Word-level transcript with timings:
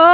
Oi, 0.00 0.04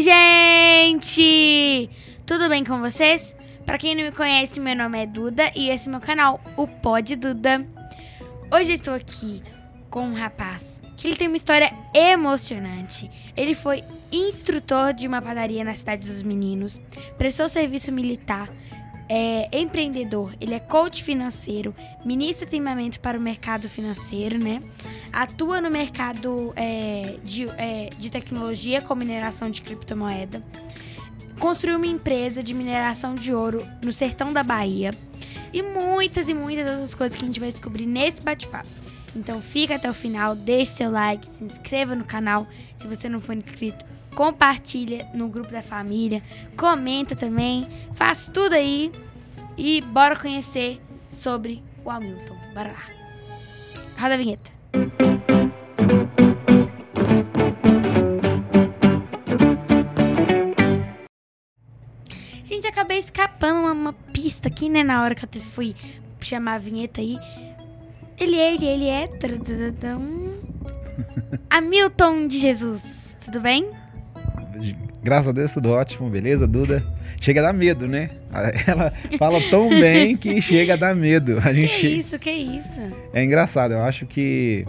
gente! 0.00 1.88
Tudo 2.26 2.48
bem 2.48 2.64
com 2.64 2.80
vocês? 2.80 3.32
Pra 3.64 3.78
quem 3.78 3.94
não 3.94 4.02
me 4.02 4.10
conhece, 4.10 4.58
meu 4.58 4.74
nome 4.74 5.00
é 5.00 5.06
Duda 5.06 5.52
e 5.54 5.70
esse 5.70 5.86
é 5.86 5.90
meu 5.92 6.00
canal, 6.00 6.40
o 6.56 6.66
Pod 6.66 7.14
Duda. 7.14 7.64
Hoje 8.52 8.72
estou 8.72 8.94
aqui 8.94 9.40
com 9.88 10.00
um 10.00 10.14
rapaz 10.14 10.80
que 10.96 11.06
ele 11.06 11.14
tem 11.14 11.28
uma 11.28 11.36
história 11.36 11.72
emocionante. 11.94 13.08
Ele 13.36 13.54
foi 13.54 13.84
instrutor 14.10 14.92
de 14.92 15.06
uma 15.06 15.22
padaria 15.22 15.62
na 15.62 15.76
cidade 15.76 16.08
dos 16.08 16.24
meninos, 16.24 16.80
prestou 17.16 17.48
serviço 17.48 17.92
militar, 17.92 18.50
é 19.08 19.48
empreendedor, 19.60 20.34
ele 20.40 20.54
é 20.54 20.58
coach 20.58 21.02
financeiro, 21.02 21.74
ministra 22.04 22.46
treinamento 22.46 22.98
para 23.00 23.18
o 23.18 23.20
mercado 23.20 23.68
financeiro, 23.68 24.42
né? 24.42 24.60
Atua 25.12 25.60
no 25.60 25.70
mercado 25.70 26.52
é, 26.56 27.16
de, 27.22 27.48
é, 27.50 27.90
de 27.98 28.10
tecnologia 28.10 28.80
com 28.80 28.94
mineração 28.94 29.50
de 29.50 29.62
criptomoeda. 29.62 30.42
Construiu 31.38 31.76
uma 31.76 31.86
empresa 31.86 32.42
de 32.42 32.52
mineração 32.52 33.14
de 33.14 33.32
ouro 33.32 33.62
no 33.82 33.92
sertão 33.92 34.32
da 34.32 34.42
Bahia. 34.42 34.90
E 35.52 35.62
muitas 35.62 36.28
e 36.28 36.34
muitas 36.34 36.68
outras 36.68 36.94
coisas 36.94 37.16
que 37.16 37.24
a 37.24 37.26
gente 37.26 37.40
vai 37.40 37.50
descobrir 37.50 37.86
nesse 37.86 38.20
bate-papo. 38.20 38.68
Então 39.14 39.40
fica 39.40 39.76
até 39.76 39.88
o 39.88 39.94
final, 39.94 40.34
deixe 40.36 40.72
seu 40.72 40.90
like, 40.90 41.26
se 41.26 41.44
inscreva 41.44 41.94
no 41.94 42.04
canal 42.04 42.46
se 42.76 42.86
você 42.86 43.08
não 43.08 43.20
for 43.20 43.34
inscrito, 43.34 43.84
compartilha 44.16 45.06
no 45.12 45.28
grupo 45.28 45.52
da 45.52 45.62
família, 45.62 46.22
comenta 46.56 47.14
também, 47.14 47.68
faz 47.92 48.28
tudo 48.32 48.54
aí 48.54 48.90
e 49.58 49.82
bora 49.82 50.16
conhecer 50.16 50.80
sobre 51.12 51.62
o 51.84 51.90
Hamilton. 51.90 52.34
Bora 52.54 52.72
lá. 52.72 52.86
Roda 53.98 54.14
a 54.14 54.16
vinheta. 54.16 54.50
Gente, 62.42 62.66
acabei 62.66 62.98
escapando 62.98 63.60
uma, 63.60 63.72
uma 63.72 63.92
pista 63.92 64.48
aqui, 64.48 64.70
né? 64.70 64.82
Na 64.82 65.02
hora 65.02 65.14
que 65.14 65.24
eu 65.24 65.42
fui 65.42 65.74
chamar 66.20 66.54
a 66.54 66.58
vinheta 66.58 67.02
aí. 67.02 67.18
Ele 68.18 68.36
é, 68.36 68.54
ele 68.54 68.64
é, 68.64 68.74
ele 68.74 68.86
é. 68.86 69.10
Hamilton 71.50 72.26
de 72.26 72.38
Jesus. 72.38 73.14
Tudo 73.22 73.40
bem? 73.40 73.68
Graças 75.02 75.28
a 75.28 75.32
Deus, 75.32 75.52
tudo 75.52 75.70
ótimo, 75.70 76.08
beleza, 76.10 76.46
Duda? 76.46 76.82
Chega 77.20 77.40
a 77.40 77.44
dar 77.44 77.52
medo, 77.52 77.86
né? 77.86 78.10
Ela 78.66 78.92
fala 79.18 79.40
tão 79.50 79.68
bem 79.68 80.16
que 80.16 80.40
chega 80.42 80.74
a 80.74 80.76
dar 80.76 80.94
medo. 80.94 81.38
A 81.42 81.52
gente... 81.52 81.78
Que 81.78 81.86
isso, 81.88 82.18
que 82.18 82.30
isso? 82.30 82.80
É 83.12 83.22
engraçado, 83.22 83.72
eu 83.74 83.82
acho 83.82 84.06
que 84.06 84.64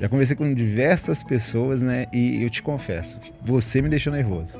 já 0.00 0.08
conversei 0.08 0.36
com 0.36 0.52
diversas 0.54 1.22
pessoas, 1.22 1.82
né? 1.82 2.06
E 2.12 2.42
eu 2.42 2.50
te 2.50 2.62
confesso, 2.62 3.18
você 3.42 3.82
me 3.82 3.88
deixou 3.88 4.12
nervoso. 4.12 4.56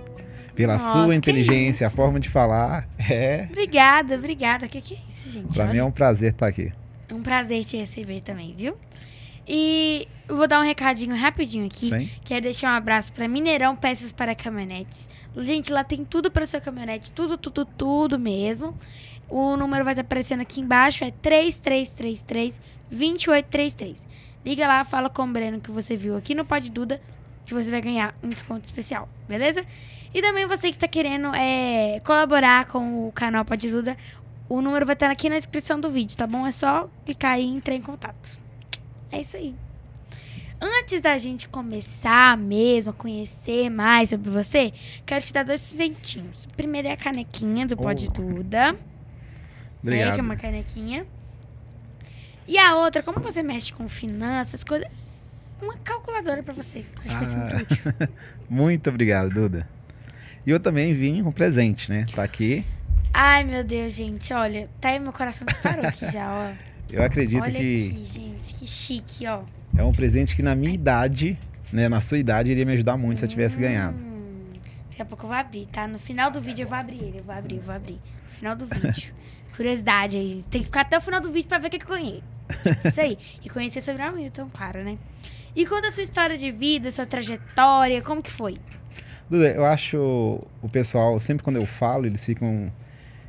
Pela 0.54 0.72
Nossa, 0.72 1.04
sua 1.04 1.14
inteligência, 1.14 1.86
a 1.86 1.88
isso? 1.88 1.96
forma 1.96 2.18
de 2.18 2.28
falar, 2.28 2.88
é. 2.98 3.46
Obrigada, 3.48 4.16
obrigada. 4.16 4.66
Que 4.66 4.80
que 4.80 4.94
é 4.94 4.98
isso, 5.08 5.30
gente? 5.30 5.54
Pra 5.54 5.64
Olha. 5.64 5.72
mim 5.72 5.78
é 5.78 5.84
um 5.84 5.92
prazer 5.92 6.32
estar 6.32 6.48
aqui. 6.48 6.72
Um 7.12 7.22
prazer 7.22 7.64
te 7.64 7.76
receber 7.76 8.20
também, 8.20 8.54
viu? 8.58 8.76
E 9.48 10.06
vou 10.28 10.46
dar 10.46 10.60
um 10.60 10.64
recadinho 10.64 11.16
rapidinho 11.16 11.64
aqui. 11.64 11.88
Sim? 11.88 12.10
Quero 12.22 12.42
deixar 12.42 12.72
um 12.72 12.76
abraço 12.76 13.10
pra 13.12 13.26
Mineirão 13.26 13.74
Peças 13.74 14.12
para 14.12 14.34
Caminhonetes. 14.34 15.08
Gente, 15.38 15.72
lá 15.72 15.82
tem 15.82 16.04
tudo 16.04 16.30
para 16.30 16.44
sua 16.44 16.60
caminhonete, 16.60 17.10
tudo, 17.10 17.38
tudo, 17.38 17.64
tudo 17.64 18.18
mesmo. 18.18 18.76
O 19.28 19.56
número 19.56 19.84
vai 19.84 19.94
estar 19.94 20.02
aparecendo 20.02 20.40
aqui 20.40 20.60
embaixo, 20.60 21.02
é 21.02 21.10
3333 21.10 22.60
2833. 22.90 24.04
Liga 24.44 24.66
lá, 24.66 24.84
fala 24.84 25.08
com 25.08 25.22
o 25.22 25.26
Breno 25.26 25.60
que 25.60 25.70
você 25.70 25.96
viu 25.96 26.16
aqui 26.16 26.34
no 26.34 26.44
Pod 26.44 26.70
Duda, 26.70 27.00
que 27.44 27.54
você 27.54 27.70
vai 27.70 27.80
ganhar 27.80 28.14
um 28.22 28.28
desconto 28.28 28.64
especial, 28.64 29.08
beleza? 29.26 29.64
E 30.12 30.22
também 30.22 30.46
você 30.46 30.68
que 30.68 30.76
está 30.76 30.88
querendo 30.88 31.34
é, 31.34 32.00
colaborar 32.00 32.66
com 32.66 33.08
o 33.08 33.12
canal 33.12 33.44
Pod 33.44 33.70
Duda, 33.70 33.96
o 34.48 34.62
número 34.62 34.86
vai 34.86 34.94
estar 34.94 35.10
aqui 35.10 35.28
na 35.28 35.36
descrição 35.36 35.78
do 35.78 35.90
vídeo, 35.90 36.16
tá 36.16 36.26
bom? 36.26 36.46
É 36.46 36.52
só 36.52 36.88
clicar 37.04 37.32
aí 37.32 37.44
e 37.44 37.56
entrar 37.56 37.74
em 37.74 37.82
contato. 37.82 38.47
É 39.10 39.20
isso 39.20 39.36
aí. 39.36 39.54
Antes 40.60 41.00
da 41.00 41.16
gente 41.18 41.48
começar 41.48 42.36
mesmo 42.36 42.90
a 42.90 42.94
conhecer 42.94 43.70
mais 43.70 44.08
sobre 44.10 44.28
você, 44.28 44.72
quero 45.06 45.24
te 45.24 45.32
dar 45.32 45.44
dois 45.44 45.60
presentinhos. 45.60 46.44
O 46.44 46.54
primeiro 46.54 46.88
é 46.88 46.92
a 46.92 46.96
canequinha 46.96 47.64
do 47.66 47.76
Oh. 47.78 47.94
Duda. 48.12 48.76
É, 49.86 50.12
que 50.12 50.18
é 50.18 50.22
uma 50.22 50.34
canequinha. 50.36 51.06
E 52.46 52.58
a 52.58 52.74
outra, 52.76 53.02
como 53.02 53.20
você 53.20 53.42
mexe 53.42 53.72
com 53.72 53.88
finanças, 53.88 54.64
coisas. 54.64 54.88
Uma 55.62 55.76
calculadora 55.78 56.42
pra 56.42 56.54
você. 56.54 56.84
Acho 57.04 57.08
que 57.08 57.14
vai 57.14 57.26
ser 57.26 57.36
muito 57.36 57.54
Ah. 57.54 57.58
útil. 57.62 58.08
Muito 58.50 58.90
obrigado, 58.90 59.30
Duda. 59.30 59.68
E 60.46 60.50
eu 60.50 60.58
também 60.58 60.94
vim 60.94 61.22
com 61.22 61.30
presente, 61.30 61.90
né? 61.90 62.06
Tá 62.14 62.22
aqui. 62.22 62.64
Ai, 63.12 63.44
meu 63.44 63.62
Deus, 63.62 63.92
gente. 63.92 64.32
Olha, 64.32 64.68
tá 64.80 64.88
aí 64.90 64.98
meu 64.98 65.12
coração 65.12 65.46
disparou 65.46 65.84
aqui 65.86 66.10
já, 66.10 66.32
ó. 66.32 66.52
Eu 66.90 67.02
acredito 67.02 67.42
Olha 67.42 67.52
que 67.52 67.58
aqui, 67.58 68.04
gente. 68.04 68.54
Que 68.54 68.66
chique, 68.66 69.26
ó. 69.26 69.42
é 69.76 69.82
um 69.82 69.92
presente 69.92 70.34
que 70.34 70.42
na 70.42 70.54
minha 70.54 70.72
idade, 70.72 71.38
né? 71.72 71.88
Na 71.88 72.00
sua 72.00 72.18
idade, 72.18 72.50
iria 72.50 72.64
me 72.64 72.72
ajudar 72.72 72.96
muito 72.96 73.18
se 73.18 73.24
eu 73.24 73.28
tivesse 73.28 73.58
ganhado. 73.58 73.96
Hum, 73.98 74.52
daqui 74.90 75.02
a 75.02 75.04
pouco 75.04 75.24
eu 75.24 75.28
vou 75.28 75.36
abrir, 75.36 75.66
tá? 75.66 75.86
No 75.86 75.98
final 75.98 76.30
do 76.30 76.40
vídeo 76.40 76.64
eu 76.64 76.68
vou 76.68 76.78
abrir 76.78 77.02
ele. 77.02 77.18
Eu 77.18 77.24
vou 77.24 77.34
abrir, 77.34 77.56
eu 77.56 77.62
vou 77.62 77.74
abrir. 77.74 77.94
No 77.94 78.30
final 78.38 78.56
do 78.56 78.66
vídeo. 78.66 79.12
Curiosidade 79.56 80.16
aí. 80.16 80.42
Tem 80.50 80.60
que 80.60 80.66
ficar 80.66 80.82
até 80.82 80.96
o 80.96 81.00
final 81.00 81.20
do 81.20 81.30
vídeo 81.30 81.48
pra 81.48 81.58
ver 81.58 81.68
o 81.68 81.70
que 81.70 81.78
que 81.78 81.84
eu 81.84 81.96
ganhei. 81.96 82.22
Isso 82.84 83.00
aí. 83.00 83.18
E 83.42 83.50
conhecer 83.50 83.82
sobre 83.82 84.02
o 84.02 84.06
Hamilton, 84.06 84.48
claro, 84.52 84.82
né? 84.82 84.96
E 85.54 85.66
conta 85.66 85.88
a 85.88 85.90
sua 85.90 86.02
história 86.02 86.36
de 86.36 86.50
vida, 86.52 86.90
sua 86.90 87.04
trajetória, 87.04 88.00
como 88.00 88.22
que 88.22 88.30
foi? 88.30 88.58
Duda, 89.28 89.50
eu 89.50 89.64
acho 89.64 90.40
o 90.62 90.68
pessoal, 90.68 91.18
sempre 91.20 91.42
quando 91.42 91.56
eu 91.56 91.66
falo, 91.66 92.06
eles 92.06 92.24
ficam 92.24 92.72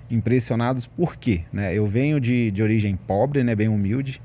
impressionados 0.10 0.88
por 0.88 1.16
quê? 1.16 1.42
Né? 1.52 1.74
Eu 1.74 1.88
venho 1.88 2.20
de, 2.20 2.52
de 2.52 2.64
origem 2.64 2.96
pobre, 2.96 3.44
né? 3.44 3.56
bem 3.56 3.68
humilde. 3.68 4.22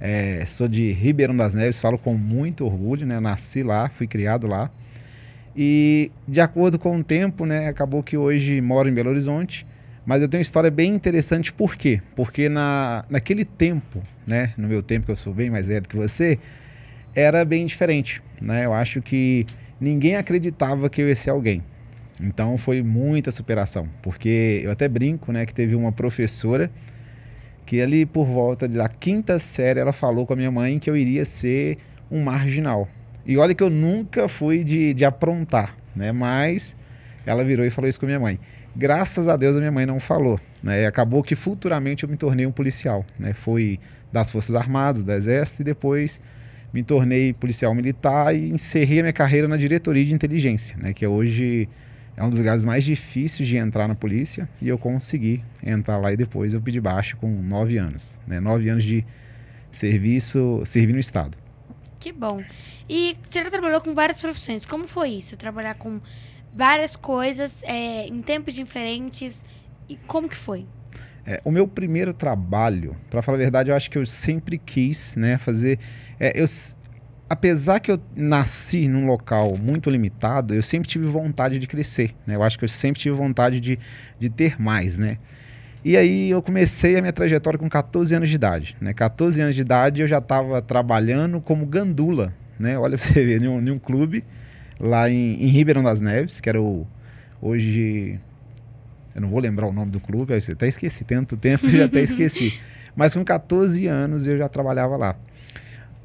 É, 0.00 0.44
sou 0.46 0.68
de 0.68 0.92
Ribeirão 0.92 1.36
das 1.36 1.54
Neves, 1.54 1.80
falo 1.80 1.98
com 1.98 2.14
muito 2.14 2.64
orgulho, 2.64 3.04
né? 3.04 3.18
Nasci 3.18 3.62
lá, 3.62 3.88
fui 3.88 4.06
criado 4.06 4.46
lá. 4.46 4.70
E 5.56 6.12
de 6.26 6.40
acordo 6.40 6.78
com 6.78 6.96
o 6.96 7.02
tempo, 7.02 7.44
né? 7.44 7.66
Acabou 7.66 8.02
que 8.02 8.16
hoje 8.16 8.60
moro 8.60 8.88
em 8.88 8.94
Belo 8.94 9.10
Horizonte. 9.10 9.66
Mas 10.06 10.22
eu 10.22 10.28
tenho 10.28 10.38
uma 10.38 10.42
história 10.42 10.70
bem 10.70 10.94
interessante, 10.94 11.52
por 11.52 11.76
quê? 11.76 12.00
Porque 12.16 12.48
na, 12.48 13.04
naquele 13.10 13.44
tempo, 13.44 14.00
né? 14.26 14.54
No 14.56 14.68
meu 14.68 14.82
tempo, 14.82 15.06
que 15.06 15.12
eu 15.12 15.16
sou 15.16 15.34
bem 15.34 15.50
mais 15.50 15.66
velho 15.66 15.86
que 15.86 15.96
você, 15.96 16.38
era 17.14 17.44
bem 17.44 17.66
diferente, 17.66 18.22
né? 18.40 18.64
Eu 18.64 18.72
acho 18.72 19.02
que 19.02 19.44
ninguém 19.80 20.16
acreditava 20.16 20.88
que 20.88 21.02
eu 21.02 21.08
ia 21.08 21.16
ser 21.16 21.30
alguém. 21.30 21.62
Então 22.20 22.58
foi 22.58 22.82
muita 22.82 23.30
superação, 23.30 23.88
porque 24.02 24.60
eu 24.64 24.70
até 24.70 24.88
brinco, 24.88 25.32
né, 25.32 25.46
que 25.46 25.54
teve 25.54 25.74
uma 25.74 25.92
professora 25.92 26.70
que 27.64 27.80
ali 27.80 28.06
por 28.06 28.24
volta 28.26 28.66
da 28.66 28.88
quinta 28.88 29.38
série 29.38 29.78
ela 29.78 29.92
falou 29.92 30.26
com 30.26 30.32
a 30.32 30.36
minha 30.36 30.50
mãe 30.50 30.78
que 30.78 30.88
eu 30.88 30.96
iria 30.96 31.24
ser 31.24 31.78
um 32.10 32.22
marginal. 32.22 32.88
E 33.26 33.36
olha 33.36 33.54
que 33.54 33.62
eu 33.62 33.68
nunca 33.68 34.26
fui 34.26 34.64
de, 34.64 34.94
de 34.94 35.04
aprontar, 35.04 35.76
né? 35.94 36.10
Mas 36.10 36.74
ela 37.26 37.44
virou 37.44 37.66
e 37.66 37.70
falou 37.70 37.86
isso 37.88 38.00
com 38.00 38.06
a 38.06 38.08
minha 38.08 38.20
mãe. 38.20 38.40
Graças 38.74 39.28
a 39.28 39.36
Deus 39.36 39.54
a 39.54 39.58
minha 39.58 39.70
mãe 39.70 39.84
não 39.84 40.00
falou, 40.00 40.40
né? 40.62 40.82
E 40.82 40.86
acabou 40.86 41.22
que 41.22 41.36
futuramente 41.36 42.04
eu 42.04 42.08
me 42.08 42.16
tornei 42.16 42.46
um 42.46 42.52
policial, 42.52 43.04
né? 43.18 43.34
Fui 43.34 43.78
das 44.10 44.30
Forças 44.30 44.54
Armadas, 44.54 45.04
do 45.04 45.12
Exército 45.12 45.60
e 45.60 45.64
depois 45.66 46.20
me 46.72 46.82
tornei 46.82 47.34
policial 47.34 47.74
militar 47.74 48.34
e 48.34 48.48
encerrei 48.48 49.00
a 49.00 49.02
minha 49.02 49.12
carreira 49.12 49.46
na 49.46 49.58
diretoria 49.58 50.04
de 50.04 50.14
inteligência, 50.14 50.74
né? 50.78 50.94
Que 50.94 51.06
hoje 51.06 51.68
é 52.18 52.24
um 52.24 52.28
dos 52.28 52.38
lugares 52.40 52.64
mais 52.64 52.82
difíceis 52.82 53.48
de 53.48 53.56
entrar 53.56 53.86
na 53.86 53.94
polícia 53.94 54.48
e 54.60 54.66
eu 54.66 54.76
consegui 54.76 55.40
entrar 55.64 55.98
lá 55.98 56.12
e 56.12 56.16
depois 56.16 56.52
eu 56.52 56.60
pedi 56.60 56.80
baixa 56.80 57.16
com 57.16 57.30
nove 57.30 57.78
anos, 57.78 58.18
né? 58.26 58.40
Nove 58.40 58.68
anos 58.68 58.82
de 58.82 59.06
serviço, 59.70 60.60
servir 60.64 60.92
no 60.92 60.98
Estado. 60.98 61.38
Que 62.00 62.10
bom. 62.10 62.42
E 62.88 63.16
você 63.22 63.44
já 63.44 63.50
trabalhou 63.50 63.80
com 63.80 63.94
várias 63.94 64.18
profissões. 64.18 64.66
Como 64.66 64.88
foi 64.88 65.10
isso? 65.10 65.36
Trabalhar 65.36 65.74
com 65.74 66.00
várias 66.52 66.96
coisas 66.96 67.62
é, 67.62 68.08
em 68.08 68.20
tempos 68.20 68.52
diferentes. 68.52 69.44
E 69.88 69.94
como 69.94 70.28
que 70.28 70.34
foi? 70.34 70.66
É, 71.24 71.40
o 71.44 71.52
meu 71.52 71.68
primeiro 71.68 72.12
trabalho, 72.12 72.96
para 73.08 73.22
falar 73.22 73.36
a 73.36 73.42
verdade, 73.42 73.70
eu 73.70 73.76
acho 73.76 73.88
que 73.88 73.98
eu 73.98 74.04
sempre 74.04 74.58
quis, 74.58 75.14
né, 75.14 75.38
fazer. 75.38 75.78
é, 76.18 76.32
eu, 76.34 76.46
apesar 77.28 77.78
que 77.80 77.90
eu 77.90 78.00
nasci 78.16 78.88
num 78.88 79.06
local 79.06 79.54
muito 79.60 79.90
limitado, 79.90 80.54
eu 80.54 80.62
sempre 80.62 80.88
tive 80.88 81.06
vontade 81.06 81.58
de 81.58 81.66
crescer, 81.66 82.14
né? 82.26 82.36
Eu 82.36 82.42
acho 82.42 82.58
que 82.58 82.64
eu 82.64 82.68
sempre 82.68 83.00
tive 83.00 83.14
vontade 83.14 83.60
de, 83.60 83.78
de 84.18 84.30
ter 84.30 84.60
mais, 84.60 84.96
né? 84.96 85.18
E 85.84 85.96
aí 85.96 86.30
eu 86.30 86.42
comecei 86.42 86.96
a 86.96 87.00
minha 87.00 87.12
trajetória 87.12 87.58
com 87.58 87.68
14 87.68 88.14
anos 88.14 88.28
de 88.28 88.34
idade, 88.34 88.76
né? 88.80 88.92
14 88.92 89.40
anos 89.40 89.54
de 89.54 89.60
idade 89.60 90.00
eu 90.00 90.06
já 90.06 90.18
estava 90.18 90.60
trabalhando 90.62 91.40
como 91.40 91.66
gandula, 91.66 92.34
né? 92.58 92.78
Olha 92.78 92.96
pra 92.96 93.06
você 93.06 93.24
ver, 93.24 93.42
em 93.42 93.70
um, 93.70 93.78
clube 93.78 94.24
lá 94.80 95.08
em, 95.08 95.34
em 95.42 95.46
Ribeirão 95.48 95.82
das 95.82 96.00
Neves, 96.00 96.40
que 96.40 96.48
era 96.48 96.60
o 96.60 96.86
hoje 97.40 98.18
eu 99.14 99.22
não 99.22 99.28
vou 99.28 99.40
lembrar 99.40 99.66
o 99.66 99.72
nome 99.72 99.90
do 99.90 100.00
clube, 100.00 100.32
eu 100.32 100.38
até 100.52 100.68
esqueci, 100.68 101.04
tanto 101.04 101.36
tempo 101.36 101.66
eu 101.66 101.70
já 101.78 101.84
até 101.84 102.00
esqueci. 102.00 102.58
Mas 102.94 103.14
com 103.14 103.24
14 103.24 103.86
anos 103.86 104.26
eu 104.26 104.36
já 104.38 104.48
trabalhava 104.48 104.96
lá. 104.96 105.16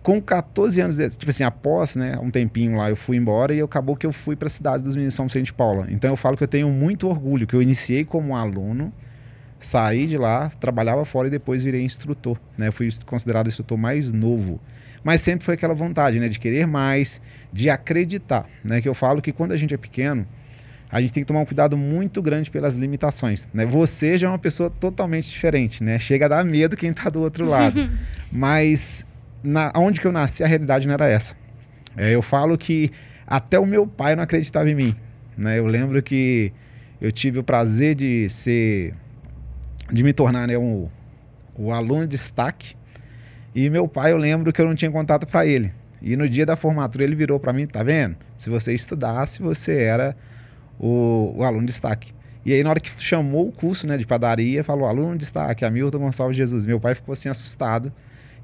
Com 0.03 0.21
14 0.21 0.81
anos, 0.81 0.97
tipo 1.15 1.29
assim, 1.29 1.43
após, 1.43 1.95
né, 1.95 2.19
um 2.21 2.29
tempinho 2.29 2.75
lá, 2.75 2.89
eu 2.89 2.95
fui 2.95 3.15
embora 3.15 3.53
e 3.53 3.61
acabou 3.61 3.95
que 3.95 4.05
eu 4.05 4.11
fui 4.11 4.35
para 4.35 4.47
a 4.47 4.49
cidade 4.49 4.83
dos 4.83 4.95
meninos 4.95 5.15
São 5.15 5.27
Vicente 5.27 5.45
de 5.45 5.53
Paula. 5.53 5.87
Então 5.89 6.09
eu 6.09 6.17
falo 6.17 6.35
que 6.35 6.43
eu 6.43 6.47
tenho 6.47 6.67
muito 6.67 7.07
orgulho, 7.07 7.47
que 7.47 7.55
eu 7.55 7.61
iniciei 7.61 8.03
como 8.03 8.35
aluno, 8.35 8.91
saí 9.57 10.05
de 10.05 10.17
lá, 10.17 10.51
trabalhava 10.59 11.05
fora 11.05 11.29
e 11.29 11.31
depois 11.31 11.63
virei 11.63 11.81
instrutor, 11.81 12.37
né? 12.57 12.67
Eu 12.67 12.73
fui 12.73 12.89
considerado 13.05 13.45
o 13.45 13.49
instrutor 13.49 13.77
mais 13.77 14.11
novo. 14.11 14.59
Mas 15.05 15.21
sempre 15.21 15.45
foi 15.45 15.53
aquela 15.53 15.73
vontade, 15.73 16.19
né, 16.19 16.27
de 16.27 16.37
querer 16.37 16.67
mais, 16.67 17.21
de 17.51 17.69
acreditar, 17.69 18.45
né? 18.61 18.81
Que 18.81 18.89
eu 18.89 18.93
falo 18.93 19.21
que 19.21 19.31
quando 19.31 19.53
a 19.53 19.57
gente 19.57 19.73
é 19.73 19.77
pequeno, 19.77 20.27
a 20.91 20.99
gente 20.99 21.13
tem 21.13 21.23
que 21.23 21.27
tomar 21.27 21.39
um 21.39 21.45
cuidado 21.45 21.77
muito 21.77 22.21
grande 22.21 22.51
pelas 22.51 22.75
limitações, 22.75 23.47
né? 23.53 23.65
Você 23.65 24.17
já 24.17 24.27
é 24.27 24.29
uma 24.29 24.37
pessoa 24.37 24.69
totalmente 24.69 25.29
diferente, 25.29 25.81
né? 25.81 25.97
Chega 25.97 26.25
a 26.25 26.29
dar 26.29 26.43
medo 26.43 26.75
quem 26.75 26.89
está 26.89 27.09
do 27.09 27.21
outro 27.21 27.47
lado. 27.47 27.89
Mas 28.29 29.05
na, 29.43 29.71
onde 29.75 29.99
que 29.99 30.07
eu 30.07 30.11
nasci, 30.11 30.43
a 30.43 30.47
realidade 30.47 30.87
não 30.87 30.93
era 30.93 31.09
essa. 31.09 31.35
É, 31.97 32.11
eu 32.11 32.21
falo 32.21 32.57
que 32.57 32.91
até 33.27 33.59
o 33.59 33.65
meu 33.65 33.85
pai 33.85 34.15
não 34.15 34.23
acreditava 34.23 34.69
em 34.69 34.75
mim. 34.75 34.95
Né? 35.37 35.59
Eu 35.59 35.65
lembro 35.65 36.01
que 36.01 36.51
eu 37.01 37.11
tive 37.11 37.39
o 37.39 37.43
prazer 37.43 37.95
de 37.95 38.29
ser, 38.29 38.93
de 39.91 40.03
me 40.03 40.13
tornar 40.13 40.47
né, 40.47 40.57
um, 40.57 40.87
o 41.55 41.71
aluno 41.71 42.03
de 42.03 42.17
destaque. 42.17 42.75
E 43.53 43.69
meu 43.69 43.87
pai, 43.87 44.11
eu 44.11 44.17
lembro 44.17 44.51
que 44.51 44.61
eu 44.61 44.65
não 44.65 44.75
tinha 44.75 44.89
contato 44.89 45.27
para 45.27 45.45
ele. 45.45 45.71
E 46.01 46.15
no 46.15 46.27
dia 46.27 46.45
da 46.45 46.55
formatura 46.55 47.03
ele 47.03 47.15
virou 47.15 47.39
para 47.39 47.53
mim, 47.53 47.65
tá 47.65 47.83
vendo? 47.83 48.17
Se 48.37 48.49
você 48.49 48.73
estudasse, 48.73 49.41
você 49.41 49.83
era 49.83 50.15
o, 50.79 51.33
o, 51.37 51.43
aluno 51.43 51.61
de 51.61 51.67
destaque. 51.67 52.13
E 52.45 52.51
aí 52.51 52.61
na 52.61 52.71
hora 52.71 52.79
que 52.79 52.91
chamou 52.97 53.47
o 53.47 53.51
curso 53.51 53.87
né, 53.87 53.97
de 53.97 54.05
padaria, 54.05 54.63
falou 54.63 54.85
aluno 54.85 55.13
de 55.13 55.19
destaque, 55.19 55.63
Hamilton 55.63 55.99
Gonçalves 55.99 56.35
Jesus. 56.35 56.65
Meu 56.65 56.79
pai 56.79 56.95
ficou 56.95 57.13
assim 57.13 57.29
assustado 57.29 57.93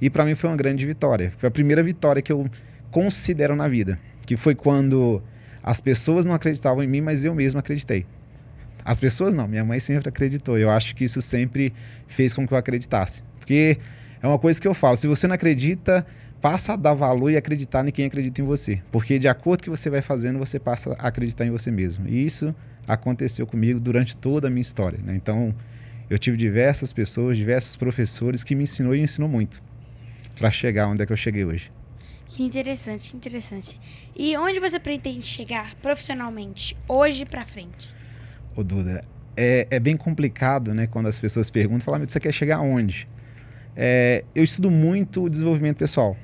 e 0.01 0.09
para 0.09 0.23
mim 0.25 0.35
foi 0.35 0.49
uma 0.49 0.55
grande 0.55 0.85
vitória. 0.85 1.31
Foi 1.37 1.47
a 1.47 1.51
primeira 1.51 1.83
vitória 1.83 2.21
que 2.21 2.31
eu 2.31 2.49
considero 2.91 3.55
na 3.55 3.67
vida, 3.67 3.99
que 4.25 4.37
foi 4.37 4.55
quando 4.55 5.21
as 5.61 5.81
pessoas 5.81 6.25
não 6.25 6.33
acreditavam 6.33 6.83
em 6.83 6.87
mim, 6.87 7.01
mas 7.01 7.25
eu 7.25 7.35
mesmo 7.35 7.59
acreditei. 7.59 8.05
As 8.83 8.99
pessoas 8.99 9.33
não, 9.33 9.47
minha 9.47 9.63
mãe 9.63 9.79
sempre 9.79 10.09
acreditou. 10.09 10.57
Eu 10.57 10.69
acho 10.69 10.95
que 10.95 11.03
isso 11.03 11.21
sempre 11.21 11.73
fez 12.07 12.33
com 12.33 12.47
que 12.47 12.53
eu 12.53 12.57
acreditasse. 12.57 13.23
Porque 13.37 13.77
é 14.21 14.27
uma 14.27 14.39
coisa 14.39 14.59
que 14.59 14.67
eu 14.67 14.73
falo, 14.73 14.95
se 14.95 15.05
você 15.05 15.27
não 15.27 15.35
acredita, 15.35 16.05
passa 16.41 16.73
a 16.73 16.75
dar 16.77 16.93
valor 16.93 17.29
e 17.29 17.37
acreditar 17.37 17.85
em 17.87 17.91
quem 17.91 18.05
acredita 18.05 18.41
em 18.41 18.45
você. 18.45 18.81
Porque 18.91 19.19
de 19.19 19.27
acordo 19.27 19.61
que 19.61 19.69
você 19.69 19.89
vai 19.89 20.01
fazendo, 20.01 20.39
você 20.39 20.57
passa 20.57 20.95
a 20.97 21.07
acreditar 21.07 21.45
em 21.45 21.51
você 21.51 21.69
mesmo. 21.69 22.07
E 22.07 22.25
isso 22.25 22.55
aconteceu 22.87 23.45
comigo 23.45 23.79
durante 23.79 24.15
toda 24.15 24.47
a 24.47 24.49
minha 24.49 24.61
história. 24.61 24.99
Né? 25.03 25.13
Então, 25.15 25.53
eu 26.09 26.17
tive 26.17 26.37
diversas 26.37 26.93
pessoas, 26.93 27.37
diversos 27.37 27.75
professores 27.75 28.43
que 28.43 28.55
me 28.55 28.63
ensinou 28.63 28.95
e 28.95 29.01
ensinou 29.01 29.29
muito 29.29 29.61
para 30.37 30.51
chegar 30.51 30.87
onde 30.87 31.03
é 31.03 31.05
que 31.05 31.13
eu 31.13 31.17
cheguei 31.17 31.45
hoje. 31.45 31.71
Que 32.25 32.43
interessante, 32.43 33.09
que 33.09 33.17
interessante. 33.17 33.79
E 34.15 34.37
onde 34.37 34.59
você 34.59 34.79
pretende 34.79 35.25
chegar 35.25 35.73
profissionalmente, 35.75 36.77
hoje 36.87 37.25
para 37.25 37.43
frente? 37.43 37.93
Ô 38.55 38.63
Duda, 38.63 39.03
é, 39.35 39.67
é, 39.71 39.79
bem 39.79 39.97
complicado, 39.97 40.73
né, 40.73 40.85
quando 40.85 41.07
as 41.07 41.19
pessoas 41.19 41.49
perguntam, 41.49 41.81
falam, 41.81 42.07
você 42.07 42.19
quer 42.19 42.33
chegar 42.33 42.57
aonde? 42.57 43.07
É, 43.75 44.23
eu 44.35 44.43
estudo 44.43 44.69
muito 44.69 45.23
o 45.23 45.29
desenvolvimento 45.29 45.77
pessoal. 45.77 46.15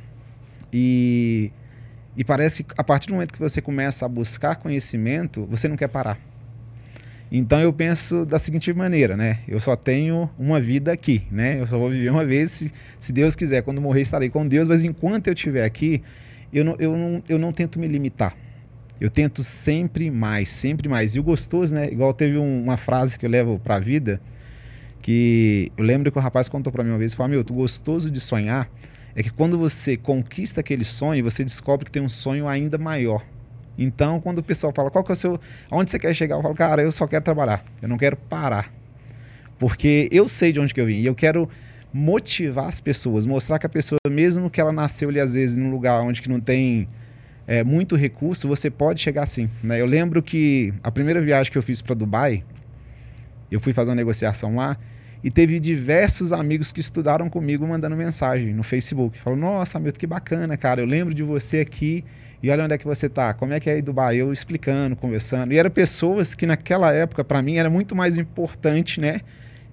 E, 0.71 1.51
e 2.15 2.23
parece 2.23 2.63
que 2.63 2.73
a 2.77 2.83
partir 2.83 3.07
do 3.07 3.13
momento 3.13 3.33
que 3.33 3.39
você 3.39 3.61
começa 3.61 4.05
a 4.05 4.09
buscar 4.09 4.57
conhecimento, 4.57 5.45
você 5.45 5.67
não 5.67 5.77
quer 5.77 5.87
parar. 5.87 6.19
Então 7.31 7.59
eu 7.59 7.73
penso 7.73 8.25
da 8.25 8.37
seguinte 8.37 8.71
maneira, 8.73 9.17
né? 9.17 9.39
Eu 9.47 9.59
só 9.59 9.75
tenho 9.75 10.29
uma 10.37 10.59
vida 10.59 10.91
aqui, 10.91 11.23
né? 11.31 11.59
Eu 11.59 11.65
só 11.65 11.77
vou 11.77 11.89
viver 11.89 12.09
uma 12.09 12.25
vez, 12.25 12.51
se, 12.51 12.71
se 12.99 13.11
Deus 13.11 13.35
quiser. 13.35 13.63
Quando 13.63 13.81
morrer, 13.81 14.01
estarei 14.01 14.29
com 14.29 14.47
Deus, 14.47 14.67
mas 14.67 14.83
enquanto 14.83 15.27
eu 15.27 15.33
estiver 15.33 15.65
aqui, 15.65 16.03
eu 16.53 16.63
não, 16.63 16.75
eu, 16.77 16.95
não, 16.95 17.23
eu 17.27 17.39
não 17.39 17.51
tento 17.51 17.79
me 17.79 17.87
limitar. 17.87 18.35
Eu 19.01 19.09
tento 19.09 19.43
sempre 19.43 20.09
mais, 20.09 20.49
sempre 20.49 20.87
mais. 20.87 21.15
E 21.15 21.19
o 21.19 21.23
gostoso, 21.23 21.73
né? 21.73 21.89
Igual 21.91 22.13
teve 22.13 22.37
um, 22.37 22.63
uma 22.63 22.77
frase 22.77 23.19
que 23.19 23.25
eu 23.25 23.29
levo 23.29 23.59
para 23.59 23.75
a 23.75 23.79
vida, 23.79 24.21
que 25.01 25.71
eu 25.77 25.83
lembro 25.83 26.11
que 26.11 26.17
o 26.17 26.21
rapaz 26.21 26.47
contou 26.47 26.71
para 26.71 26.83
mim 26.83 26.91
uma 26.91 26.97
vez, 26.97 27.13
falou, 27.13 27.31
meu, 27.31 27.41
o 27.41 27.53
gostoso 27.53 28.09
de 28.09 28.19
sonhar 28.19 28.69
é 29.15 29.23
que 29.23 29.29
quando 29.29 29.57
você 29.57 29.97
conquista 29.97 30.61
aquele 30.61 30.83
sonho, 30.83 31.23
você 31.23 31.43
descobre 31.43 31.85
que 31.85 31.91
tem 31.91 32.01
um 32.01 32.09
sonho 32.09 32.47
ainda 32.47 32.77
maior. 32.77 33.23
Então, 33.77 34.21
quando 34.21 34.39
o 34.39 34.43
pessoal 34.43 34.71
fala, 34.73 34.89
qual 34.89 35.03
que 35.03 35.11
é 35.11 35.13
o 35.13 35.15
seu. 35.15 35.39
Aonde 35.69 35.91
você 35.91 35.99
quer 35.99 36.13
chegar? 36.13 36.35
Eu 36.35 36.41
falo, 36.41 36.55
cara, 36.55 36.81
eu 36.81 36.91
só 36.91 37.05
quero 37.07 37.23
trabalhar. 37.23 37.63
Eu 37.81 37.89
não 37.89 37.97
quero 37.97 38.15
parar. 38.15 38.71
Porque 39.59 40.07
eu 40.11 40.27
sei 40.27 40.51
de 40.51 40.59
onde 40.59 40.73
que 40.73 40.79
eu 40.79 40.85
vim. 40.85 40.99
E 40.99 41.05
eu 41.05 41.15
quero 41.15 41.49
motivar 41.93 42.67
as 42.67 42.81
pessoas, 42.81 43.25
mostrar 43.25 43.57
que 43.57 43.65
a 43.65 43.69
pessoa, 43.69 43.97
mesmo 44.09 44.49
que 44.49 44.59
ela 44.59 44.73
nasceu 44.73 45.07
ali, 45.07 45.19
às 45.19 45.33
vezes, 45.33 45.55
num 45.55 45.71
lugar 45.71 46.01
onde 46.01 46.21
que 46.21 46.27
não 46.27 46.41
tem 46.41 46.89
é, 47.47 47.63
muito 47.63 47.95
recurso, 47.95 48.47
você 48.49 48.69
pode 48.69 48.99
chegar 48.99 49.23
assim. 49.23 49.49
Né? 49.63 49.79
Eu 49.79 49.85
lembro 49.85 50.21
que 50.21 50.73
a 50.83 50.91
primeira 50.91 51.21
viagem 51.21 51.49
que 51.51 51.57
eu 51.57 51.63
fiz 51.63 51.81
para 51.81 51.95
Dubai, 51.95 52.43
eu 53.49 53.61
fui 53.61 53.71
fazer 53.71 53.91
uma 53.91 53.95
negociação 53.95 54.55
lá 54.55 54.77
e 55.23 55.31
teve 55.31 55.59
diversos 55.59 56.33
amigos 56.33 56.71
que 56.71 56.81
estudaram 56.81 57.29
comigo 57.29 57.65
mandando 57.65 57.95
mensagem 57.95 58.53
no 58.53 58.63
Facebook. 58.63 59.17
Falou, 59.19 59.39
nossa, 59.39 59.79
Milton, 59.79 59.99
que 59.99 60.07
bacana, 60.07 60.57
cara. 60.57 60.81
Eu 60.81 60.85
lembro 60.85 61.13
de 61.13 61.23
você 61.23 61.59
aqui 61.59 62.03
e 62.45 62.49
olha 62.51 62.63
onde 62.63 62.75
é 62.75 62.77
que 62.77 62.85
você 62.85 63.07
está, 63.07 63.33
como 63.33 63.53
é 63.53 63.59
que 63.59 63.67
é 63.67 63.73
aí 63.73 63.81
Dubai? 63.81 64.17
Eu 64.17 64.31
explicando, 64.31 64.95
conversando. 64.95 65.51
E 65.51 65.57
eram 65.57 65.71
pessoas 65.71 66.35
que 66.35 66.45
naquela 66.45 66.93
época, 66.93 67.23
para 67.23 67.41
mim, 67.41 67.55
era 67.55 67.71
muito 67.71 67.95
mais 67.95 68.19
importante, 68.19 69.01
né? 69.01 69.21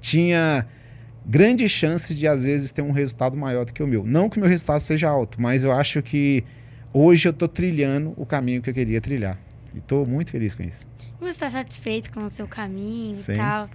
Tinha 0.00 0.66
grandes 1.26 1.70
chances 1.70 2.16
de, 2.16 2.26
às 2.26 2.42
vezes, 2.42 2.72
ter 2.72 2.80
um 2.80 2.90
resultado 2.90 3.36
maior 3.36 3.66
do 3.66 3.74
que 3.74 3.82
o 3.82 3.86
meu. 3.86 4.06
Não 4.06 4.30
que 4.30 4.38
o 4.38 4.40
meu 4.40 4.48
resultado 4.48 4.80
seja 4.80 5.06
alto, 5.06 5.38
mas 5.38 5.64
eu 5.64 5.70
acho 5.70 6.02
que 6.02 6.44
hoje 6.94 7.28
eu 7.28 7.32
estou 7.32 7.46
trilhando 7.46 8.14
o 8.16 8.24
caminho 8.24 8.62
que 8.62 8.70
eu 8.70 8.74
queria 8.74 9.02
trilhar. 9.02 9.38
E 9.74 9.78
estou 9.78 10.06
muito 10.06 10.30
feliz 10.30 10.54
com 10.54 10.62
isso. 10.62 10.86
Você 11.20 11.28
está 11.28 11.50
satisfeito 11.50 12.10
com 12.10 12.24
o 12.24 12.30
seu 12.30 12.48
caminho 12.48 13.16
Sim. 13.16 13.32
e 13.32 13.36
tal? 13.36 13.68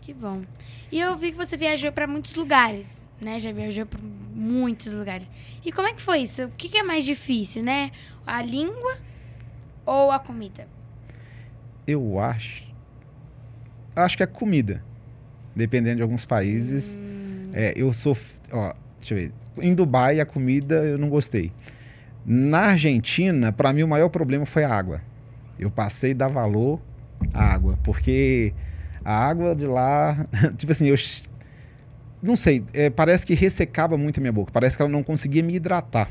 Que 0.00 0.14
bom. 0.14 0.42
E 0.92 1.00
eu 1.00 1.16
vi 1.16 1.32
que 1.32 1.36
você 1.36 1.56
viajou 1.56 1.90
para 1.90 2.06
muitos 2.06 2.36
lugares 2.36 3.02
né? 3.20 3.40
Já 3.40 3.52
viajou 3.52 3.86
para 3.86 4.00
muitos 4.34 4.92
lugares. 4.92 5.30
E 5.64 5.72
como 5.72 5.88
é 5.88 5.94
que 5.94 6.02
foi 6.02 6.20
isso? 6.20 6.44
O 6.44 6.50
que, 6.50 6.68
que 6.68 6.78
é 6.78 6.82
mais 6.82 7.04
difícil, 7.04 7.62
né? 7.62 7.90
A 8.26 8.42
língua 8.42 8.96
ou 9.84 10.10
a 10.10 10.18
comida? 10.18 10.66
Eu 11.86 12.18
acho. 12.18 12.64
Acho 13.96 14.16
que 14.16 14.22
é 14.22 14.26
comida. 14.26 14.82
Dependendo 15.54 15.96
de 15.96 16.02
alguns 16.02 16.24
países. 16.24 16.94
Hum. 16.94 17.50
É, 17.52 17.72
eu 17.76 17.92
sou. 17.92 18.16
Ó, 18.52 18.74
deixa 18.98 19.14
eu 19.14 19.18
ver. 19.18 19.32
Em 19.60 19.74
Dubai, 19.74 20.20
a 20.20 20.26
comida 20.26 20.76
eu 20.84 20.98
não 20.98 21.08
gostei. 21.08 21.52
Na 22.24 22.66
Argentina, 22.66 23.50
para 23.50 23.72
mim, 23.72 23.82
o 23.82 23.88
maior 23.88 24.08
problema 24.08 24.44
foi 24.44 24.62
a 24.62 24.72
água. 24.72 25.00
Eu 25.58 25.70
passei 25.70 26.12
a 26.12 26.14
dar 26.14 26.28
valor 26.28 26.80
à 27.32 27.42
água, 27.42 27.78
porque 27.82 28.52
a 29.04 29.26
água 29.26 29.56
de 29.56 29.66
lá, 29.66 30.24
tipo 30.56 30.70
assim, 30.70 30.86
eu 30.86 30.96
não 32.22 32.36
sei, 32.36 32.64
é, 32.72 32.90
parece 32.90 33.24
que 33.24 33.34
ressecava 33.34 33.96
muito 33.96 34.18
a 34.18 34.20
minha 34.20 34.32
boca. 34.32 34.50
Parece 34.52 34.76
que 34.76 34.82
ela 34.82 34.90
não 34.90 35.02
conseguia 35.02 35.42
me 35.42 35.54
hidratar. 35.54 36.10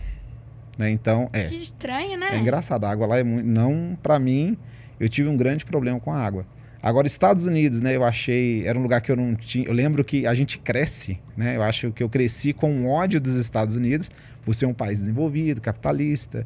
Né? 0.78 0.92
Então, 0.92 1.30
é. 1.34 1.46
Que 1.46 1.56
estranho, 1.56 2.18
né? 2.18 2.30
É 2.34 2.38
engraçado. 2.38 2.86
A 2.86 2.92
água 2.92 3.08
lá 3.08 3.18
é 3.18 3.24
muito. 3.24 3.48
Não, 3.48 3.98
para 4.02 4.20
mim, 4.20 4.58
eu 5.00 5.10
tive 5.10 5.28
um 5.28 5.36
grande 5.36 5.66
problema 5.66 6.00
com 6.00 6.12
a 6.12 6.20
água. 6.20 6.46
Agora, 6.82 7.08
Estados 7.08 7.46
Unidos, 7.46 7.82
né? 7.82 7.96
Eu 7.96 8.04
achei. 8.04 8.66
Era 8.66 8.78
um 8.78 8.84
lugar 8.84 9.02
que 9.02 9.12
eu 9.12 9.16
não 9.16 9.36
tinha. 9.36 9.66
Eu 9.66 9.74
lembro 9.74 10.04
que 10.04 10.28
a 10.28 10.36
gente 10.36 10.60
cresce, 10.60 11.20
né? 11.36 11.56
Eu 11.56 11.64
acho 11.64 11.92
que 11.92 12.04
eu 12.04 12.10
cresci 12.10 12.54
com 12.54 12.88
ódio 12.88 13.20
dos 13.20 13.36
Estados 13.36 13.76
Unidos, 13.76 14.12
por 14.46 14.54
ser 14.54 14.68
um 14.68 14.74
país 14.74 15.00
desenvolvido, 15.00 15.60
capitalista. 15.60 16.46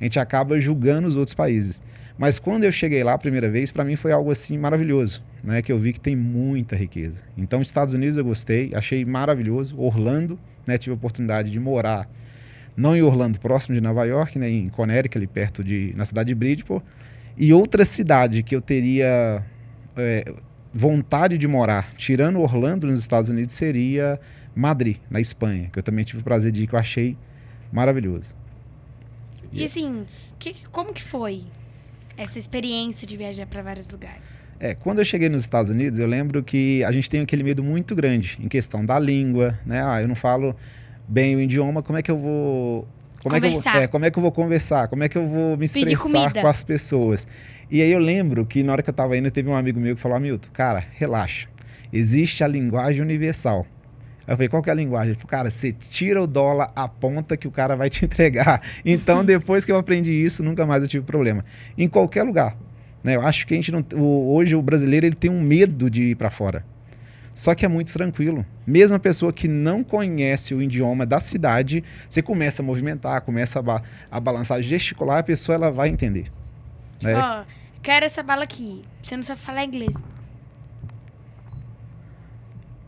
A 0.00 0.04
gente 0.04 0.18
acaba 0.18 0.60
julgando 0.60 1.08
os 1.08 1.16
outros 1.16 1.34
países. 1.34 1.82
Mas 2.18 2.38
quando 2.38 2.64
eu 2.64 2.72
cheguei 2.72 3.02
lá 3.02 3.14
a 3.14 3.18
primeira 3.18 3.50
vez, 3.50 3.72
para 3.72 3.84
mim 3.84 3.96
foi 3.96 4.12
algo 4.12 4.30
assim 4.30 4.58
maravilhoso, 4.58 5.22
né? 5.42 5.62
Que 5.62 5.72
eu 5.72 5.78
vi 5.78 5.92
que 5.92 6.00
tem 6.00 6.14
muita 6.14 6.76
riqueza. 6.76 7.16
Então, 7.36 7.62
Estados 7.62 7.94
Unidos 7.94 8.16
eu 8.16 8.24
gostei, 8.24 8.70
achei 8.74 9.04
maravilhoso. 9.04 9.78
Orlando, 9.78 10.38
né? 10.66 10.78
Tive 10.78 10.92
a 10.92 10.94
oportunidade 10.94 11.50
de 11.50 11.58
morar, 11.58 12.08
não 12.76 12.96
em 12.96 13.02
Orlando, 13.02 13.40
próximo 13.40 13.74
de 13.74 13.80
Nova 13.80 14.04
York, 14.04 14.38
né? 14.38 14.48
Em 14.48 14.68
Connecticut, 14.68 15.18
ali 15.18 15.26
perto 15.26 15.64
de, 15.64 15.92
na 15.96 16.04
cidade 16.04 16.28
de 16.28 16.34
Bridgeport. 16.34 16.84
E 17.36 17.52
outra 17.52 17.84
cidade 17.84 18.42
que 18.42 18.54
eu 18.54 18.60
teria 18.60 19.42
é, 19.96 20.34
vontade 20.72 21.38
de 21.38 21.48
morar, 21.48 21.92
tirando 21.94 22.40
Orlando 22.40 22.86
nos 22.86 22.98
Estados 22.98 23.30
Unidos, 23.30 23.54
seria 23.54 24.20
Madrid, 24.54 24.98
na 25.10 25.20
Espanha, 25.20 25.70
que 25.72 25.78
eu 25.78 25.82
também 25.82 26.04
tive 26.04 26.20
o 26.20 26.24
prazer 26.24 26.52
de 26.52 26.62
ir, 26.62 26.66
que 26.66 26.74
eu 26.74 26.78
achei 26.78 27.16
maravilhoso. 27.72 28.34
E 29.50 29.64
assim, 29.64 30.06
que, 30.38 30.54
como 30.68 30.92
que 30.92 31.02
foi 31.02 31.44
essa 32.16 32.38
experiência 32.38 33.06
de 33.06 33.16
viajar 33.16 33.46
para 33.46 33.62
vários 33.62 33.88
lugares? 33.88 34.38
É, 34.60 34.74
quando 34.74 35.00
eu 35.00 35.04
cheguei 35.04 35.28
nos 35.28 35.42
Estados 35.42 35.70
Unidos, 35.70 35.98
eu 35.98 36.06
lembro 36.06 36.42
que 36.42 36.84
a 36.84 36.92
gente 36.92 37.10
tem 37.10 37.20
aquele 37.20 37.42
medo 37.42 37.62
muito 37.64 37.94
grande 37.94 38.38
em 38.40 38.48
questão 38.48 38.84
da 38.84 38.98
língua, 38.98 39.58
né? 39.66 39.82
Ah, 39.84 40.00
eu 40.00 40.06
não 40.06 40.14
falo 40.14 40.54
bem 41.08 41.34
o 41.34 41.40
idioma, 41.40 41.82
como 41.82 41.98
é 41.98 42.02
que 42.02 42.10
eu 42.10 42.16
vou 42.16 42.88
como 43.22 43.34
conversar. 43.34 43.36
é, 43.36 43.62
que 43.62 43.68
eu 43.68 43.72
vou, 43.72 43.82
é, 43.82 43.86
como 43.88 44.04
é 44.04 44.10
que 44.10 44.18
eu 44.18 44.22
vou 44.22 44.32
conversar? 44.32 44.88
Como 44.88 45.02
é 45.02 45.08
que 45.08 45.18
eu 45.18 45.26
vou 45.26 45.56
me 45.56 45.64
expressar 45.64 46.32
com 46.32 46.46
as 46.46 46.62
pessoas? 46.62 47.26
E 47.70 47.80
aí 47.80 47.90
eu 47.90 47.98
lembro 47.98 48.44
que 48.44 48.62
na 48.62 48.72
hora 48.72 48.82
que 48.82 48.90
eu 48.90 48.92
estava 48.92 49.16
indo, 49.16 49.30
teve 49.30 49.48
um 49.48 49.54
amigo 49.54 49.80
meu 49.80 49.94
que 49.94 50.00
falou: 50.00 50.20
Milton, 50.20 50.48
cara, 50.52 50.84
relaxa. 50.92 51.48
Existe 51.92 52.44
a 52.44 52.46
linguagem 52.46 53.02
universal. 53.02 53.66
Aí 54.26 54.32
eu 54.32 54.36
falei, 54.36 54.48
qual 54.48 54.62
que 54.62 54.70
é 54.70 54.72
a 54.72 54.76
linguagem? 54.76 55.10
Ele 55.10 55.16
falou, 55.16 55.28
cara, 55.28 55.50
você 55.50 55.72
tira 55.72 56.22
o 56.22 56.26
dólar, 56.26 56.70
aponta 56.76 57.36
que 57.36 57.48
o 57.48 57.50
cara 57.50 57.74
vai 57.76 57.90
te 57.90 58.04
entregar. 58.06 58.62
Então, 58.84 59.24
depois 59.26 59.64
que 59.64 59.72
eu 59.72 59.76
aprendi 59.76 60.12
isso, 60.12 60.42
nunca 60.42 60.64
mais 60.66 60.82
eu 60.82 60.88
tive 60.88 61.04
problema. 61.04 61.44
Em 61.76 61.88
qualquer 61.88 62.22
lugar. 62.22 62.56
Né? 63.02 63.16
Eu 63.16 63.22
acho 63.22 63.46
que 63.46 63.54
a 63.54 63.56
gente 63.56 63.72
não. 63.72 63.84
Hoje 63.94 64.54
o 64.54 64.62
brasileiro 64.62 65.06
ele 65.06 65.16
tem 65.16 65.30
um 65.30 65.40
medo 65.40 65.90
de 65.90 66.02
ir 66.02 66.14
para 66.14 66.30
fora. 66.30 66.64
Só 67.34 67.54
que 67.54 67.64
é 67.64 67.68
muito 67.68 67.92
tranquilo. 67.92 68.44
Mesmo 68.66 68.96
a 68.96 69.00
pessoa 69.00 69.32
que 69.32 69.48
não 69.48 69.82
conhece 69.82 70.54
o 70.54 70.60
idioma 70.60 71.06
da 71.06 71.18
cidade, 71.18 71.82
você 72.08 72.20
começa 72.20 72.62
a 72.62 72.64
movimentar, 72.64 73.22
começa 73.22 73.58
a, 73.58 73.62
ba 73.62 73.82
a 74.10 74.20
balançar, 74.20 74.60
gesticular, 74.60 75.18
a 75.18 75.22
pessoa 75.22 75.56
ela 75.56 75.70
vai 75.70 75.88
entender. 75.88 76.30
Né? 77.00 77.16
Ó, 77.16 77.44
quero 77.82 78.04
essa 78.04 78.22
bala 78.22 78.44
aqui. 78.44 78.84
Você 79.02 79.16
não 79.16 79.22
sabe 79.22 79.40
falar 79.40 79.64
inglês. 79.64 79.94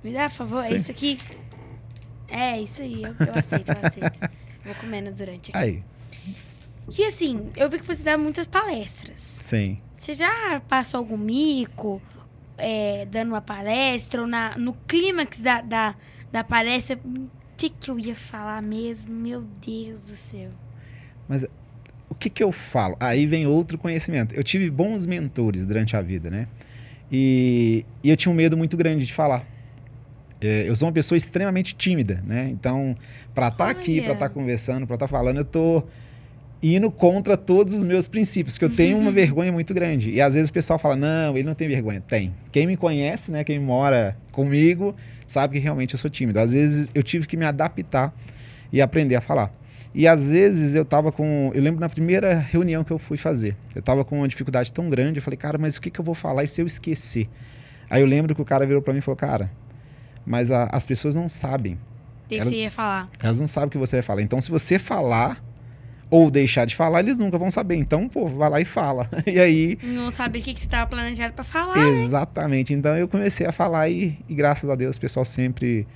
Me 0.04 0.12
dá, 0.12 0.28
por 0.28 0.36
favor. 0.36 0.64
Sim. 0.64 0.74
É 0.74 0.76
isso 0.76 0.90
aqui? 0.90 1.18
É, 2.28 2.60
isso 2.60 2.82
aí. 2.82 3.02
Eu, 3.02 3.14
eu 3.26 3.34
aceito, 3.34 3.70
eu 3.70 3.78
aceito. 3.86 4.30
Vou 4.64 4.74
comendo 4.76 5.10
durante 5.12 5.50
aqui. 5.50 5.58
Aí, 5.58 5.82
E 6.96 7.04
assim, 7.04 7.50
eu 7.56 7.68
vi 7.70 7.78
que 7.78 7.86
você 7.86 8.02
dá 8.04 8.16
muitas 8.18 8.46
palestras. 8.46 9.18
sim. 9.18 9.78
Você 9.96 10.12
já 10.12 10.60
passou 10.68 10.98
algum 10.98 11.16
mico 11.16 12.02
é, 12.58 13.06
dando 13.06 13.28
uma 13.28 13.40
palestra 13.40 14.20
ou 14.20 14.26
na, 14.26 14.50
no 14.58 14.74
clímax 14.86 15.40
da, 15.40 15.62
da, 15.62 15.94
da 16.30 16.44
palestra? 16.44 16.98
O 17.02 17.28
que, 17.56 17.70
que 17.70 17.90
eu 17.90 17.98
ia 17.98 18.14
falar 18.14 18.60
mesmo? 18.60 19.10
Meu 19.14 19.40
Deus 19.64 20.00
do 20.02 20.14
céu. 20.14 20.50
O 22.10 22.14
que, 22.14 22.28
que 22.28 22.42
eu 22.44 22.52
falo? 22.52 22.96
Aí 23.00 23.24
vem 23.26 23.46
outro 23.46 23.78
conhecimento. 23.78 24.34
Eu 24.34 24.44
tive 24.44 24.68
bons 24.70 25.06
mentores 25.06 25.64
durante 25.64 25.96
a 25.96 26.02
vida, 26.02 26.28
né? 26.28 26.48
E, 27.10 27.86
e 28.02 28.10
eu 28.10 28.16
tinha 28.16 28.30
um 28.30 28.34
medo 28.34 28.56
muito 28.58 28.76
grande 28.76 29.06
de 29.06 29.12
falar. 29.14 29.46
É, 30.40 30.68
eu 30.68 30.76
sou 30.76 30.88
uma 30.88 30.92
pessoa 30.92 31.16
extremamente 31.16 31.74
tímida, 31.74 32.22
né? 32.26 32.48
Então, 32.50 32.96
para 33.34 33.48
estar 33.48 33.68
aqui, 33.70 34.00
para 34.02 34.12
estar 34.14 34.28
conversando, 34.28 34.86
para 34.86 34.96
estar 34.96 35.08
falando, 35.08 35.38
eu 35.38 35.44
tô 35.44 35.82
indo 36.62 36.90
contra 36.90 37.36
todos 37.36 37.74
os 37.74 37.84
meus 37.84 38.08
princípios, 38.08 38.56
que 38.56 38.64
eu 38.64 38.70
tenho 38.70 38.96
uma 38.98 39.10
vergonha 39.12 39.52
muito 39.52 39.74
grande. 39.74 40.10
E 40.10 40.20
às 40.20 40.34
vezes 40.34 40.50
o 40.50 40.52
pessoal 40.52 40.78
fala: 40.78 40.96
"Não, 40.96 41.36
ele 41.36 41.46
não 41.46 41.54
tem 41.54 41.68
vergonha". 41.68 42.00
Tem. 42.00 42.34
Quem 42.50 42.66
me 42.66 42.76
conhece, 42.76 43.30
né, 43.30 43.44
quem 43.44 43.58
mora 43.58 44.16
comigo, 44.32 44.94
sabe 45.26 45.54
que 45.54 45.58
realmente 45.60 45.94
eu 45.94 45.98
sou 45.98 46.10
tímido. 46.10 46.38
Às 46.40 46.52
vezes 46.52 46.88
eu 46.94 47.02
tive 47.02 47.26
que 47.26 47.36
me 47.36 47.44
adaptar 47.44 48.14
e 48.72 48.80
aprender 48.80 49.14
a 49.14 49.20
falar. 49.20 49.52
E 49.94 50.08
às 50.08 50.30
vezes 50.30 50.74
eu 50.74 50.84
tava 50.84 51.12
com, 51.12 51.52
eu 51.54 51.62
lembro 51.62 51.80
na 51.80 51.88
primeira 51.88 52.34
reunião 52.34 52.82
que 52.82 52.90
eu 52.90 52.98
fui 52.98 53.16
fazer, 53.16 53.56
eu 53.76 53.80
tava 53.80 54.04
com 54.04 54.18
uma 54.18 54.26
dificuldade 54.26 54.72
tão 54.72 54.90
grande, 54.90 55.18
eu 55.18 55.22
falei: 55.22 55.36
"Cara, 55.36 55.56
mas 55.56 55.76
o 55.76 55.80
que 55.80 55.90
que 55.90 56.00
eu 56.00 56.04
vou 56.04 56.14
falar 56.14 56.44
e 56.44 56.48
se 56.48 56.60
eu 56.60 56.66
esquecer?". 56.66 57.28
Aí 57.88 58.02
eu 58.02 58.06
lembro 58.06 58.34
que 58.34 58.42
o 58.42 58.44
cara 58.44 58.66
virou 58.66 58.82
para 58.82 58.92
mim 58.92 58.98
e 58.98 59.02
falou: 59.02 59.16
"Cara, 59.16 59.50
mas 60.26 60.50
a- 60.50 60.68
as 60.72 60.84
pessoas 60.86 61.14
não 61.14 61.28
sabem. 61.28 61.78
Que, 62.28 62.36
que 62.36 62.40
Ela- 62.40 62.50
você 62.50 62.56
ia 62.56 62.70
falar? 62.70 63.08
Elas 63.20 63.38
não 63.40 63.46
sabem 63.46 63.68
o 63.68 63.70
que 63.70 63.78
você 63.78 63.96
vai 63.96 64.02
falar. 64.02 64.22
Então, 64.22 64.40
se 64.40 64.50
você 64.50 64.78
falar 64.78 65.42
ou 66.10 66.30
deixar 66.30 66.64
de 66.64 66.74
falar, 66.76 67.00
eles 67.00 67.18
nunca 67.18 67.36
vão 67.36 67.50
saber. 67.50 67.74
Então, 67.76 68.08
pô, 68.08 68.28
vai 68.28 68.48
lá 68.48 68.60
e 68.60 68.64
fala. 68.64 69.08
E 69.26 69.38
aí, 69.38 69.78
Não 69.82 70.10
sabe 70.10 70.38
o 70.38 70.42
que, 70.42 70.54
que 70.54 70.60
você 70.60 70.66
estava 70.66 70.86
planejado 70.88 71.34
pra 71.34 71.44
falar. 71.44 71.76
exatamente. 71.78 72.72
Então, 72.72 72.96
eu 72.96 73.08
comecei 73.08 73.46
a 73.46 73.52
falar 73.52 73.88
e, 73.90 74.18
e 74.28 74.34
graças 74.34 74.68
a 74.70 74.74
Deus, 74.74 74.96
o 74.96 75.00
pessoal 75.00 75.24
sempre 75.24 75.86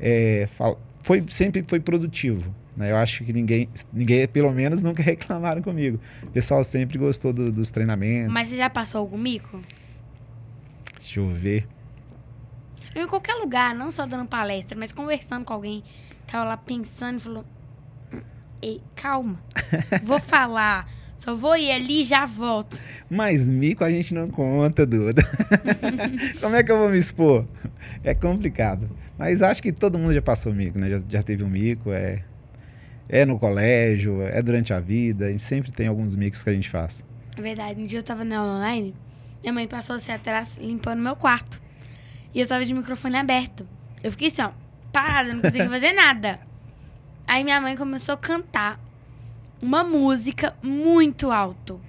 é, 0.00 0.48
fala- 0.56 0.76
foi 1.02 1.24
sempre 1.28 1.64
foi 1.66 1.80
produtivo. 1.80 2.54
né? 2.76 2.90
Eu 2.92 2.96
acho 2.96 3.24
que 3.24 3.32
ninguém, 3.32 3.68
ninguém, 3.92 4.26
pelo 4.28 4.52
menos, 4.52 4.82
nunca 4.82 5.02
reclamaram 5.04 5.62
comigo. 5.62 5.98
O 6.22 6.30
pessoal 6.30 6.62
sempre 6.64 6.98
gostou 6.98 7.32
do- 7.32 7.50
dos 7.50 7.70
treinamentos. 7.70 8.32
Mas 8.32 8.48
você 8.48 8.56
já 8.56 8.68
passou 8.68 9.00
algum 9.00 9.16
mico? 9.18 9.60
Deixa 10.98 11.20
eu 11.20 11.28
ver. 11.30 11.66
Eu, 12.98 13.04
em 13.04 13.08
qualquer 13.08 13.34
lugar, 13.34 13.76
não 13.76 13.92
só 13.92 14.04
dando 14.06 14.26
palestra, 14.26 14.76
mas 14.76 14.90
conversando 14.90 15.44
com 15.44 15.52
alguém. 15.52 15.84
Tava 16.26 16.44
lá 16.44 16.56
pensando 16.56 17.18
e 17.18 17.20
falou: 17.20 17.44
"Hum, 18.12 18.20
Ei, 18.60 18.82
calma, 18.96 19.40
vou 20.02 20.18
falar. 20.18 20.90
Só 21.16 21.32
vou 21.36 21.56
ir 21.56 21.70
ali 21.70 22.02
e 22.02 22.04
já 22.04 22.26
volto. 22.26 22.82
Mas 23.08 23.44
mico 23.44 23.84
a 23.84 23.90
gente 23.90 24.12
não 24.12 24.28
conta, 24.28 24.84
Duda. 24.84 25.22
Como 26.40 26.56
é 26.56 26.62
que 26.64 26.72
eu 26.72 26.78
vou 26.78 26.88
me 26.88 26.98
expor? 26.98 27.46
É 28.02 28.14
complicado. 28.14 28.90
Mas 29.16 29.42
acho 29.42 29.62
que 29.62 29.72
todo 29.72 29.96
mundo 29.96 30.12
já 30.12 30.22
passou 30.22 30.52
mico, 30.52 30.76
né? 30.76 30.90
Já, 30.90 31.00
já 31.08 31.22
teve 31.22 31.44
um 31.44 31.48
mico, 31.48 31.92
é, 31.92 32.24
é 33.08 33.24
no 33.24 33.38
colégio, 33.38 34.22
é 34.22 34.42
durante 34.42 34.72
a 34.72 34.80
vida. 34.80 35.26
A 35.26 35.30
gente 35.30 35.42
sempre 35.42 35.70
tem 35.70 35.86
alguns 35.86 36.16
micos 36.16 36.42
que 36.42 36.50
a 36.50 36.52
gente 36.52 36.68
faz. 36.68 37.04
É 37.36 37.40
verdade, 37.40 37.80
um 37.80 37.86
dia 37.86 38.00
eu 38.00 38.02
tava 38.02 38.24
na 38.24 38.44
online, 38.44 38.92
minha 39.40 39.52
mãe 39.52 39.68
passou 39.68 39.94
assim 39.94 40.10
atrás 40.10 40.58
limpando 40.60 41.00
meu 41.00 41.14
quarto. 41.14 41.60
E 42.34 42.40
eu 42.40 42.46
tava 42.46 42.64
de 42.64 42.74
microfone 42.74 43.16
aberto. 43.16 43.66
Eu 44.02 44.10
fiquei 44.12 44.28
assim, 44.28 44.42
ó, 44.42 44.50
parada, 44.92 45.32
não 45.32 45.40
conseguia 45.40 45.68
fazer 45.68 45.92
nada. 45.92 46.40
Aí 47.26 47.44
minha 47.44 47.60
mãe 47.60 47.76
começou 47.76 48.14
a 48.14 48.18
cantar 48.18 48.80
uma 49.60 49.82
música 49.84 50.56
muito 50.62 51.30
alto. 51.30 51.80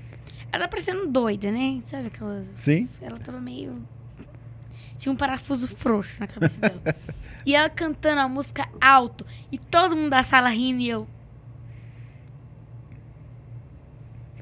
Ela 0.52 0.64
tá 0.64 0.68
parecendo 0.68 1.08
doida, 1.08 1.52
né? 1.52 1.80
Sabe 1.84 2.08
aquelas. 2.08 2.48
Sim? 2.56 2.90
Ela 3.02 3.18
tava 3.20 3.40
meio. 3.40 3.82
Tinha 4.98 5.14
um 5.14 5.16
parafuso 5.16 5.68
frouxo 5.68 6.20
na 6.20 6.28
cabeça 6.28 6.60
dela. 6.60 6.82
e 7.46 7.56
ela 7.56 7.70
cantando 7.70 8.20
a 8.20 8.28
música 8.28 8.68
alto. 8.82 9.26
E 9.52 9.58
todo 9.58 9.96
mundo 9.96 10.10
da 10.10 10.24
sala 10.24 10.50
rindo 10.50 10.82
e 10.82 10.90
eu. 10.90 11.08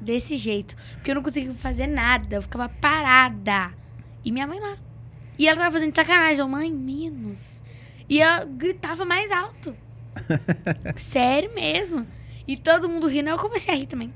Desse 0.00 0.36
jeito. 0.36 0.74
Porque 0.94 1.10
eu 1.10 1.14
não 1.14 1.22
conseguia 1.22 1.52
fazer 1.54 1.86
nada. 1.86 2.36
Eu 2.36 2.42
ficava 2.42 2.68
parada. 2.68 3.72
E 4.24 4.32
minha 4.32 4.46
mãe 4.46 4.58
lá. 4.58 4.78
E 5.38 5.46
ela 5.46 5.56
tava 5.56 5.70
fazendo 5.70 5.94
sacanagem. 5.94 6.40
Eu, 6.40 6.48
mãe, 6.48 6.72
menos. 6.72 7.62
E 8.08 8.20
ela 8.20 8.44
gritava 8.44 9.04
mais 9.04 9.30
alto. 9.30 9.76
Sério 10.96 11.54
mesmo. 11.54 12.06
E 12.46 12.56
todo 12.56 12.88
mundo 12.88 13.06
rindo. 13.06 13.28
Eu 13.28 13.38
comecei 13.38 13.72
a 13.72 13.76
rir 13.76 13.86
também. 13.86 14.12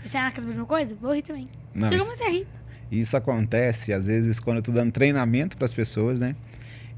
Pensei, 0.00 0.20
ah, 0.20 0.30
quer 0.30 0.42
saber 0.42 0.52
de 0.52 0.60
uma 0.60 0.66
coisa? 0.66 0.94
Vou 0.94 1.12
rir 1.12 1.22
também. 1.22 1.48
Não, 1.74 1.90
eu 1.90 2.04
comecei 2.04 2.26
a 2.26 2.30
rir. 2.30 2.46
isso 2.90 3.16
acontece, 3.16 3.92
às 3.92 4.06
vezes, 4.06 4.38
quando 4.38 4.58
eu 4.58 4.62
tô 4.62 4.72
dando 4.72 4.92
treinamento 4.92 5.56
para 5.56 5.64
as 5.64 5.74
pessoas, 5.74 6.20
né? 6.20 6.36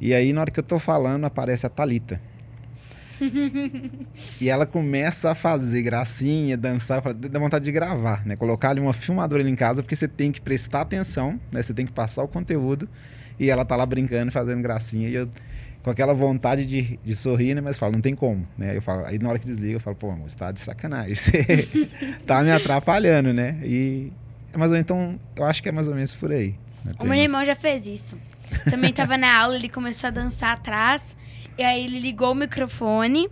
E 0.01 0.13
aí, 0.13 0.33
na 0.33 0.43
hora 0.43 0.51
que 0.51 0.61
eu 0.61 0.65
tô 0.65 0.79
falando, 0.79 1.25
aparece 1.25 1.65
a 1.65 1.69
Thalita. 1.69 2.21
e 4.41 4.49
ela 4.49 4.67
começa 4.67 5.31
a 5.31 5.35
fazer 5.35 5.83
gracinha, 5.83 6.57
dançar, 6.57 7.03
eu 7.07 7.15
dá 7.15 7.39
vontade 7.39 7.65
de 7.65 7.71
gravar, 7.71 8.27
né? 8.27 8.35
Colocar 8.35 8.71
ali 8.71 8.81
uma 8.81 8.93
filmadora 8.93 9.43
ali 9.43 9.51
em 9.51 9.55
casa, 9.55 9.83
porque 9.83 9.95
você 9.95 10.09
tem 10.09 10.33
que 10.33 10.41
prestar 10.41 10.81
atenção, 10.81 11.41
né? 11.51 11.63
Você 11.63 11.73
tem 11.73 11.87
que 11.87 11.93
passar 11.93 12.23
o 12.25 12.29
conteúdo 12.29 12.89
e 13.39 13.51
ela 13.51 13.65
tá 13.65 13.77
lá 13.77 13.87
brincando, 13.87 14.31
fazendo 14.33 14.63
gracinha 14.63 15.09
e 15.09 15.15
eu 15.15 15.29
com 15.83 15.91
aquela 15.91 16.15
vontade 16.15 16.65
de, 16.65 16.99
de 17.05 17.17
sorrir, 17.17 17.55
né? 17.55 17.61
Mas 17.61 17.77
falo, 17.77 17.93
não 17.93 18.01
tem 18.01 18.15
como, 18.15 18.47
né? 18.57 18.77
Eu 18.77 18.83
falo, 18.83 19.05
aí 19.05 19.19
na 19.19 19.29
hora 19.29 19.39
que 19.39 19.47
desliga, 19.47 19.75
eu 19.75 19.81
falo, 19.81 19.97
pô, 19.97 20.11
amor, 20.11 20.31
você 20.31 20.37
tá 20.37 20.53
de 20.53 20.61
sacanagem, 20.61 21.15
você 21.17 21.67
tá 22.25 22.43
me 22.43 22.53
atrapalhando, 22.53 23.33
né? 23.33 23.59
E 23.65 24.13
é 24.53 24.59
mais 24.59 24.71
ou 24.71 24.75
menos, 24.77 24.85
então, 24.85 25.19
eu 25.35 25.45
acho 25.45 25.63
que 25.63 25.69
é 25.69 25.73
mais 25.73 25.89
ou 25.89 25.95
menos 25.95 26.15
por 26.15 26.31
aí. 26.31 26.55
né? 26.85 26.93
O 27.01 27.05
meu 27.05 27.19
irmão 27.19 27.45
já 27.45 27.55
fez 27.57 27.87
isso. 27.87 28.17
Também 28.71 28.93
tava 28.93 29.17
na 29.17 29.35
aula, 29.35 29.57
ele 29.57 29.69
começou 29.69 30.09
a 30.09 30.11
dançar 30.11 30.53
atrás. 30.55 31.17
E 31.59 31.63
aí 31.63 31.85
ele 31.85 31.99
ligou 31.99 32.33
o 32.33 32.35
microfone 32.35 33.29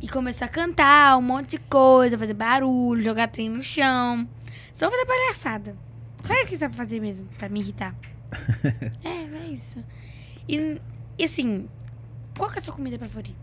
e 0.00 0.08
começou 0.08 0.44
a 0.44 0.48
cantar 0.48 1.16
um 1.18 1.22
monte 1.22 1.50
de 1.52 1.58
coisa, 1.58 2.16
fazer 2.16 2.34
barulho, 2.34 3.02
jogar 3.02 3.28
trem 3.28 3.48
no 3.48 3.62
chão. 3.62 4.28
Só 4.72 4.90
fazer 4.90 5.04
palhaçada. 5.04 5.74
Só 6.22 6.34
isso 6.34 6.50
que 6.50 6.56
sabe 6.56 6.76
fazer 6.76 7.00
mesmo, 7.00 7.26
pra 7.38 7.48
me 7.48 7.60
irritar. 7.60 7.94
é, 9.04 9.24
é 9.24 9.46
isso. 9.52 9.82
E, 10.48 10.80
e 11.18 11.24
assim, 11.24 11.68
qual 12.36 12.50
que 12.50 12.58
é 12.58 12.60
a 12.60 12.64
sua 12.64 12.74
comida 12.74 12.98
favorita? 12.98 13.38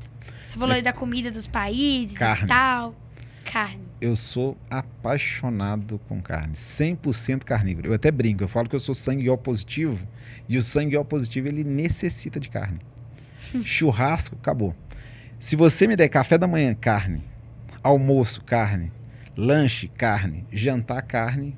Você 0.48 0.60
falou 0.60 0.74
aí 0.74 0.82
da 0.82 0.94
comida 0.94 1.30
dos 1.30 1.48
países 1.48 2.18
Carne. 2.18 2.46
e 2.46 2.48
tal. 2.48 2.96
Carne. 3.44 3.86
Eu 4.02 4.16
sou 4.16 4.58
apaixonado 4.70 6.00
com 6.08 6.22
carne, 6.22 6.54
100% 6.54 7.44
carnívoro. 7.44 7.90
Eu 7.90 7.94
até 7.94 8.10
brinco, 8.12 8.44
eu 8.44 8.48
falo 8.48 8.68
que 8.68 8.76
eu 8.76 8.80
sou 8.80 8.96
sangue 8.96 9.30
O 9.30 9.38
positivo 9.38 10.06
e 10.48 10.58
o 10.58 10.64
sangue 10.64 10.98
O 10.98 11.06
positivo 11.06 11.48
ele 11.48 11.64
necessita 11.64 12.40
de 12.40 12.50
carne. 12.50 12.80
Churrasco, 13.64 14.36
acabou. 14.42 14.76
Se 15.40 15.56
você 15.56 15.88
me 15.88 15.96
der 15.96 16.10
café 16.10 16.38
da 16.38 16.48
manhã, 16.48 16.74
carne, 16.74 17.24
almoço, 17.84 18.44
carne, 18.44 18.92
lanche, 19.38 19.88
carne, 19.90 20.46
jantar, 20.52 21.02
carne, 21.04 21.56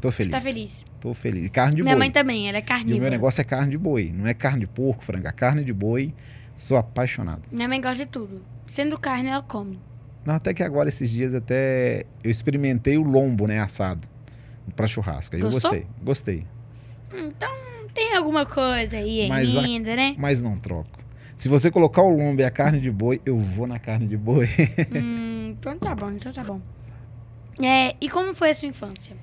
tô 0.00 0.10
feliz. 0.10 0.30
Tá 0.32 0.40
feliz. 0.40 0.84
Tô 1.00 1.14
feliz. 1.14 1.46
E 1.46 1.48
carne 1.50 1.76
de 1.76 1.82
Minha 1.82 1.94
boi. 1.94 1.98
mãe 2.00 2.10
também, 2.10 2.48
ela 2.48 2.58
é 2.58 2.60
E 2.60 2.62
o 2.62 2.66
carnívora. 2.66 3.00
meu 3.02 3.10
negócio 3.10 3.40
é 3.40 3.44
carne 3.44 3.70
de 3.70 3.78
boi, 3.78 4.12
não 4.14 4.26
é 4.26 4.34
carne 4.34 4.60
de 4.60 4.66
porco, 4.66 5.04
frango, 5.04 5.26
é 5.28 5.32
carne 5.32 5.64
de 5.64 5.72
boi. 5.72 6.12
Sou 6.56 6.76
apaixonado. 6.76 7.42
Minha 7.50 7.68
mãe 7.68 7.80
gosta 7.80 8.04
de 8.04 8.10
tudo. 8.10 8.42
Sendo 8.66 8.98
carne, 8.98 9.30
ela 9.30 9.42
come. 9.42 9.78
Não, 10.24 10.34
até 10.34 10.52
que 10.52 10.62
agora, 10.62 10.88
esses 10.90 11.08
dias, 11.08 11.34
até 11.34 12.04
eu 12.22 12.30
experimentei 12.30 12.98
o 12.98 13.02
lombo, 13.02 13.46
né, 13.46 13.58
assado, 13.60 14.06
pra 14.76 14.86
churrasco. 14.86 15.34
Aí 15.34 15.40
eu 15.42 15.50
Gostou? 15.50 15.70
gostei, 15.72 15.86
gostei. 16.02 16.46
Então, 17.12 17.48
tem 17.94 18.14
alguma 18.16 18.44
coisa 18.44 18.98
aí 18.98 19.26
Mas 19.28 19.56
a- 19.56 19.60
ainda, 19.60 19.96
né? 19.96 20.14
Mas 20.18 20.42
não 20.42 20.58
troco. 20.58 21.00
Se 21.36 21.48
você 21.48 21.70
colocar 21.70 22.02
o 22.02 22.10
lombo 22.14 22.42
e 22.42 22.44
a 22.44 22.50
carne 22.50 22.78
de 22.80 22.90
boi, 22.90 23.20
eu 23.24 23.38
vou 23.38 23.66
na 23.66 23.78
carne 23.78 24.06
de 24.06 24.16
boi. 24.18 24.46
hum, 24.94 25.54
então 25.58 25.78
tá 25.78 25.94
bom, 25.94 26.10
então 26.10 26.30
tá 26.30 26.44
bom. 26.44 26.60
É, 27.62 27.94
e 28.00 28.08
como 28.10 28.34
foi 28.34 28.50
a 28.50 28.54
sua 28.54 28.68
infância? 28.68 29.16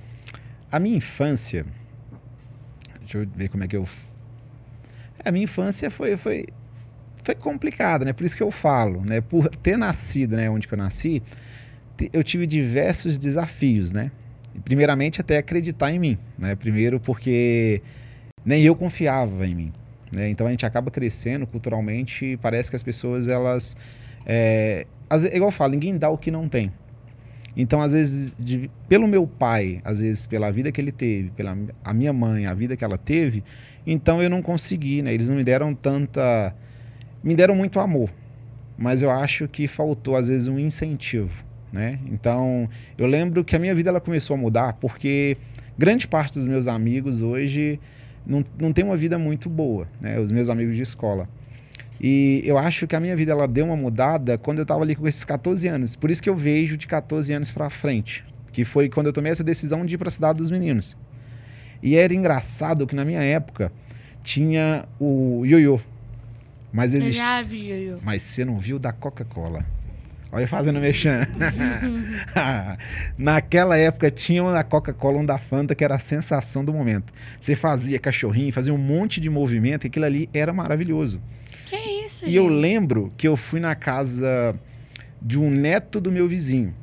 A 0.72 0.80
minha 0.80 0.98
infância. 0.98 1.66
Deixa 3.00 3.20
eu 3.20 3.28
ver 3.36 3.50
como 3.50 3.64
é 3.64 3.68
que 3.68 3.76
eu. 3.76 3.88
A 5.24 5.32
minha 5.32 5.46
infância 5.46 5.90
foi, 5.90 6.18
foi, 6.18 6.46
foi 7.24 7.36
complicado, 7.36 8.06
né? 8.06 8.14
Por 8.14 8.26
isso 8.26 8.36
que 8.36 8.44
eu 8.44 8.52
falo, 8.52 9.02
né? 9.02 9.22
Por 9.22 9.50
ter 9.50 9.78
nascido, 9.78 10.36
né, 10.36 10.50
onde 10.50 10.68
que 10.68 10.74
eu 10.74 10.78
nasci, 10.78 11.24
eu 12.14 12.24
tive 12.24 12.46
diversos 12.46 13.18
desafios, 13.18 13.92
né? 13.92 14.12
Primeiramente 14.64 15.22
até 15.22 15.38
acreditar 15.38 15.92
em 15.92 16.00
mim, 16.00 16.18
né? 16.38 16.56
Primeiro 16.56 17.00
porque 17.00 17.82
nem 18.46 18.64
eu 18.64 18.76
confiava 18.76 19.46
em 19.48 19.56
mim, 19.56 19.74
né? 20.12 20.30
Então 20.30 20.48
a 20.48 20.50
gente 20.52 20.66
acaba 20.66 20.92
crescendo 20.92 21.48
culturalmente 21.48 22.26
e 22.26 22.38
parece 22.38 22.70
que 22.70 22.76
as 22.76 22.84
pessoas 22.84 23.28
elas 23.28 23.76
é, 24.26 24.86
igual 25.34 25.48
eu 25.48 25.52
falo, 25.52 25.72
ninguém 25.72 25.98
dá 25.98 26.10
o 26.10 26.18
que 26.18 26.30
não 26.30 26.50
tem. 26.50 26.72
Então, 27.60 27.82
às 27.82 27.92
vezes, 27.92 28.32
de, 28.38 28.70
pelo 28.88 29.08
meu 29.08 29.26
pai, 29.26 29.82
às 29.84 30.00
vezes 30.00 30.28
pela 30.28 30.52
vida 30.52 30.72
que 30.72 30.80
ele 30.80 30.92
teve, 30.92 31.32
pela 31.32 31.58
a 31.84 31.92
minha 31.92 32.14
mãe, 32.14 32.46
a 32.46 32.54
vida 32.54 32.78
que 32.78 32.84
ela 32.84 33.00
teve, 33.00 33.44
então 33.86 34.22
eu 34.22 34.30
não 34.30 34.44
consegui, 34.44 35.02
né? 35.02 35.12
Eles 35.12 35.28
não 35.28 35.36
me 35.36 35.44
deram 35.44 35.74
tanta. 35.74 36.54
Me 37.24 37.36
deram 37.36 37.56
muito 37.56 37.80
amor, 37.80 38.12
mas 38.78 39.02
eu 39.02 39.10
acho 39.10 39.48
que 39.48 39.68
faltou, 39.68 40.16
às 40.16 40.28
vezes, 40.28 40.48
um 40.48 40.60
incentivo, 40.60 41.34
né? 41.74 42.00
Então, 42.12 42.70
eu 42.96 43.08
lembro 43.08 43.44
que 43.44 43.56
a 43.56 43.60
minha 43.60 43.74
vida 43.74 43.90
ela 43.90 44.00
começou 44.00 44.36
a 44.36 44.38
mudar 44.38 44.74
porque 44.74 45.36
grande 45.76 46.08
parte 46.08 46.38
dos 46.38 46.48
meus 46.48 46.68
amigos 46.68 47.22
hoje 47.22 47.80
não, 48.24 48.46
não 48.60 48.72
tem 48.72 48.86
uma 48.86 48.96
vida 48.96 49.18
muito 49.18 49.50
boa, 49.50 49.88
né? 50.00 50.20
Os 50.20 50.32
meus 50.32 50.48
amigos 50.48 50.76
de 50.76 50.84
escola. 50.84 51.28
E 52.00 52.42
eu 52.46 52.58
acho 52.58 52.86
que 52.88 52.96
a 52.96 53.00
minha 53.00 53.16
vida 53.16 53.32
ela 53.32 53.48
deu 53.48 53.66
uma 53.66 53.76
mudada 53.76 54.38
quando 54.38 54.60
eu 54.60 54.64
estava 54.64 54.82
ali 54.82 54.96
com 54.96 55.08
esses 55.08 55.26
14 55.26 55.68
anos. 55.68 55.96
Por 55.96 56.12
isso 56.12 56.22
que 56.22 56.30
eu 56.30 56.36
vejo 56.36 56.78
de 56.78 56.86
14 56.86 57.34
anos 57.34 57.52
para 57.52 57.70
frente, 57.70 58.24
que 58.52 58.64
foi 58.64 58.90
quando 58.90 59.08
eu 59.08 59.14
tomei 59.14 59.32
essa 59.32 59.44
decisão 59.44 59.86
de 59.86 59.96
ir 59.96 59.98
para 59.98 60.08
a 60.08 60.12
cidade 60.12 60.38
dos 60.38 60.52
meninos. 60.52 60.96
E 61.82 61.96
era 61.96 62.14
engraçado 62.14 62.86
que 62.86 62.96
na 62.96 63.06
minha 63.06 63.22
época 63.22 63.72
tinha 64.24 64.86
o 65.00 65.44
ioiô. 65.46 65.80
Mas 66.72 66.94
existe... 66.94 67.18
Eu 67.18 67.24
já 67.24 67.42
vi 67.42 67.70
ioiô. 67.70 67.98
Mas 68.04 68.22
você 68.24 68.46
não 68.46 68.60
viu 68.60 68.78
da 68.78 68.92
Coca-Cola. 68.92 69.66
Olha 70.32 70.48
fazendo 70.48 70.80
mexendo. 70.80 71.28
Naquela 73.18 73.78
época 73.78 74.12
tinha 74.12 74.44
uma 74.44 74.52
da 74.52 74.64
Coca-Cola, 74.64 75.18
um 75.18 75.26
da 75.26 75.38
Fanta, 75.38 75.74
que 75.74 75.84
era 75.84 75.96
a 75.96 76.00
sensação 76.00 76.64
do 76.64 76.74
momento. 76.74 77.14
Você 77.40 77.56
fazia 77.56 77.98
cachorrinho, 77.98 78.52
fazia 78.52 78.74
um 78.74 78.78
monte 78.78 79.22
de 79.22 79.30
movimento, 79.30 79.86
e 79.86 79.88
aquilo 79.88 80.06
ali 80.06 80.30
era 80.34 80.52
maravilhoso. 80.52 81.22
Que 81.70 81.76
isso, 82.06 82.24
E 82.26 82.28
gente? 82.28 82.38
eu 82.38 82.48
lembro 82.48 83.12
que 83.18 83.28
eu 83.28 83.36
fui 83.36 83.60
na 83.60 83.76
casa 83.76 84.56
de 85.22 85.38
um 85.40 85.50
neto 85.50 86.00
do 86.00 86.12
meu 86.12 86.28
vizinho. 86.28 86.74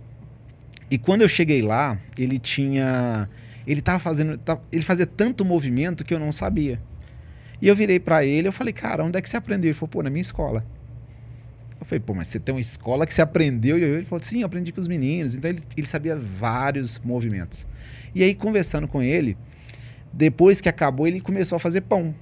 E 0.90 0.98
quando 0.98 1.22
eu 1.22 1.28
cheguei 1.28 1.62
lá, 1.62 1.98
ele 2.18 2.38
tinha. 2.38 3.28
Ele 3.66 3.80
tava 3.80 3.98
fazendo. 3.98 4.38
Ele 4.70 4.82
fazia 4.82 5.06
tanto 5.06 5.44
movimento 5.44 6.04
que 6.04 6.12
eu 6.12 6.18
não 6.18 6.30
sabia. 6.30 6.80
E 7.62 7.68
eu 7.68 7.74
virei 7.74 7.98
para 7.98 8.24
ele, 8.24 8.46
eu 8.46 8.52
falei, 8.52 8.72
cara, 8.74 9.02
onde 9.02 9.16
é 9.16 9.22
que 9.22 9.28
você 9.28 9.36
aprendeu? 9.36 9.70
Ele 9.70 9.74
falou, 9.74 9.88
pô, 9.88 10.02
na 10.02 10.10
minha 10.10 10.20
escola. 10.20 10.64
Eu 11.80 11.86
falei, 11.86 12.00
pô, 12.00 12.12
mas 12.12 12.28
você 12.28 12.38
tem 12.38 12.54
uma 12.54 12.60
escola 12.60 13.06
que 13.06 13.14
você 13.14 13.22
aprendeu? 13.22 13.78
E 13.78 13.82
ele 13.82 14.04
falou, 14.04 14.22
sim, 14.22 14.40
eu 14.40 14.46
aprendi 14.46 14.70
com 14.72 14.80
os 14.80 14.88
meninos. 14.88 15.34
Então 15.34 15.50
ele, 15.50 15.60
ele 15.76 15.86
sabia 15.86 16.14
vários 16.16 17.00
movimentos. 17.02 17.66
E 18.14 18.22
aí, 18.22 18.34
conversando 18.34 18.86
com 18.86 19.02
ele, 19.02 19.36
depois 20.12 20.60
que 20.60 20.68
acabou, 20.68 21.06
ele 21.06 21.20
começou 21.20 21.56
a 21.56 21.58
fazer 21.58 21.80
pão. 21.82 22.14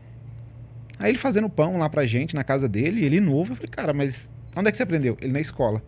Aí 1.03 1.11
ele 1.11 1.19
fazendo 1.19 1.51
pão 1.51 1.79
lá 1.79 1.91
pra 1.91 2.07
gente, 2.07 2.33
na 2.33 2.45
casa 2.45 2.69
dele, 2.69 3.05
ele 3.05 3.19
novo. 3.19 3.51
Eu 3.51 3.57
falei, 3.57 3.69
cara, 3.69 3.93
mas 3.93 4.33
onde 4.55 4.69
é 4.69 4.71
que 4.71 4.77
você 4.77 4.85
aprendeu? 4.85 5.19
Ele 5.21 5.33
na 5.33 5.41
escola. 5.41 5.83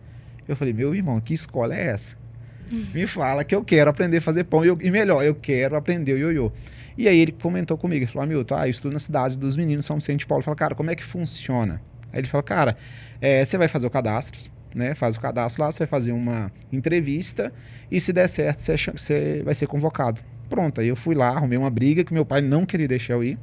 Eu 0.45 0.57
falei, 0.57 0.73
meu 0.73 0.93
irmão, 0.93 1.21
que 1.21 1.33
escola 1.33 1.73
é 1.73 1.87
essa? 1.87 2.17
Me 2.93 3.07
fala 3.07 3.45
que 3.45 3.55
eu 3.55 3.63
quero 3.63 3.89
aprender 3.89 4.17
a 4.17 4.21
fazer 4.21 4.43
pão. 4.43 4.65
E, 4.65 4.67
eu, 4.67 4.77
e 4.81 4.91
melhor, 4.91 5.23
eu 5.23 5.33
quero 5.33 5.77
aprender 5.77 6.11
o 6.11 6.17
ioiô. 6.17 6.51
E 6.97 7.07
aí 7.07 7.17
ele 7.17 7.31
comentou 7.31 7.77
comigo, 7.77 8.03
ele 8.03 8.11
falou, 8.11 8.25
Hamilton, 8.25 8.55
ah, 8.55 8.67
eu 8.67 8.71
estudo 8.71 8.91
na 8.91 8.99
cidade 8.99 9.39
dos 9.39 9.55
meninos 9.55 9.85
São 9.85 9.95
Vicente 9.95 10.19
de 10.19 10.25
Paulo. 10.25 10.41
Eu 10.41 10.43
falei, 10.43 10.57
cara, 10.57 10.75
como 10.75 10.91
é 10.91 10.95
que 10.95 11.03
funciona? 11.03 11.81
Aí 12.11 12.19
ele 12.19 12.27
falou, 12.27 12.43
cara, 12.43 12.75
é, 13.21 13.45
você 13.45 13.57
vai 13.57 13.69
fazer 13.69 13.87
o 13.87 13.89
cadastro, 13.89 14.37
né? 14.73 14.95
Faz 14.95 15.15
o 15.15 15.21
cadastro 15.21 15.63
lá, 15.63 15.71
você 15.71 15.79
vai 15.79 15.87
fazer 15.87 16.11
uma 16.11 16.51
entrevista 16.73 17.53
e 17.89 18.01
se 18.01 18.11
der 18.11 18.27
certo, 18.27 18.57
você, 18.57 18.75
você 18.91 19.41
vai 19.45 19.55
ser 19.55 19.67
convocado. 19.67 20.19
Pronto, 20.49 20.81
aí 20.81 20.89
eu 20.89 20.95
fui 20.97 21.15
lá, 21.15 21.29
arrumei 21.29 21.57
uma 21.57 21.69
briga 21.69 22.03
que 22.03 22.13
meu 22.13 22.25
pai 22.25 22.41
não 22.41 22.65
queria 22.65 22.87
deixar 22.87 23.13
eu 23.13 23.23
ir. 23.23 23.39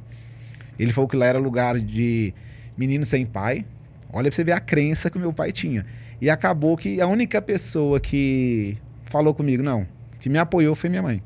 Ele 0.77 0.91
falou 0.91 1.07
que 1.07 1.15
lá 1.15 1.25
era 1.25 1.39
lugar 1.39 1.79
de 1.79 2.33
menino 2.77 3.05
sem 3.05 3.25
pai. 3.25 3.65
Olha 4.11 4.29
pra 4.29 4.35
você 4.35 4.43
ver 4.43 4.51
a 4.51 4.59
crença 4.59 5.09
que 5.09 5.17
o 5.17 5.19
meu 5.19 5.33
pai 5.33 5.51
tinha. 5.51 5.85
E 6.21 6.29
acabou 6.29 6.77
que 6.77 7.01
a 7.01 7.07
única 7.07 7.41
pessoa 7.41 7.99
que 7.99 8.77
falou 9.05 9.33
comigo, 9.33 9.61
não, 9.61 9.85
que 10.19 10.29
me 10.29 10.37
apoiou 10.37 10.75
foi 10.75 10.89
minha 10.89 11.01
mãe. 11.01 11.21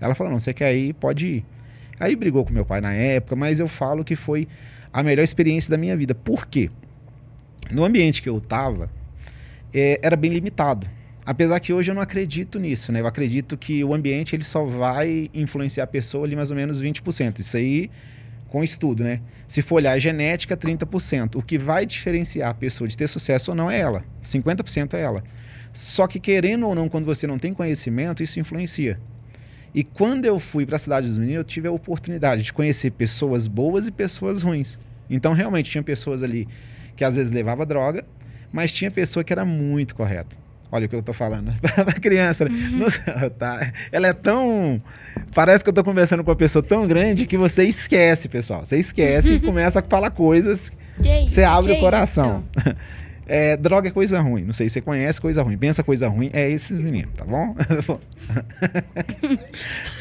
Ela 0.00 0.14
falou, 0.14 0.32
não, 0.32 0.40
você 0.40 0.52
quer 0.52 0.74
ir, 0.74 0.92
pode 0.94 1.26
ir. 1.26 1.44
Aí 1.98 2.14
brigou 2.14 2.44
com 2.44 2.52
meu 2.52 2.64
pai 2.64 2.80
na 2.80 2.92
época, 2.92 3.34
mas 3.34 3.58
eu 3.58 3.68
falo 3.68 4.04
que 4.04 4.14
foi 4.14 4.46
a 4.92 5.02
melhor 5.02 5.22
experiência 5.22 5.70
da 5.70 5.76
minha 5.76 5.96
vida. 5.96 6.14
Por 6.14 6.46
quê? 6.46 6.70
No 7.70 7.84
ambiente 7.84 8.20
que 8.20 8.28
eu 8.28 8.38
estava, 8.38 8.90
é, 9.72 9.98
era 10.02 10.16
bem 10.16 10.30
limitado. 10.30 10.86
Apesar 11.24 11.58
que 11.58 11.72
hoje 11.72 11.90
eu 11.90 11.94
não 11.94 12.02
acredito 12.02 12.58
nisso, 12.58 12.92
né? 12.92 13.00
Eu 13.00 13.06
acredito 13.06 13.56
que 13.56 13.82
o 13.82 13.92
ambiente 13.92 14.36
ele 14.36 14.44
só 14.44 14.64
vai 14.64 15.28
influenciar 15.34 15.84
a 15.84 15.86
pessoa 15.86 16.24
ali 16.24 16.36
mais 16.36 16.50
ou 16.50 16.56
menos 16.56 16.80
20%. 16.80 17.40
Isso 17.40 17.56
aí 17.56 17.90
com 18.56 18.64
estudo, 18.64 19.04
né? 19.04 19.20
Se 19.46 19.60
for 19.60 19.74
olhar 19.74 19.98
genética, 19.98 20.56
30%. 20.56 21.36
O 21.36 21.42
que 21.42 21.58
vai 21.58 21.84
diferenciar 21.84 22.48
a 22.48 22.54
pessoa 22.54 22.88
de 22.88 22.96
ter 22.96 23.06
sucesso 23.06 23.50
ou 23.50 23.54
não 23.54 23.70
é 23.70 23.78
ela. 23.78 24.02
50% 24.24 24.94
é 24.94 25.02
ela. 25.02 25.22
Só 25.74 26.06
que 26.06 26.18
querendo 26.18 26.66
ou 26.66 26.74
não, 26.74 26.88
quando 26.88 27.04
você 27.04 27.26
não 27.26 27.38
tem 27.38 27.52
conhecimento, 27.52 28.22
isso 28.22 28.40
influencia. 28.40 28.98
E 29.74 29.84
quando 29.84 30.24
eu 30.24 30.40
fui 30.40 30.64
para 30.64 30.76
a 30.76 30.78
cidade 30.78 31.06
dos 31.06 31.18
meninos, 31.18 31.40
eu 31.40 31.44
tive 31.44 31.68
a 31.68 31.70
oportunidade 31.70 32.44
de 32.44 32.50
conhecer 32.50 32.92
pessoas 32.92 33.46
boas 33.46 33.86
e 33.86 33.90
pessoas 33.90 34.40
ruins. 34.40 34.78
Então, 35.10 35.34
realmente, 35.34 35.70
tinha 35.70 35.82
pessoas 35.82 36.22
ali 36.22 36.48
que 36.96 37.04
às 37.04 37.16
vezes 37.16 37.32
levava 37.32 37.66
droga, 37.66 38.06
mas 38.50 38.72
tinha 38.72 38.90
pessoa 38.90 39.22
que 39.22 39.34
era 39.34 39.44
muito 39.44 39.94
correta. 39.94 40.34
Olha 40.70 40.86
o 40.86 40.88
que 40.88 40.96
eu 40.96 41.02
tô 41.02 41.12
falando. 41.12 41.52
Pra 41.60 41.92
criança, 41.94 42.44
né? 42.44 42.50
Não, 42.72 43.30
tá. 43.30 43.72
Ela 43.92 44.08
é 44.08 44.12
tão. 44.12 44.82
Parece 45.34 45.62
que 45.62 45.70
eu 45.70 45.74
tô 45.74 45.84
conversando 45.84 46.24
com 46.24 46.30
uma 46.30 46.36
pessoa 46.36 46.62
tão 46.62 46.86
grande 46.86 47.26
que 47.26 47.36
você 47.36 47.64
esquece, 47.64 48.28
pessoal. 48.28 48.64
Você 48.64 48.78
esquece 48.78 49.34
e 49.34 49.40
começa 49.40 49.80
a 49.80 49.82
falar 49.82 50.10
coisas. 50.10 50.70
Que 51.02 51.20
isso, 51.20 51.34
você 51.34 51.44
abre 51.44 51.74
que 51.74 51.78
o 51.78 51.82
coração. 51.82 52.44
É, 53.28 53.56
droga 53.56 53.88
é 53.88 53.90
coisa 53.90 54.20
ruim. 54.20 54.44
Não 54.44 54.52
sei 54.52 54.68
se 54.68 54.74
você 54.74 54.80
conhece 54.80 55.20
coisa 55.20 55.42
ruim. 55.42 55.58
Pensa 55.58 55.82
coisa 55.82 56.06
ruim. 56.06 56.30
É 56.32 56.48
esses 56.48 56.78
meninos, 56.78 57.12
tá 57.16 57.24
bom? 57.24 57.56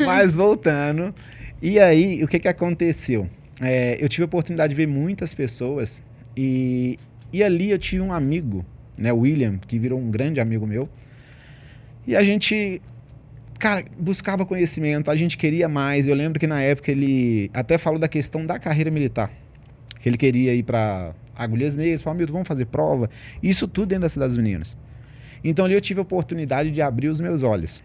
Mas 0.05 0.35
voltando. 0.35 1.11
E 1.59 1.79
aí, 1.79 2.23
o 2.23 2.27
que, 2.27 2.37
que 2.37 2.47
aconteceu? 2.47 3.27
É, 3.59 3.97
eu 3.99 4.07
tive 4.07 4.21
a 4.21 4.25
oportunidade 4.25 4.69
de 4.69 4.75
ver 4.75 4.85
muitas 4.85 5.33
pessoas. 5.33 6.03
E, 6.37 6.99
e 7.33 7.43
ali 7.43 7.71
eu 7.71 7.79
tive 7.79 7.99
um 8.03 8.13
amigo 8.13 8.63
né, 8.97 9.11
William, 9.11 9.57
que 9.57 9.77
virou 9.77 9.99
um 9.99 10.09
grande 10.09 10.39
amigo 10.39 10.65
meu. 10.65 10.89
E 12.07 12.15
a 12.15 12.23
gente, 12.23 12.81
cara, 13.59 13.85
buscava 13.97 14.45
conhecimento, 14.45 15.09
a 15.09 15.15
gente 15.15 15.37
queria 15.37 15.67
mais. 15.67 16.07
Eu 16.07 16.15
lembro 16.15 16.39
que 16.39 16.47
na 16.47 16.61
época 16.61 16.91
ele 16.91 17.49
até 17.53 17.77
falou 17.77 17.99
da 17.99 18.07
questão 18.07 18.45
da 18.45 18.59
carreira 18.59 18.91
militar, 18.91 19.31
que 19.99 20.07
ele 20.07 20.17
queria 20.17 20.53
ir 20.53 20.63
para 20.63 21.13
Agulhas 21.35 21.75
Negras, 21.75 22.01
falou, 22.01 22.17
Milton, 22.17 22.33
vamos 22.33 22.47
fazer 22.47 22.65
prova. 22.65 23.09
Isso 23.41 23.67
tudo 23.67 23.87
dentro 23.87 24.03
da 24.03 24.09
Cidade 24.09 24.29
dos 24.29 24.37
Meninos. 24.37 24.77
Então 25.43 25.65
ali 25.65 25.73
eu 25.73 25.81
tive 25.81 25.99
a 25.99 26.03
oportunidade 26.03 26.71
de 26.71 26.81
abrir 26.81 27.07
os 27.07 27.19
meus 27.19 27.43
olhos. 27.43 27.83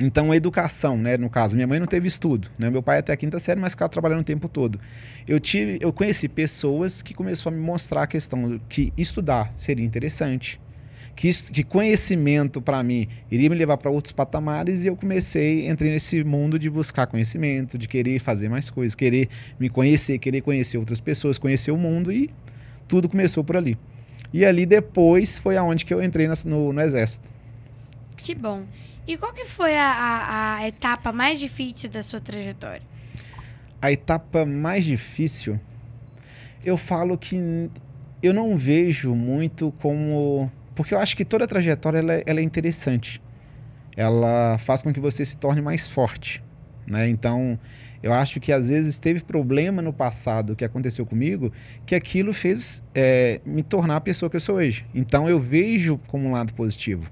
Então, 0.00 0.32
a 0.32 0.36
educação, 0.36 0.96
né? 0.96 1.18
No 1.18 1.28
caso, 1.28 1.54
minha 1.54 1.66
mãe 1.66 1.78
não 1.78 1.86
teve 1.86 2.08
estudo, 2.08 2.48
né? 2.58 2.70
Meu 2.70 2.82
pai 2.82 2.98
até 2.98 3.12
a 3.12 3.16
quinta 3.16 3.38
série, 3.38 3.60
mas 3.60 3.74
ficava 3.74 3.90
trabalhando 3.90 4.20
o 4.20 4.24
tempo 4.24 4.48
todo. 4.48 4.80
Eu 5.28 5.38
tive, 5.38 5.78
eu 5.78 5.92
conheci 5.92 6.26
pessoas 6.26 7.02
que 7.02 7.12
começaram 7.12 7.54
a 7.54 7.60
me 7.60 7.64
mostrar 7.64 8.04
a 8.04 8.06
questão 8.06 8.58
que 8.66 8.94
estudar 8.96 9.52
seria 9.58 9.84
interessante, 9.84 10.58
que, 11.14 11.30
que 11.52 11.62
conhecimento 11.62 12.62
para 12.62 12.82
mim 12.82 13.08
iria 13.30 13.50
me 13.50 13.54
levar 13.54 13.76
para 13.76 13.90
outros 13.90 14.10
patamares 14.10 14.84
e 14.84 14.86
eu 14.86 14.96
comecei, 14.96 15.68
entrei 15.68 15.90
nesse 15.90 16.24
mundo 16.24 16.58
de 16.58 16.70
buscar 16.70 17.06
conhecimento, 17.06 17.76
de 17.76 17.86
querer 17.86 18.20
fazer 18.20 18.48
mais 18.48 18.70
coisas, 18.70 18.94
querer 18.94 19.28
me 19.58 19.68
conhecer, 19.68 20.18
querer 20.18 20.40
conhecer 20.40 20.78
outras 20.78 20.98
pessoas, 20.98 21.36
conhecer 21.36 21.72
o 21.72 21.76
mundo 21.76 22.10
e 22.10 22.30
tudo 22.88 23.06
começou 23.06 23.44
por 23.44 23.54
ali. 23.54 23.76
E 24.32 24.46
ali 24.46 24.64
depois 24.64 25.38
foi 25.38 25.58
aonde 25.58 25.84
que 25.84 25.92
eu 25.92 26.02
entrei 26.02 26.26
no, 26.46 26.72
no 26.72 26.80
exército. 26.80 27.28
Que 28.16 28.34
bom. 28.34 28.64
E 29.06 29.16
qual 29.16 29.32
que 29.32 29.44
foi 29.44 29.76
a, 29.76 29.90
a, 29.90 30.56
a, 30.56 30.68
etapa 30.68 31.12
mais 31.12 31.38
difícil 31.38 31.90
da 31.90 32.02
sua 32.02 32.20
trajetória? 32.20 32.82
A 33.80 33.90
etapa 33.90 34.44
mais 34.44 34.84
difícil, 34.84 35.58
eu 36.64 36.76
falo 36.76 37.16
que 37.16 37.70
eu 38.22 38.34
não 38.34 38.56
vejo 38.56 39.14
muito 39.14 39.72
como... 39.80 40.50
Porque 40.74 40.94
eu 40.94 40.98
acho 40.98 41.16
que 41.16 41.24
toda 41.24 41.46
trajetória 41.46 41.98
ela, 41.98 42.14
é, 42.14 42.22
ela 42.26 42.40
é 42.40 42.42
interessante. 42.42 43.20
Ela 43.96 44.58
faz 44.58 44.82
com 44.82 44.92
que 44.92 45.00
você 45.00 45.24
se 45.24 45.36
torne 45.36 45.60
mais 45.60 45.88
forte. 45.88 46.42
Né? 46.86 47.08
Então, 47.08 47.58
eu 48.02 48.12
acho 48.12 48.40
que 48.40 48.52
às 48.52 48.68
vezes 48.68 48.98
teve 48.98 49.20
problema 49.20 49.82
no 49.82 49.92
passado 49.92 50.54
que 50.54 50.64
aconteceu 50.64 51.04
comigo, 51.04 51.52
que 51.84 51.94
aquilo 51.94 52.32
fez 52.32 52.82
é, 52.94 53.40
me 53.44 53.62
tornar 53.62 53.96
a 53.96 54.00
pessoa 54.00 54.30
que 54.30 54.36
eu 54.36 54.40
sou 54.40 54.56
hoje. 54.56 54.86
Então, 54.94 55.28
eu 55.28 55.38
vejo 55.38 55.98
como 56.06 56.28
um 56.28 56.32
lado 56.32 56.52
positivo. 56.52 57.10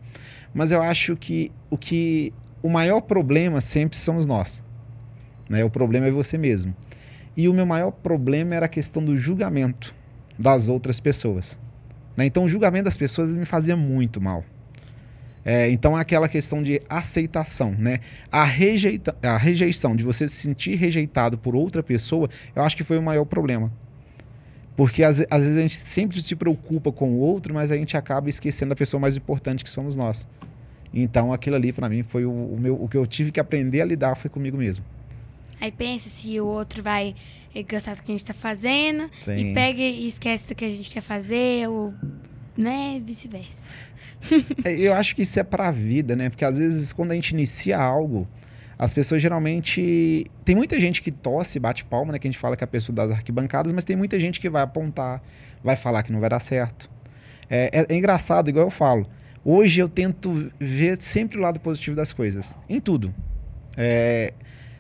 Mas 0.58 0.72
eu 0.72 0.82
acho 0.82 1.16
que 1.16 1.52
o 1.70 1.78
que 1.78 2.34
o 2.60 2.68
maior 2.68 3.00
problema 3.00 3.60
sempre 3.60 3.96
somos 3.96 4.26
nós. 4.26 4.60
Né? 5.48 5.62
O 5.62 5.70
problema 5.70 6.08
é 6.08 6.10
você 6.10 6.36
mesmo. 6.36 6.74
E 7.36 7.48
o 7.48 7.54
meu 7.54 7.64
maior 7.64 7.92
problema 7.92 8.56
era 8.56 8.66
a 8.66 8.68
questão 8.68 9.04
do 9.04 9.16
julgamento. 9.16 9.94
das 10.36 10.66
outras 10.66 10.98
pessoas. 10.98 11.56
Né? 12.16 12.26
Então, 12.26 12.42
o 12.42 12.48
julgamento 12.48 12.86
das 12.86 12.96
pessoas 12.96 13.30
me 13.30 13.44
fazia 13.44 13.76
muito 13.76 14.20
mal. 14.20 14.44
É, 15.44 15.70
então, 15.70 15.94
aquela 15.94 16.28
questão 16.28 16.60
de 16.60 16.82
aceitação, 16.88 17.70
né? 17.70 18.00
A, 18.30 18.42
rejeita 18.42 19.16
a 19.22 19.36
rejeição, 19.36 19.94
de 19.94 20.02
você 20.02 20.26
se 20.26 20.34
sentir 20.34 20.74
rejeitado 20.74 21.38
por 21.38 21.54
outra 21.54 21.84
pessoa, 21.84 22.28
eu 22.56 22.64
acho 22.64 22.76
que 22.76 22.82
foi 22.82 22.98
o 22.98 23.02
maior 23.02 23.26
problema. 23.26 23.72
Porque 24.76 25.04
às, 25.04 25.20
às 25.30 25.42
vezes 25.42 25.56
a 25.56 25.60
gente 25.60 25.76
sempre 25.76 26.20
se 26.20 26.34
preocupa 26.34 26.90
com 26.90 27.12
o 27.12 27.18
outro, 27.18 27.54
mas 27.54 27.70
a 27.70 27.76
gente 27.76 27.96
acaba 27.96 28.28
esquecendo 28.28 28.72
a 28.72 28.76
pessoa 28.76 29.00
mais 29.00 29.16
importante 29.16 29.62
que 29.62 29.70
somos 29.70 29.96
nós. 29.96 30.26
Então, 30.92 31.32
aquilo 31.32 31.56
ali, 31.56 31.72
para 31.72 31.88
mim, 31.88 32.02
foi 32.02 32.24
o, 32.24 32.30
o, 32.30 32.58
meu, 32.58 32.82
o 32.82 32.88
que 32.88 32.96
eu 32.96 33.06
tive 33.06 33.30
que 33.30 33.40
aprender 33.40 33.80
a 33.80 33.84
lidar 33.84 34.16
foi 34.16 34.30
comigo 34.30 34.56
mesmo. 34.56 34.84
Aí 35.60 35.72
pensa 35.72 36.08
se 36.08 36.40
o 36.40 36.46
outro 36.46 36.82
vai 36.82 37.14
gostar 37.68 37.94
do 37.94 38.02
que 38.02 38.12
a 38.12 38.14
gente 38.14 38.26
tá 38.26 38.34
fazendo 38.34 39.10
Sim. 39.24 39.50
e 39.50 39.54
pega 39.54 39.80
e 39.80 40.06
esquece 40.06 40.46
do 40.46 40.54
que 40.54 40.64
a 40.64 40.68
gente 40.68 40.88
quer 40.90 41.00
fazer, 41.00 41.68
ou, 41.68 41.92
né, 42.56 43.00
vice-versa. 43.04 43.76
É, 44.64 44.74
eu 44.74 44.94
acho 44.94 45.14
que 45.14 45.22
isso 45.22 45.38
é 45.38 45.44
pra 45.44 45.70
vida, 45.70 46.16
né? 46.16 46.28
Porque 46.28 46.44
às 46.44 46.58
vezes 46.58 46.92
quando 46.92 47.12
a 47.12 47.14
gente 47.14 47.30
inicia 47.30 47.78
algo, 47.78 48.26
as 48.78 48.94
pessoas 48.94 49.20
geralmente. 49.20 50.30
Tem 50.44 50.54
muita 50.54 50.78
gente 50.78 51.02
que 51.02 51.10
tosse, 51.10 51.58
bate 51.58 51.84
palma, 51.84 52.12
né? 52.12 52.18
Que 52.18 52.28
a 52.28 52.30
gente 52.30 52.38
fala 52.38 52.56
que 52.56 52.62
é 52.62 52.66
a 52.66 52.68
pessoa 52.68 52.94
das 52.94 53.10
arquibancadas, 53.10 53.72
mas 53.72 53.84
tem 53.84 53.96
muita 53.96 54.18
gente 54.20 54.38
que 54.38 54.48
vai 54.48 54.62
apontar, 54.62 55.22
vai 55.62 55.76
falar 55.76 56.02
que 56.02 56.12
não 56.12 56.20
vai 56.20 56.30
dar 56.30 56.40
certo. 56.40 56.88
É, 57.50 57.80
é, 57.80 57.86
é 57.92 57.96
engraçado, 57.96 58.48
igual 58.48 58.66
eu 58.66 58.70
falo. 58.70 59.06
Hoje 59.50 59.80
eu 59.80 59.88
tento 59.88 60.52
ver 60.60 61.00
sempre 61.00 61.38
o 61.38 61.40
lado 61.40 61.58
positivo 61.58 61.96
das 61.96 62.12
coisas, 62.12 62.54
em 62.68 62.78
tudo. 62.78 63.14
É, 63.78 64.34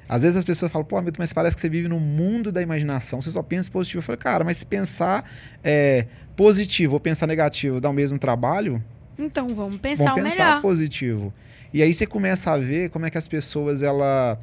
às 0.06 0.20
vezes 0.20 0.36
as 0.36 0.44
pessoas 0.44 0.70
falam, 0.70 0.86
pô, 0.86 1.00
Milton, 1.00 1.16
mas 1.20 1.32
parece 1.32 1.56
que 1.56 1.62
você 1.62 1.70
vive 1.70 1.88
no 1.88 1.98
mundo 1.98 2.52
da 2.52 2.60
imaginação, 2.60 3.18
você 3.22 3.30
só 3.30 3.42
pensa 3.42 3.70
positivo. 3.70 4.00
Eu 4.00 4.02
falo, 4.02 4.18
cara, 4.18 4.44
mas 4.44 4.58
se 4.58 4.66
pensar 4.66 5.24
é, 5.64 6.04
positivo 6.36 6.92
ou 6.92 7.00
pensar 7.00 7.26
negativo 7.26 7.80
dá 7.80 7.88
o 7.88 7.94
mesmo 7.94 8.18
trabalho, 8.18 8.84
então 9.18 9.54
vamos 9.54 9.80
pensar 9.80 10.04
vamos 10.04 10.20
o 10.20 10.24
pensar 10.24 10.44
melhor. 10.44 10.60
positivo. 10.60 11.32
E 11.72 11.82
aí 11.82 11.94
você 11.94 12.06
começa 12.06 12.50
a 12.50 12.58
ver 12.58 12.90
como 12.90 13.06
é 13.06 13.10
que 13.10 13.16
as 13.16 13.26
pessoas, 13.26 13.80
ela. 13.80 14.38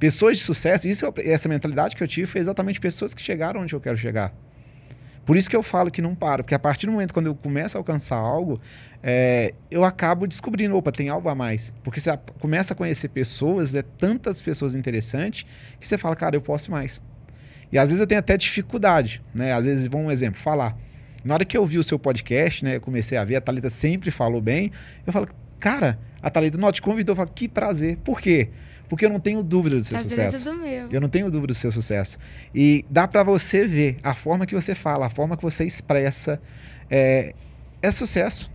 Pessoas 0.00 0.38
de 0.38 0.42
sucesso, 0.42 0.88
isso, 0.88 1.06
essa 1.18 1.48
mentalidade 1.48 1.94
que 1.94 2.02
eu 2.02 2.08
tive 2.08 2.26
foi 2.26 2.40
exatamente 2.40 2.80
pessoas 2.80 3.14
que 3.14 3.22
chegaram 3.22 3.60
onde 3.60 3.74
eu 3.74 3.80
quero 3.80 3.96
chegar. 3.96 4.34
Por 5.28 5.36
isso 5.36 5.50
que 5.50 5.54
eu 5.54 5.62
falo 5.62 5.90
que 5.90 6.00
não 6.00 6.14
paro, 6.14 6.42
porque 6.42 6.54
a 6.54 6.58
partir 6.58 6.86
do 6.86 6.92
momento 6.92 7.12
quando 7.12 7.26
eu 7.26 7.34
começo 7.34 7.76
a 7.76 7.80
alcançar 7.80 8.16
algo, 8.16 8.58
é, 9.02 9.52
eu 9.70 9.84
acabo 9.84 10.26
descobrindo, 10.26 10.74
opa, 10.74 10.90
tem 10.90 11.10
algo 11.10 11.28
a 11.28 11.34
mais. 11.34 11.70
Porque 11.84 12.00
você 12.00 12.18
começa 12.40 12.72
a 12.72 12.76
conhecer 12.76 13.08
pessoas, 13.10 13.74
né, 13.74 13.82
tantas 13.98 14.40
pessoas 14.40 14.74
interessantes, 14.74 15.44
que 15.78 15.86
você 15.86 15.98
fala, 15.98 16.16
cara, 16.16 16.34
eu 16.34 16.40
posso 16.40 16.70
mais. 16.70 16.98
E 17.70 17.76
às 17.76 17.90
vezes 17.90 18.00
eu 18.00 18.06
tenho 18.06 18.20
até 18.20 18.38
dificuldade, 18.38 19.22
né? 19.34 19.52
Às 19.52 19.66
vezes, 19.66 19.86
vamos 19.86 20.06
um 20.06 20.10
exemplo, 20.10 20.40
falar. 20.40 20.74
Na 21.22 21.34
hora 21.34 21.44
que 21.44 21.58
eu 21.58 21.66
vi 21.66 21.76
o 21.76 21.82
seu 21.82 21.98
podcast, 21.98 22.64
né, 22.64 22.76
eu 22.76 22.80
comecei 22.80 23.18
a 23.18 23.22
ver, 23.22 23.36
a 23.36 23.40
Thalita 23.42 23.68
sempre 23.68 24.10
falou 24.10 24.40
bem, 24.40 24.72
eu 25.06 25.12
falo, 25.12 25.28
cara, 25.60 25.98
a 26.22 26.30
Thalita, 26.30 26.56
não, 26.56 26.72
te 26.72 26.80
convidou, 26.80 27.12
eu 27.12 27.16
falo, 27.18 27.30
que 27.34 27.46
prazer. 27.46 27.98
Por 27.98 28.18
quê? 28.18 28.48
Porque 28.88 29.04
eu 29.04 29.10
não 29.10 29.20
tenho 29.20 29.42
dúvida 29.42 29.76
do 29.76 29.84
seu 29.84 29.98
é 29.98 30.00
sucesso. 30.00 30.36
É 30.36 30.40
do 30.40 30.54
meu. 30.56 30.88
Eu 30.90 31.00
não 31.00 31.08
tenho 31.08 31.30
dúvida 31.30 31.52
do 31.52 31.54
seu 31.54 31.70
sucesso. 31.70 32.18
E 32.54 32.84
dá 32.88 33.06
para 33.06 33.22
você 33.22 33.66
ver 33.66 33.98
a 34.02 34.14
forma 34.14 34.46
que 34.46 34.54
você 34.54 34.74
fala, 34.74 35.06
a 35.06 35.10
forma 35.10 35.36
que 35.36 35.42
você 35.42 35.64
expressa, 35.64 36.40
é, 36.90 37.34
é 37.82 37.90
sucesso. 37.90 38.50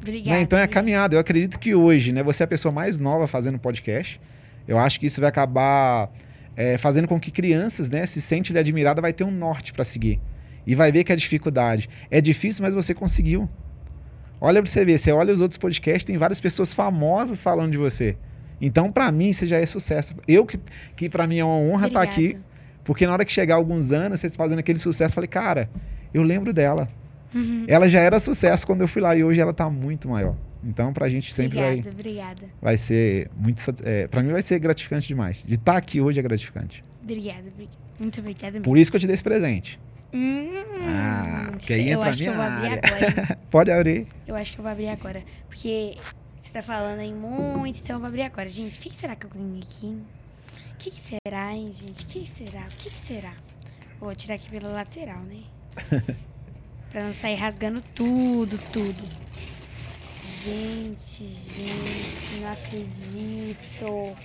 Obrigada. 0.00 0.36
Né? 0.36 0.42
Então 0.42 0.58
é 0.58 0.62
a 0.62 0.68
caminhada. 0.68 1.14
Eu 1.14 1.20
acredito 1.20 1.58
que 1.58 1.74
hoje, 1.74 2.12
né, 2.12 2.22
você 2.22 2.42
é 2.42 2.44
a 2.44 2.48
pessoa 2.48 2.72
mais 2.72 2.98
nova 2.98 3.26
fazendo 3.26 3.58
podcast. 3.58 4.20
Eu 4.66 4.78
acho 4.78 4.98
que 4.98 5.06
isso 5.06 5.20
vai 5.20 5.28
acabar 5.28 6.10
é, 6.56 6.78
fazendo 6.78 7.06
com 7.06 7.20
que 7.20 7.30
crianças, 7.30 7.90
né, 7.90 8.06
se 8.06 8.20
sentem 8.20 8.56
admiradas, 8.56 9.02
vai 9.02 9.12
ter 9.12 9.24
um 9.24 9.30
norte 9.30 9.72
para 9.72 9.84
seguir 9.84 10.20
e 10.66 10.74
vai 10.74 10.90
ver 10.90 11.04
que 11.04 11.12
é 11.12 11.16
dificuldade. 11.16 11.88
É 12.10 12.20
difícil, 12.20 12.62
mas 12.62 12.72
você 12.72 12.94
conseguiu. 12.94 13.48
Olha 14.40 14.62
para 14.62 14.70
você 14.70 14.84
ver, 14.84 14.98
você 14.98 15.12
olha 15.12 15.32
os 15.34 15.40
outros 15.40 15.58
podcasts, 15.58 16.04
tem 16.04 16.16
várias 16.16 16.40
pessoas 16.40 16.72
famosas 16.72 17.42
falando 17.42 17.72
de 17.72 17.78
você. 17.78 18.16
Então, 18.60 18.90
para 18.90 19.10
mim, 19.10 19.28
isso 19.28 19.46
já 19.46 19.58
é 19.58 19.66
sucesso. 19.66 20.14
Eu 20.28 20.44
que, 20.44 20.58
que 20.96 21.08
para 21.08 21.26
mim 21.26 21.38
é 21.38 21.44
uma 21.44 21.56
honra 21.56 21.86
estar 21.86 22.00
tá 22.00 22.04
aqui, 22.04 22.38
porque 22.84 23.06
na 23.06 23.12
hora 23.12 23.24
que 23.24 23.32
chegar 23.32 23.54
alguns 23.54 23.92
anos, 23.92 24.20
você 24.20 24.28
fazendo 24.28 24.58
aquele 24.58 24.78
sucesso, 24.78 25.12
eu 25.12 25.14
falei, 25.14 25.28
cara, 25.28 25.70
eu 26.12 26.22
lembro 26.22 26.52
dela. 26.52 26.88
Uhum. 27.34 27.64
Ela 27.68 27.88
já 27.88 28.00
era 28.00 28.18
sucesso 28.18 28.66
quando 28.66 28.80
eu 28.80 28.88
fui 28.88 29.00
lá 29.00 29.14
e 29.16 29.22
hoje 29.22 29.40
ela 29.40 29.52
está 29.52 29.70
muito 29.70 30.08
maior. 30.08 30.36
Então, 30.62 30.92
pra 30.92 31.08
gente 31.08 31.32
sempre 31.32 31.58
obrigada, 31.58 31.82
vai. 31.82 31.92
Obrigada. 31.92 32.46
Vai 32.60 32.76
ser 32.76 33.30
muito. 33.34 33.62
É, 33.82 34.06
pra 34.08 34.22
mim 34.22 34.32
vai 34.32 34.42
ser 34.42 34.58
gratificante 34.58 35.08
demais. 35.08 35.42
De 35.46 35.54
estar 35.54 35.72
tá 35.72 35.78
aqui 35.78 36.00
hoje 36.00 36.20
é 36.20 36.22
gratificante. 36.22 36.82
Obrigada, 37.02 37.44
muito 37.98 38.20
obrigada 38.20 38.52
mesmo. 38.52 38.64
Por 38.64 38.76
isso 38.76 38.90
que 38.90 38.96
eu 38.96 39.00
te 39.00 39.06
dei 39.06 39.14
esse 39.14 39.22
presente. 39.22 39.80
Hum, 40.12 40.50
ah, 40.82 41.52
que 41.58 41.72
aí 41.72 41.90
eu 41.90 42.02
acho 42.02 42.18
que 42.18 42.28
eu 42.28 42.34
vou 42.34 42.42
abrir 42.42 42.72
agora. 42.72 43.38
Pode 43.50 43.70
abrir. 43.70 44.06
Eu 44.26 44.34
acho 44.34 44.52
que 44.52 44.58
eu 44.58 44.62
vou 44.62 44.72
abrir 44.72 44.88
agora. 44.88 45.22
Porque 45.48 45.96
você 46.50 46.54
tá 46.54 46.62
falando 46.62 46.98
aí 46.98 47.12
muito, 47.14 47.78
então 47.78 47.94
eu 47.94 48.00
vou 48.00 48.08
abrir 48.08 48.22
agora. 48.22 48.48
Gente, 48.48 48.76
o 48.76 48.80
que, 48.80 48.90
que, 48.90 48.96
será 48.96 49.14
que 49.14 49.24
eu 49.24 49.30
ganhei 49.30 49.62
aqui? 49.62 49.86
O 49.86 50.76
que, 50.78 50.90
que, 50.90 51.00
será, 51.00 51.54
hein, 51.54 51.70
gente? 51.72 52.02
O 52.02 52.06
que, 52.08 52.20
que 52.22 52.28
será? 52.28 52.62
O 52.62 52.76
que, 52.76 52.90
será? 52.92 53.32
Vou 54.00 54.12
tirar 54.16 54.34
aqui 54.34 54.50
pela 54.50 54.68
lateral, 54.70 55.20
né? 55.20 55.44
pra 56.90 57.04
não 57.04 57.14
sair 57.14 57.36
rasgando 57.36 57.80
tudo, 57.94 58.58
tudo. 58.72 59.00
Gente, 60.42 61.24
gente, 61.24 62.40
não 62.40 62.50
acredito. 62.50 64.16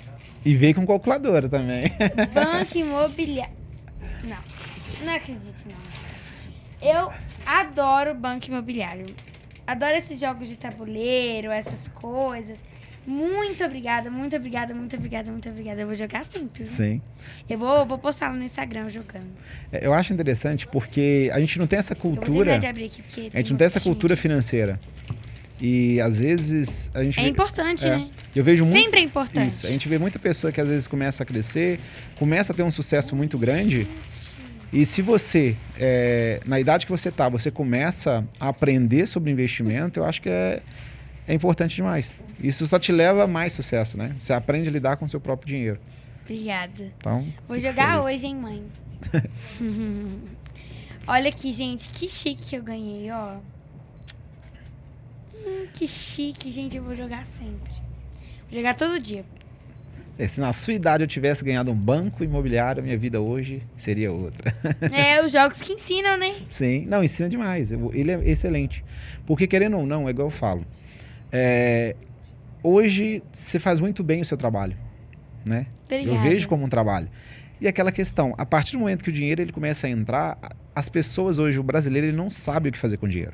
E 0.43 0.55
veio 0.55 0.73
com 0.73 0.88
calculadora 0.88 1.47
também. 1.47 1.91
Banco 2.33 2.73
imobiliário. 2.75 3.53
Não. 4.23 5.05
Não 5.05 5.13
acredito, 5.13 5.67
não. 5.67 6.89
Eu 6.89 7.13
adoro 7.45 8.15
banco 8.15 8.47
imobiliário. 8.47 9.05
Adoro 9.67 9.95
esses 9.95 10.19
jogos 10.19 10.47
de 10.47 10.56
tabuleiro, 10.56 11.51
essas 11.51 11.88
coisas. 11.89 12.60
Muito 13.08 13.63
obrigada, 13.63 14.10
muito 14.10 14.36
obrigada, 14.36 14.73
muito 14.73 14.95
obrigada, 14.95 15.32
muito 15.32 15.47
obrigada. 15.47 15.82
Eu 15.82 15.86
vou 15.86 15.95
jogar 15.95 16.25
sempre. 16.25 16.65
Sim. 16.65 17.01
Eu 17.47 17.58
vou, 17.58 17.86
vou 17.86 17.99
postar 17.99 18.34
no 18.34 18.43
Instagram 18.43 18.89
jogando. 18.89 19.28
É, 19.71 19.86
eu 19.86 19.93
acho 19.93 20.12
interessante 20.12 20.65
porque 20.67 21.30
a 21.32 21.39
gente 21.39 21.60
não 21.60 21.67
tem 21.67 21.78
essa 21.78 21.95
cultura. 21.95 22.58
de 22.58 22.65
abrir 22.65 22.86
aqui 22.86 23.04
porque 23.04 23.30
a 23.32 23.38
gente 23.38 23.51
não 23.51 23.58
tem 23.58 23.65
essa 23.67 23.80
cultura 23.80 24.17
financeira. 24.17 24.80
E 25.62 26.01
às 26.01 26.19
vezes 26.19 26.89
a 26.93 27.04
gente. 27.04 27.19
É 27.19 27.23
vê, 27.23 27.30
importante, 27.30 27.86
é, 27.86 27.97
né? 27.97 28.10
Eu 28.36 28.43
vejo 28.43 28.65
muito. 28.65 28.78
Sempre 28.78 28.99
é 28.99 29.04
importante. 29.04 29.49
Isso. 29.49 29.67
A 29.67 29.69
gente 29.69 29.88
vê 29.88 29.97
muita 29.97 30.19
pessoa 30.19 30.51
que 30.51 30.60
às 30.60 30.67
vezes 30.67 30.88
começa 30.88 31.23
a 31.23 31.25
crescer, 31.25 31.80
começa 32.17 32.51
a 32.51 32.56
ter 32.56 32.63
um 32.63 32.71
sucesso 32.71 33.15
muito 33.15 33.38
grande. 33.38 33.88
E 34.75 34.85
se 34.85 35.01
você, 35.01 35.55
é, 35.79 36.41
na 36.45 36.59
idade 36.59 36.85
que 36.85 36.91
você 36.91 37.07
está, 37.07 37.29
você 37.29 37.49
começa 37.49 38.27
a 38.38 38.49
aprender 38.49 39.05
sobre 39.05 39.31
investimento, 39.31 40.01
eu 40.01 40.03
acho 40.03 40.21
que 40.21 40.27
é, 40.27 40.61
é 41.25 41.33
importante 41.33 41.77
demais. 41.77 42.13
Isso 42.43 42.67
só 42.67 42.77
te 42.77 42.91
leva 42.91 43.23
a 43.23 43.27
mais 43.27 43.53
sucesso, 43.53 43.97
né? 43.97 44.13
Você 44.19 44.33
aprende 44.33 44.67
a 44.67 44.71
lidar 44.73 44.97
com 44.97 45.05
o 45.05 45.09
seu 45.09 45.21
próprio 45.21 45.47
dinheiro. 45.47 45.79
Obrigada. 46.23 46.91
Então, 46.97 47.25
Vou 47.47 47.57
jogar 47.57 48.01
feliz. 48.01 48.17
hoje, 48.17 48.27
hein, 48.27 48.35
mãe? 48.35 48.63
Olha 51.07 51.29
aqui, 51.29 51.53
gente, 51.53 51.88
que 51.88 52.09
chique 52.09 52.43
que 52.43 52.57
eu 52.57 52.61
ganhei, 52.63 53.09
ó. 53.11 53.38
Hum, 55.35 55.67
que 55.73 55.88
chique, 55.88 56.51
gente, 56.51 56.75
eu 56.75 56.83
vou 56.83 56.97
jogar 56.97 57.25
sempre. 57.25 57.71
Vou 58.49 58.59
jogar 58.59 58.75
todo 58.75 58.99
dia. 58.99 59.23
É, 60.17 60.28
se 60.28 60.39
na 60.39 60.54
sua 60.54 60.73
idade 60.73 61.04
eu 61.04 61.08
tivesse 61.08 61.43
ganhado 61.43 61.71
um 61.71 61.75
banco 61.75 62.23
imobiliário, 62.23 62.82
a 62.82 62.84
minha 62.84 62.97
vida 62.97 63.19
hoje 63.19 63.62
seria 63.78 64.12
outra. 64.12 64.54
É, 64.91 65.23
os 65.23 65.32
jogos 65.32 65.62
que 65.62 65.73
ensinam, 65.73 66.17
né? 66.17 66.36
Sim, 66.49 66.86
não, 66.86 67.04
ensina 67.04 67.28
demais. 67.28 67.71
Ele 67.71 68.12
é 68.12 68.30
excelente. 68.30 68.84
Porque, 69.25 69.45
querendo 69.45 69.78
ou 69.78 69.86
não, 69.86 70.08
é 70.08 70.12
igual 70.12 70.28
eu 70.28 70.32
falo. 70.32 70.65
É, 71.32 71.95
hoje 72.63 73.21
você 73.34 73.60
faz 73.60 73.80
muito 73.80 74.04
bem 74.04 74.21
o 74.21 74.25
seu 74.25 74.38
trabalho, 74.38 74.78
né? 75.43 75.67
Obrigada. 75.86 76.17
Eu 76.17 76.21
vejo 76.21 76.47
como 76.47 76.63
um 76.63 76.69
trabalho. 76.69 77.10
E 77.60 77.67
aquela 77.67 77.91
questão, 77.91 78.34
a 78.38 78.45
partir 78.45 78.73
do 78.73 78.80
momento 78.80 79.04
que 79.04 79.10
o 79.10 79.13
dinheiro 79.13 79.41
ele 79.41 79.51
começa 79.51 79.88
a 79.88 79.89
entrar, 79.89 80.38
as 80.73 80.88
pessoas 80.88 81.38
hoje, 81.38 81.60
o 81.60 81.63
brasileiro, 81.63 82.08
ele 82.08 82.17
não 82.17 82.30
sabe 82.30 82.69
o 82.69 82.71
que 82.71 82.78
fazer 82.78 82.97
com 82.97 83.06
o 83.06 83.10
dinheiro. 83.10 83.34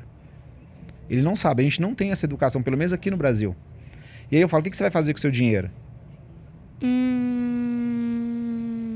Ele 1.08 1.22
não 1.22 1.36
sabe, 1.36 1.62
a 1.62 1.64
gente 1.64 1.80
não 1.80 1.94
tem 1.94 2.10
essa 2.10 2.24
educação, 2.26 2.62
pelo 2.62 2.76
menos 2.76 2.92
aqui 2.92 3.10
no 3.10 3.16
Brasil. 3.16 3.54
E 4.30 4.36
aí 4.36 4.42
eu 4.42 4.48
falo, 4.48 4.62
o 4.62 4.70
que 4.70 4.76
você 4.76 4.84
vai 4.84 4.90
fazer 4.90 5.12
com 5.12 5.18
o 5.18 5.20
seu 5.20 5.30
dinheiro? 5.30 5.70
Hum, 6.82 8.16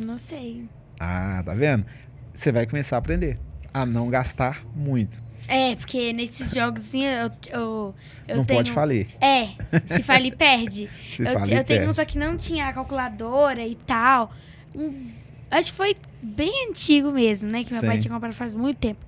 não 0.04 0.18
sei. 0.18 0.68
Ah, 0.98 1.42
tá 1.44 1.54
vendo? 1.54 1.86
Você 2.34 2.50
vai 2.52 2.66
começar 2.66 2.96
a 2.96 2.98
aprender 2.98 3.38
a 3.72 3.86
não 3.86 4.08
gastar 4.08 4.64
muito. 4.74 5.24
É, 5.48 5.76
porque 5.76 6.12
nesses 6.12 6.50
jogos 6.50 6.82
assim, 6.82 7.04
eu, 7.04 7.30
eu, 7.50 7.94
eu 8.26 8.36
não 8.38 8.44
tenho... 8.44 8.58
pode 8.58 8.72
falir. 8.72 9.08
É, 9.20 9.50
se 9.86 10.02
falir, 10.02 10.34
perde. 10.38 10.90
se 11.14 11.22
eu, 11.22 11.32
falir, 11.32 11.56
eu 11.56 11.64
tenho 11.64 11.80
perde. 11.80 11.88
um 11.90 11.92
só 11.92 12.04
que 12.04 12.18
não 12.18 12.36
tinha 12.36 12.72
calculadora 12.72 13.64
e 13.64 13.76
tal. 13.76 14.32
Um, 14.74 15.10
acho 15.50 15.70
que 15.70 15.76
foi 15.76 15.94
bem 16.20 16.68
antigo 16.68 17.12
mesmo, 17.12 17.50
né? 17.50 17.62
Que 17.64 17.72
meu 17.72 17.80
Sim. 17.80 17.86
pai 17.86 17.98
tinha 17.98 18.12
comprado 18.12 18.32
faz 18.32 18.54
muito 18.54 18.78
tempo. 18.78 19.04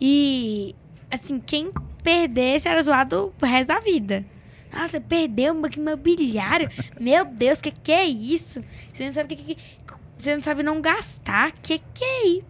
E, 0.00 0.74
assim, 1.10 1.40
quem 1.40 1.70
perdesse 2.02 2.68
era 2.68 2.80
zoado 2.82 3.32
o 3.40 3.46
resto 3.46 3.68
da 3.68 3.80
vida. 3.80 4.24
Nossa, 4.72 5.00
perdeu 5.00 5.54
um 5.54 5.60
banco 5.60 5.78
imobiliário. 5.78 6.68
Meu 7.00 7.24
Deus, 7.24 7.60
que 7.60 7.70
que 7.70 7.92
é 7.92 8.04
isso? 8.04 8.62
Você 8.92 9.04
não 9.04 9.12
sabe 9.12 9.36
que, 9.36 9.54
que 9.54 9.62
você 10.18 10.34
não 10.34 10.42
sabe 10.42 10.62
não 10.62 10.80
gastar. 10.80 11.52
Que 11.52 11.78
que 11.94 12.04
é 12.04 12.26
isso? 12.28 12.44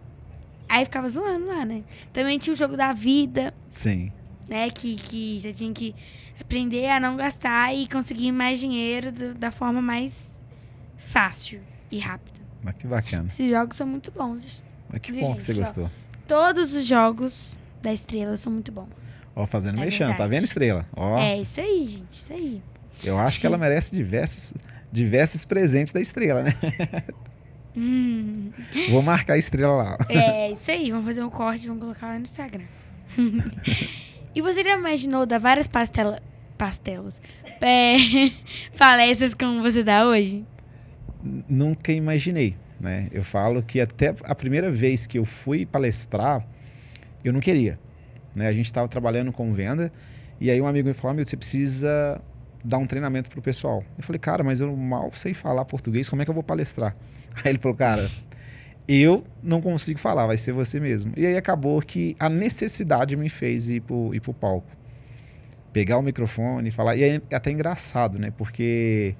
Aí 0.67 0.85
ficava 0.85 1.07
zoando 1.09 1.47
lá, 1.47 1.65
né? 1.65 1.83
Também 2.13 2.37
tinha 2.37 2.53
o 2.53 2.57
jogo 2.57 2.77
da 2.77 2.93
vida, 2.93 3.53
Sim. 3.71 4.11
né? 4.47 4.69
Que, 4.69 4.95
que 4.95 5.39
você 5.39 5.51
tinha 5.53 5.73
que 5.73 5.95
aprender 6.39 6.87
a 6.89 6.99
não 6.99 7.15
gastar 7.15 7.73
e 7.73 7.87
conseguir 7.87 8.31
mais 8.31 8.59
dinheiro 8.59 9.11
do- 9.11 9.33
da 9.33 9.49
forma 9.51 9.81
mais 9.81 10.39
fácil 10.97 11.61
e 11.91 11.97
rápida. 11.99 12.39
Mas 12.61 12.75
que 12.77 12.85
bacana. 12.87 13.27
Esses 13.27 13.49
jogos 13.49 13.75
são 13.77 13.87
muito 13.87 14.11
bons. 14.11 14.61
Mas 14.91 15.01
que 15.01 15.11
bom 15.13 15.35
que 15.35 15.41
você 15.43 15.53
gente? 15.53 15.63
Ó. 15.63 15.65
gostou. 15.65 15.91
Todos 16.27 16.73
os 16.73 16.85
jogos 16.85 17.57
da 17.81 17.91
estrela 17.93 18.37
são 18.37 18.51
muito 18.53 18.71
bons. 18.71 19.15
Ó, 19.39 19.45
fazendo 19.45 19.79
É 19.81 19.85
mexendo, 19.85 20.17
tá 20.17 20.27
vendo, 20.27 20.43
Estrela? 20.43 20.85
Ó, 20.97 21.17
É 21.17 21.37
isso 21.41 21.61
aí, 21.61 21.87
gente. 21.87 22.11
Isso 22.11 22.33
aí. 22.33 22.61
eu 23.05 23.17
acho 23.17 23.39
que 23.39 23.45
ela 23.45 23.57
merece 23.57 23.95
diversos, 23.95 24.53
diversos 24.91 25.45
presentes 25.45 25.93
da 25.93 26.01
Estrela, 26.01 26.43
né? 26.43 26.53
Hum, 27.77 28.51
Vou 28.89 29.01
marcar 29.01 29.33
a 29.33 29.37
Estrela 29.37 29.71
lá. 29.75 29.97
é 30.09 30.51
isso 30.51 30.69
aí. 30.69 30.91
Vamos 30.91 31.05
fazer 31.05 31.23
um 31.23 31.29
corte 31.29 31.63
e 31.63 31.67
vamos 31.67 31.81
colocar 31.81 32.07
lá 32.07 32.15
no 32.15 32.21
Instagram. 32.23 32.65
e 34.35 34.41
você 34.41 34.61
já 34.61 34.77
imaginou 34.77 35.25
dar 35.25 35.39
várias 35.39 35.67
pastela, 35.67 36.21
pastelas, 36.57 37.21
é, 37.61 37.95
palestras 38.77 39.33
como 39.33 39.61
você 39.61 39.83
dá 39.83 40.05
hoje? 40.05 40.43
Nunca 41.47 41.91
imaginei, 41.93 42.55
né? 42.79 43.07
Eu 43.11 43.23
falo 43.23 43.63
que 43.63 43.79
até 43.79 44.13
a 44.23 44.35
primeira 44.35 44.69
vez 44.69 45.07
que 45.07 45.17
eu 45.17 45.23
fui 45.25 45.65
palestrar, 45.65 46.45
eu 47.23 47.31
não 47.33 47.39
queria, 47.39 47.79
né? 48.35 48.47
A 48.47 48.53
gente 48.53 48.65
estava 48.65 48.87
trabalhando 48.87 49.31
com 49.31 49.53
venda 49.53 49.91
e 50.39 50.49
aí 50.49 50.61
um 50.61 50.67
amigo 50.67 50.87
me 50.87 50.93
falou, 50.93 51.15
meu, 51.15 51.25
você 51.25 51.35
precisa 51.35 52.21
dar 52.63 52.77
um 52.77 52.87
treinamento 52.87 53.29
pro 53.29 53.41
pessoal. 53.41 53.83
Eu 53.97 54.03
falei, 54.03 54.19
cara, 54.19 54.43
mas 54.43 54.59
eu 54.59 54.75
mal 54.75 55.11
sei 55.13 55.33
falar 55.33 55.65
português, 55.65 56.09
como 56.09 56.21
é 56.21 56.25
que 56.25 56.31
eu 56.31 56.35
vou 56.35 56.43
palestrar? 56.43 56.95
Aí 57.43 57.51
ele 57.51 57.59
falou, 57.59 57.77
cara, 57.77 58.05
eu 58.87 59.23
não 59.43 59.61
consigo 59.61 59.99
falar, 59.99 60.25
vai 60.25 60.37
ser 60.37 60.51
você 60.51 60.79
mesmo. 60.79 61.13
E 61.15 61.23
aí 61.23 61.37
acabou 61.37 61.79
que 61.79 62.15
a 62.19 62.27
necessidade 62.27 63.15
me 63.15 63.29
fez 63.29 63.69
ir 63.69 63.81
pro, 63.81 64.13
ir 64.15 64.19
pro 64.19 64.33
palco. 64.33 64.67
Pegar 65.71 65.99
o 65.99 66.01
microfone 66.01 66.69
e 66.69 66.71
falar. 66.71 66.95
E 66.95 67.03
é 67.03 67.21
até 67.35 67.51
engraçado, 67.51 68.17
né? 68.17 68.33
Porque 68.35 69.15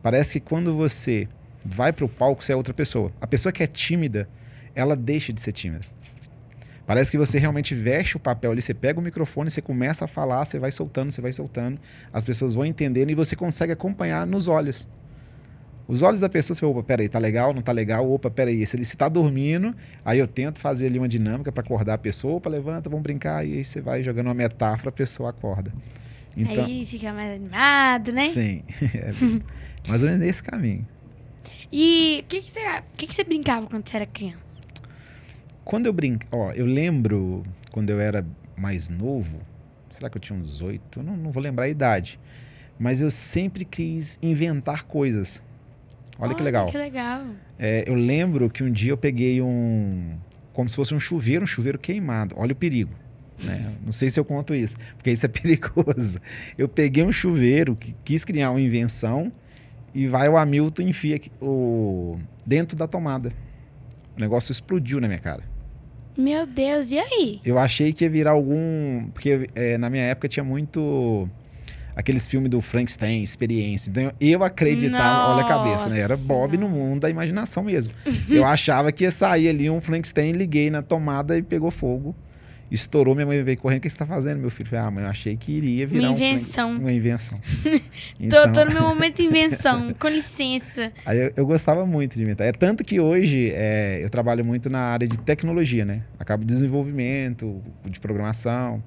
parece 0.00 0.34
que 0.34 0.40
quando 0.40 0.76
você 0.76 1.26
vai 1.64 1.92
pro 1.92 2.08
palco, 2.08 2.44
você 2.44 2.52
é 2.52 2.56
outra 2.56 2.72
pessoa. 2.72 3.12
A 3.20 3.26
pessoa 3.26 3.52
que 3.52 3.64
é 3.64 3.66
tímida, 3.66 4.28
ela 4.76 4.94
deixa 4.94 5.32
de 5.32 5.40
ser 5.40 5.52
tímida. 5.52 5.84
Parece 6.90 7.12
que 7.12 7.16
você 7.16 7.38
realmente 7.38 7.72
veste 7.72 8.16
o 8.16 8.18
papel 8.18 8.50
ali, 8.50 8.60
você 8.60 8.74
pega 8.74 8.98
o 8.98 9.02
microfone, 9.02 9.48
você 9.48 9.62
começa 9.62 10.06
a 10.06 10.08
falar, 10.08 10.44
você 10.44 10.58
vai 10.58 10.72
soltando, 10.72 11.12
você 11.12 11.20
vai 11.20 11.32
soltando, 11.32 11.78
as 12.12 12.24
pessoas 12.24 12.52
vão 12.52 12.66
entendendo 12.66 13.10
e 13.10 13.14
você 13.14 13.36
consegue 13.36 13.72
acompanhar 13.72 14.26
nos 14.26 14.48
olhos. 14.48 14.88
Os 15.86 16.02
olhos 16.02 16.18
da 16.18 16.28
pessoa, 16.28 16.52
você, 16.52 16.64
opa, 16.64 16.82
peraí, 16.82 17.08
tá 17.08 17.20
legal, 17.20 17.54
não 17.54 17.62
tá 17.62 17.70
legal, 17.70 18.10
opa, 18.10 18.28
peraí, 18.28 18.66
se 18.66 18.74
ele 18.74 18.82
está 18.82 19.08
dormindo, 19.08 19.72
aí 20.04 20.18
eu 20.18 20.26
tento 20.26 20.58
fazer 20.58 20.86
ali 20.86 20.98
uma 20.98 21.06
dinâmica 21.06 21.52
para 21.52 21.62
acordar 21.62 21.94
a 21.94 21.98
pessoa, 21.98 22.38
opa, 22.38 22.50
levanta, 22.50 22.90
vamos 22.90 23.04
brincar, 23.04 23.46
e 23.46 23.58
aí 23.58 23.62
você 23.62 23.80
vai 23.80 24.02
jogando 24.02 24.26
uma 24.26 24.34
metáfora, 24.34 24.88
a 24.88 24.92
pessoa 24.92 25.30
acorda. 25.30 25.72
Então, 26.36 26.64
Aí 26.64 26.84
fica 26.84 27.12
mais 27.12 27.36
animado, 27.36 28.10
né? 28.10 28.30
sim, 28.30 28.64
é 28.96 29.12
mais 29.86 30.02
ou 30.02 30.08
menos 30.08 30.26
nesse 30.26 30.42
caminho. 30.42 30.84
E 31.70 32.24
o 32.24 32.28
que, 32.28 32.40
que 32.40 32.50
será? 32.50 32.82
O 32.92 32.96
que, 32.96 33.06
que 33.06 33.14
você 33.14 33.22
brincava 33.22 33.68
quando 33.68 33.88
você 33.88 33.94
era 33.94 34.06
criança? 34.06 34.49
Quando 35.70 35.86
eu 35.86 35.92
brinco, 35.92 36.26
ó, 36.32 36.50
eu 36.50 36.66
lembro 36.66 37.44
quando 37.70 37.90
eu 37.90 38.00
era 38.00 38.26
mais 38.56 38.90
novo, 38.90 39.38
será 39.92 40.10
que 40.10 40.16
eu 40.16 40.20
tinha 40.20 40.36
uns 40.36 40.60
oito? 40.60 41.00
Não, 41.00 41.16
não 41.16 41.30
vou 41.30 41.40
lembrar 41.40 41.66
a 41.66 41.68
idade. 41.68 42.18
Mas 42.76 43.00
eu 43.00 43.08
sempre 43.08 43.64
quis 43.64 44.18
inventar 44.20 44.82
coisas. 44.82 45.40
Olha 46.18 46.34
que 46.34 46.42
legal. 46.42 46.66
Que 46.66 46.76
legal. 46.76 47.24
É, 47.56 47.84
eu 47.86 47.94
lembro 47.94 48.50
que 48.50 48.64
um 48.64 48.72
dia 48.72 48.90
eu 48.90 48.96
peguei 48.96 49.40
um. 49.40 50.18
Como 50.52 50.68
se 50.68 50.74
fosse 50.74 50.92
um 50.92 50.98
chuveiro, 50.98 51.44
um 51.44 51.46
chuveiro 51.46 51.78
queimado. 51.78 52.34
Olha 52.36 52.50
o 52.52 52.56
perigo. 52.56 52.90
né? 53.44 53.72
Não 53.84 53.92
sei 53.92 54.10
se 54.10 54.18
eu 54.18 54.24
conto 54.24 54.52
isso, 54.52 54.76
porque 54.96 55.12
isso 55.12 55.24
é 55.24 55.28
perigoso. 55.30 56.18
Eu 56.58 56.68
peguei 56.68 57.04
um 57.04 57.12
chuveiro, 57.12 57.76
que 57.76 57.94
quis 58.04 58.24
criar 58.24 58.50
uma 58.50 58.60
invenção, 58.60 59.30
e 59.94 60.08
vai 60.08 60.28
o 60.28 60.36
Hamilton 60.36 60.82
e 60.82 60.88
enfia 60.88 61.20
o, 61.40 62.18
dentro 62.44 62.76
da 62.76 62.88
tomada. 62.88 63.32
O 64.16 64.20
negócio 64.20 64.50
explodiu 64.50 65.00
na 65.00 65.06
minha 65.06 65.20
cara. 65.20 65.59
Meu 66.20 66.46
Deus, 66.46 66.90
e 66.90 66.98
aí? 66.98 67.40
Eu 67.44 67.58
achei 67.58 67.92
que 67.92 68.04
ia 68.04 68.10
virar 68.10 68.32
algum. 68.32 69.08
Porque 69.12 69.48
é, 69.54 69.78
na 69.78 69.88
minha 69.88 70.04
época 70.04 70.28
tinha 70.28 70.44
muito. 70.44 71.28
Aqueles 71.96 72.26
filmes 72.26 72.50
do 72.50 72.60
Frankenstein, 72.60 73.22
experiência. 73.22 73.90
Então 73.90 74.12
eu 74.20 74.44
acreditava, 74.44 75.34
olha 75.34 75.44
a 75.44 75.48
cabeça, 75.48 75.88
né? 75.88 76.00
Era 76.00 76.16
Bob 76.16 76.56
no 76.56 76.68
mundo 76.68 77.00
da 77.00 77.10
imaginação 77.10 77.64
mesmo. 77.64 77.92
eu 78.28 78.44
achava 78.44 78.92
que 78.92 79.04
ia 79.04 79.10
sair 79.10 79.48
ali 79.48 79.68
um 79.68 79.80
Frankenstein, 79.80 80.32
liguei 80.32 80.70
na 80.70 80.82
tomada 80.82 81.36
e 81.36 81.42
pegou 81.42 81.70
fogo. 81.70 82.14
Estourou, 82.70 83.14
minha 83.14 83.26
mãe 83.26 83.42
veio 83.42 83.58
correndo. 83.58 83.78
O 83.78 83.82
que 83.82 83.90
você 83.90 83.96
tá 83.96 84.06
fazendo, 84.06 84.38
meu 84.38 84.50
filho? 84.50 84.68
Falei, 84.68 84.84
ah, 84.84 84.90
mãe, 84.90 85.04
eu 85.04 85.10
achei 85.10 85.36
que 85.36 85.50
iria 85.50 85.86
virar 85.86 86.02
Uma 86.02 86.10
um 86.10 86.14
invenção. 86.14 86.76
uma 86.76 86.92
invenção. 86.92 87.40
Tô, 88.30 88.52
tô 88.52 88.64
no 88.64 88.72
meu 88.72 88.82
momento 88.82 89.16
de 89.16 89.24
invenção, 89.24 89.92
com 89.94 90.08
licença. 90.08 90.92
Aí 91.04 91.18
eu, 91.18 91.32
eu 91.36 91.46
gostava 91.46 91.84
muito 91.84 92.14
de 92.14 92.22
inventar. 92.22 92.46
É 92.46 92.52
tanto 92.52 92.84
que 92.84 93.00
hoje 93.00 93.50
é, 93.52 94.00
eu 94.02 94.08
trabalho 94.08 94.44
muito 94.44 94.70
na 94.70 94.80
área 94.80 95.08
de 95.08 95.18
tecnologia, 95.18 95.84
né? 95.84 96.04
Acabo 96.18 96.44
de 96.44 96.52
desenvolvimento, 96.52 97.60
de 97.84 97.98
programação. 97.98 98.82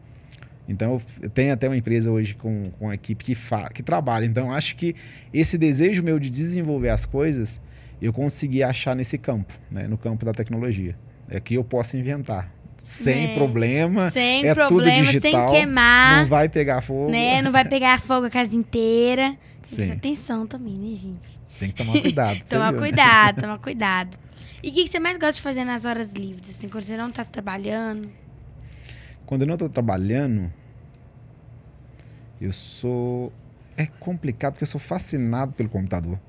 Então 0.68 1.02
eu, 1.22 1.30
tenho 1.30 1.52
até 1.52 1.68
uma 1.68 1.76
empresa 1.76 2.10
hoje 2.10 2.36
com, 2.36 2.72
com 2.80 2.86
uma 2.86 2.96
equipe 2.96 3.24
que, 3.24 3.36
fa, 3.36 3.70
que 3.70 3.84
trabalha. 3.84 4.26
Então 4.26 4.52
acho 4.52 4.76
que 4.78 4.96
esse 5.34 5.58
desejo 5.58 6.02
meu 6.02 6.20
de 6.20 6.30
desenvolver 6.30 6.90
as 6.90 7.06
coisas, 7.06 7.60
eu 8.02 8.14
consegui 8.14 8.64
achar 8.64 8.96
nesse 8.96 9.18
campo, 9.18 9.54
né? 9.70 9.88
No 9.88 9.98
campo 9.98 10.24
da 10.24 10.32
tecnologia. 10.32 10.96
É 11.30 11.40
que 11.40 11.56
eu 11.56 11.64
posso 11.64 11.98
inventar. 11.98 12.50
Sem 12.78 13.26
É. 13.26 13.34
problema. 13.34 14.12
Sem 14.12 14.46
é 14.46 14.54
tudo 14.54 14.68
problema, 14.68 15.12
sem 15.12 15.20
digital, 15.22 15.46
queimar, 15.48 16.22
Não 16.22 16.28
vai 16.30 16.50
pegar 16.50 16.82
fogo. 16.82 17.10
né? 17.12 17.42
Não 17.42 17.52
vai 17.52 17.66
pegar 17.66 18.00
fogo 18.00 18.28
a 18.28 18.30
casa 18.30 18.56
inteira. 18.56 19.36
Tem 19.70 19.86
que 19.88 19.92
atenção 19.92 20.46
também, 20.46 20.74
né, 20.74 20.96
gente? 20.96 21.40
Tem 21.60 21.70
que 21.70 21.76
tomar 21.76 22.00
cuidado. 22.02 22.42
Tomar 22.50 22.72
viu, 22.72 22.82
né? 22.82 22.88
cuidado, 22.88 23.42
tomar 23.42 23.58
cuidado. 23.60 24.18
E 24.62 24.70
o 24.70 24.74
que, 24.74 24.84
que 24.84 24.90
você 24.90 25.00
mais 25.00 25.18
gosta 25.18 25.34
de 25.34 25.42
fazer 25.42 25.64
nas 25.64 25.86
horas 25.86 26.14
livres? 26.14 26.50
Assim, 26.50 26.70
quando 26.70 26.84
você 26.84 26.96
não 26.98 27.12
tá 27.12 27.24
trabalhando? 27.26 28.10
Quando 29.26 29.42
eu 29.42 29.48
não 29.48 29.56
estou 29.56 29.70
trabalhando, 29.70 30.52
eu 32.40 32.52
sou. 32.52 33.32
É 33.76 33.86
complicado 33.86 34.54
porque 34.54 34.64
eu 34.64 34.68
sou 34.68 34.80
fascinado 34.80 35.54
pelo 35.54 35.70
computador. 35.70 36.20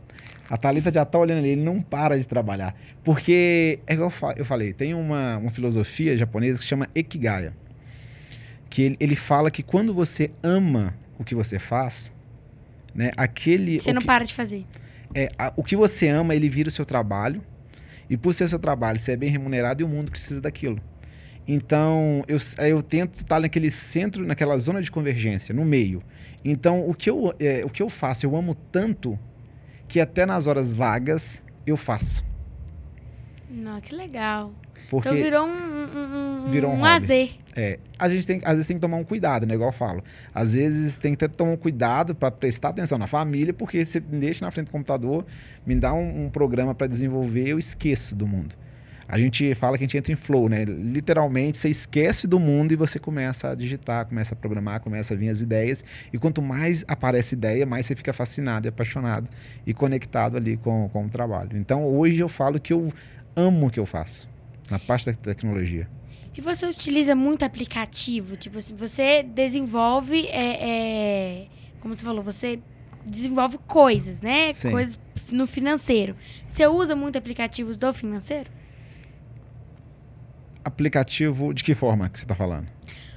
A 0.51 0.57
Thalita 0.59 0.93
já 0.93 1.05
tá 1.05 1.19
olhando 1.19 1.39
ali, 1.39 1.51
ele 1.51 1.63
não 1.63 1.81
para 1.81 2.19
de 2.19 2.29
trabalhar. 2.29 2.75
Porque, 3.03 3.79
é 3.87 3.95
igual 3.95 4.09
eu 4.09 4.11
fa- 4.11 4.35
eu 4.37 4.45
falei, 4.45 4.73
tem 4.73 4.93
uma, 4.95 5.39
uma 5.39 5.51
filosofia 5.51 6.17
japonesa 6.17 6.59
que 6.61 6.67
chama 6.67 6.89
Ekigaya. 6.95 7.55
Que 8.69 8.83
ele, 8.83 8.97
ele 9.01 9.17
fala 9.17 9.51
que 9.51 9.63
quando 9.63 9.95
você 9.95 10.31
ama 10.43 10.95
o 11.19 11.25
que 11.25 11.35
você 11.35 11.59
faz, 11.59 12.13
né, 12.95 13.11
aquele. 13.17 13.79
Você 13.81 13.93
não 13.93 14.01
que- 14.03 14.07
para 14.07 14.25
de 14.25 14.35
fazer. 14.35 14.65
é, 15.15 15.31
a- 15.39 15.53
o 15.57 15.63
que 15.63 15.77
você 15.77 16.09
ama, 16.09 16.35
ele 16.35 16.49
vira 16.49 16.69
o 16.69 16.73
seu 16.73 16.85
trabalho. 16.85 17.43
E 18.11 18.17
por 18.17 18.35
ser 18.35 18.45
o 18.45 18.49
seu 18.49 18.59
trabalho, 18.59 18.99
você 18.99 19.13
é 19.13 19.17
bem 19.17 19.31
remunerado 19.31 19.81
e 19.81 19.85
o 19.85 19.89
mundo 19.89 20.11
precisa 20.11 20.41
daquilo. 20.41 20.79
Então, 21.49 22.23
eu, 22.29 22.37
eu 22.67 22.83
tento 22.83 23.15
estar 23.21 23.41
naquele 23.41 23.71
centro, 23.71 24.27
naquela 24.27 24.59
zona 24.59 24.83
de 24.83 24.91
convergência, 24.91 25.55
no 25.55 25.65
meio. 25.65 26.03
Então, 26.45 26.87
o 26.89 26.95
que 26.95 27.09
eu, 27.09 27.35
é, 27.41 27.65
o 27.65 27.71
que 27.71 27.83
eu 27.83 27.89
faço, 27.89 28.27
eu 28.27 28.37
amo 28.37 28.55
tanto 28.55 29.19
que 29.95 30.01
até 30.01 30.27
nas 30.27 30.49
horas 30.49 30.73
vagas 30.73 31.41
eu 31.65 31.77
faço. 31.77 32.25
Não, 33.49 33.81
que 33.81 33.95
legal. 33.95 34.53
Porque 34.91 35.09
Então 35.09 35.23
virou 35.23 35.47
um, 35.47 35.51
um, 35.53 36.47
um, 36.47 36.51
Virou 36.51 36.73
um 36.73 36.79
um 36.79 36.81
lazer. 36.81 37.37
é, 37.55 37.79
a 37.97 38.09
gente 38.09 38.27
tem, 38.27 38.41
às 38.45 38.55
vezes 38.55 38.67
tem 38.67 38.77
que 38.77 38.81
tomar 38.81 38.97
um 38.97 39.05
cuidado, 39.05 39.47
né? 39.47 39.55
Igual 39.55 39.69
eu 39.69 39.73
falo. 39.73 40.03
Às 40.35 40.55
vezes 40.55 40.97
tem 40.97 41.15
que 41.15 41.29
tomar 41.29 41.53
um 41.53 41.57
cuidado 41.57 42.13
para 42.13 42.29
prestar 42.33 42.71
atenção 42.71 42.99
na 42.99 43.07
família, 43.07 43.55
porque 43.55 43.85
você 43.85 44.01
me 44.01 44.19
deixa 44.19 44.45
na 44.45 44.51
frente 44.51 44.67
do 44.67 44.73
computador, 44.73 45.25
me 45.65 45.77
dá 45.77 45.95
um, 45.95 46.25
um 46.25 46.29
programa 46.29 46.75
para 46.75 46.89
desenvolver, 46.89 47.51
eu 47.51 47.59
esqueço 47.61 48.17
do 48.17 48.27
mundo. 48.27 48.57
A 49.09 49.19
gente 49.19 49.55
fala 49.55 49.77
que 49.77 49.85
a 49.85 49.87
gente 49.87 49.97
entra 49.97 50.13
em 50.13 50.17
flow, 50.17 50.49
né? 50.49 50.65
Literalmente, 50.65 51.59
você 51.59 51.69
esquece 51.69 52.27
do 52.27 52.39
mundo 52.41 52.73
e 52.73 52.77
você 52.77 52.99
começa 52.99 53.51
a 53.51 53.55
digitar, 53.55 54.07
começa 54.07 54.35
a 54.35 54.37
programar, 54.37 54.81
começa 54.81 55.15
a 55.15 55.17
vir 55.17 55.29
as 55.29 55.41
ideias. 55.41 55.85
E 56.13 56.19
quanto 56.19 56.41
mais 56.41 56.85
aparece 56.89 57.35
ideia, 57.35 57.67
mais 57.67 57.87
você 57.87 57.95
fica 57.95 58.13
fascinado 58.13 58.67
e 58.67 58.69
apaixonado 58.69 59.29
e 59.67 59.75
conectado 59.75 60.37
ali 60.37 60.57
com, 60.57 60.89
com 60.89 61.05
o 61.05 61.09
trabalho. 61.09 61.57
Então, 61.57 61.85
hoje 61.85 62.19
eu 62.19 62.29
falo 62.29 62.59
que 62.59 62.73
eu 62.73 62.93
amo 63.37 63.67
o 63.67 63.71
que 63.71 63.81
eu 63.81 63.87
faço, 63.87 64.29
na 64.71 64.79
parte 64.79 65.07
da 65.07 65.13
tecnologia. 65.13 65.89
E 66.37 66.41
você 66.41 66.67
utiliza 66.67 67.15
muito 67.15 67.45
aplicativo? 67.45 68.37
Tipo, 68.37 68.59
você 68.77 69.23
desenvolve, 69.23 70.27
é, 70.27 70.69
é, 70.69 71.47
como 71.81 71.95
você 71.95 72.05
falou, 72.05 72.25
você 72.25 72.59
desenvolve 73.07 73.59
coisas, 73.67 74.21
né? 74.21 74.53
Sim. 74.53 74.73
Coisas 74.73 74.99
no 75.31 75.47
financeiro. 75.47 76.17
Você 76.47 76.67
usa 76.67 76.97
muito 76.97 77.17
aplicativos 77.17 77.77
do 77.77 77.93
financeiro? 77.93 78.51
Aplicativo, 80.65 81.53
de 81.53 81.63
que 81.63 81.75
forma 81.75 82.09
que 82.09 82.19
você 82.19 82.25
está 82.25 82.35
falando? 82.35 82.67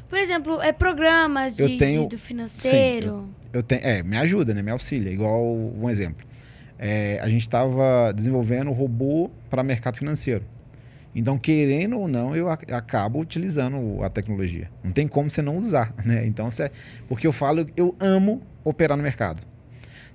Por 0.10 0.20
exemplo, 0.20 0.62
é 0.62 0.72
programas 0.72 1.58
Eu 1.60 1.68
de, 1.68 1.78
tenho- 1.78 2.02
de- 2.04 2.10
do 2.10 2.18
financeiro. 2.18 3.28
Eu 3.54 3.64
tenho, 3.64 3.82
é, 3.84 4.04
me 4.04 4.18
ajuda, 4.18 4.54
né? 4.54 4.62
Me 4.62 4.72
auxilia. 4.72 5.12
Igual 5.12 5.44
um 5.56 5.90
exemplo. 5.90 6.26
É, 6.80 7.20
a 7.22 7.28
gente 7.30 7.42
estava 7.42 8.12
desenvolvendo 8.14 8.72
robô 8.72 9.32
para 9.50 9.64
mercado 9.64 9.98
financeiro. 9.98 10.44
Então, 11.16 11.38
querendo 11.38 11.98
ou 12.00 12.08
não, 12.08 12.36
eu 12.36 12.48
acabo 12.50 13.20
utilizando 13.20 14.04
a 14.04 14.10
tecnologia. 14.10 14.70
Não 14.84 14.92
tem 14.92 15.08
como 15.08 15.32
você 15.32 15.42
não 15.42 15.58
usar, 15.58 15.94
né? 16.06 16.26
Então, 16.28 16.52
você, 16.52 16.72
porque 17.08 17.26
eu 17.26 17.34
falo, 17.34 17.66
eu 17.76 17.96
amo 18.00 18.42
operar 18.64 18.96
no 18.96 19.04
mercado. 19.04 19.42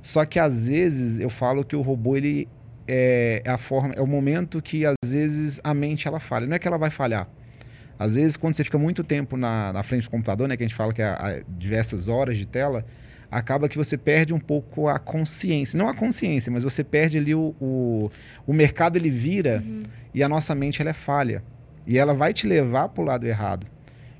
Só 0.00 0.24
que 0.24 0.38
às 0.38 0.66
vezes 0.66 1.18
eu 1.18 1.28
falo 1.30 1.64
que 1.64 1.74
o 1.74 1.80
robô 1.80 2.16
ele 2.16 2.48
é, 2.86 3.42
é 3.44 3.50
a 3.50 3.58
forma, 3.58 3.94
é 3.94 4.00
o 4.00 4.06
momento 4.06 4.60
que 4.60 4.84
às 4.84 5.10
vezes 5.10 5.60
a 5.62 5.72
mente 5.74 6.08
ela 6.08 6.20
falha. 6.20 6.46
Não 6.46 6.56
é 6.56 6.58
que 6.58 6.66
ela 6.66 6.78
vai 6.78 6.90
falhar. 6.90 7.28
Às 7.98 8.14
vezes 8.14 8.36
quando 8.36 8.54
você 8.54 8.64
fica 8.64 8.78
muito 8.78 9.04
tempo 9.04 9.36
na, 9.36 9.72
na 9.72 9.82
frente 9.82 10.04
do 10.04 10.10
computador, 10.10 10.48
né, 10.48 10.56
que 10.56 10.62
a 10.62 10.66
gente 10.66 10.76
fala 10.76 10.92
que 10.92 11.02
é 11.02 11.42
diversas 11.48 12.08
horas 12.08 12.36
de 12.36 12.46
tela, 12.46 12.84
acaba 13.30 13.68
que 13.68 13.78
você 13.78 13.96
perde 13.96 14.34
um 14.34 14.38
pouco 14.38 14.88
a 14.88 14.98
consciência. 14.98 15.78
Não 15.78 15.88
a 15.88 15.94
consciência, 15.94 16.52
mas 16.52 16.62
você 16.64 16.84
perde 16.84 17.16
ali 17.16 17.34
o, 17.34 17.54
o, 17.60 18.10
o 18.46 18.52
mercado 18.52 18.96
ele 18.96 19.10
vira 19.10 19.62
uhum. 19.64 19.82
e 20.12 20.22
a 20.22 20.28
nossa 20.28 20.54
mente 20.54 20.82
ela 20.82 20.90
é 20.90 20.94
falha. 20.94 21.42
E 21.86 21.98
ela 21.98 22.12
vai 22.12 22.32
te 22.32 22.46
levar 22.46 22.90
para 22.90 23.02
o 23.02 23.06
lado 23.06 23.26
errado. 23.26 23.66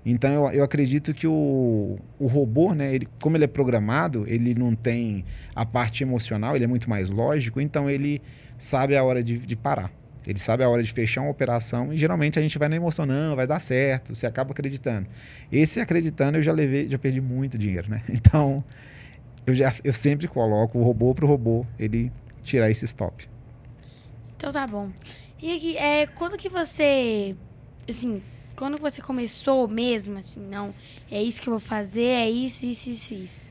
Então 0.05 0.33
eu, 0.33 0.51
eu 0.53 0.65
acredito 0.65 1.15
que 1.15 1.27
o, 1.27 1.99
o 2.19 2.27
robô, 2.27 2.75
né, 2.75 2.95
ele, 2.95 3.07
como 3.21 3.37
ele 3.37 3.45
é 3.45 3.49
programado, 3.49 4.25
ele 4.27 4.55
não 4.55 4.75
tem 4.75 5.25
a 5.55 5.65
parte 5.65 6.03
emocional, 6.03 6.57
ele 6.57 6.65
é 6.65 6.69
muito 6.69 6.91
mais 6.91 7.11
lógico, 7.11 7.61
então 7.61 7.89
ele 7.89 8.21
sabe 8.63 8.97
a 8.97 9.03
hora 9.03 9.23
de, 9.23 9.39
de 9.39 9.57
parar. 9.57 9.91
Ele 10.25 10.39
sabe 10.39 10.63
a 10.63 10.69
hora 10.69 10.83
de 10.83 10.93
fechar 10.93 11.21
uma 11.23 11.31
operação 11.31 11.93
e 11.93 11.99
geralmente 11.99 12.39
a 12.39 12.43
gente 12.43 12.57
vai 12.57 12.69
na 12.69 12.77
emoção, 12.77 13.05
não, 13.05 13.35
vai 13.35 13.45
dar 13.45 13.59
certo, 13.59 14.15
você 14.15 14.25
acaba 14.25 14.53
acreditando. 14.53 15.09
Esse 15.51 15.81
acreditando 15.81 16.39
eu 16.39 16.43
já 16.43 16.53
levei, 16.53 16.89
já 16.89 16.97
perdi 16.97 17.21
muito 17.21 17.59
dinheiro, 17.59 17.91
né? 17.91 18.01
Então 18.09 18.63
eu, 19.45 19.53
já, 19.55 19.75
eu 19.83 19.93
sempre 19.93 20.29
coloco 20.29 20.79
o 20.79 20.83
robô 20.85 21.13
para 21.13 21.25
o 21.25 21.29
robô 21.29 21.67
ele 21.77 22.13
tirar 22.45 22.71
esse 22.71 22.85
stop. 22.85 23.29
Então 24.37 24.53
tá 24.53 24.65
bom. 24.65 24.91
E 25.41 25.57
aqui, 25.57 25.77
é, 25.77 26.07
quando 26.07 26.37
que 26.37 26.49
você, 26.49 27.35
assim, 27.89 28.23
quando 28.55 28.79
você 28.79 29.03
começou 29.03 29.67
mesmo, 29.67 30.19
assim, 30.19 30.41
não, 30.41 30.73
é 31.11 31.21
isso 31.21 31.41
que 31.41 31.49
eu 31.49 31.53
vou 31.55 31.61
fazer, 31.61 32.01
é 32.01 32.31
isso, 32.31 32.65
isso, 32.65 32.91
isso, 32.91 33.15
isso. 33.15 33.51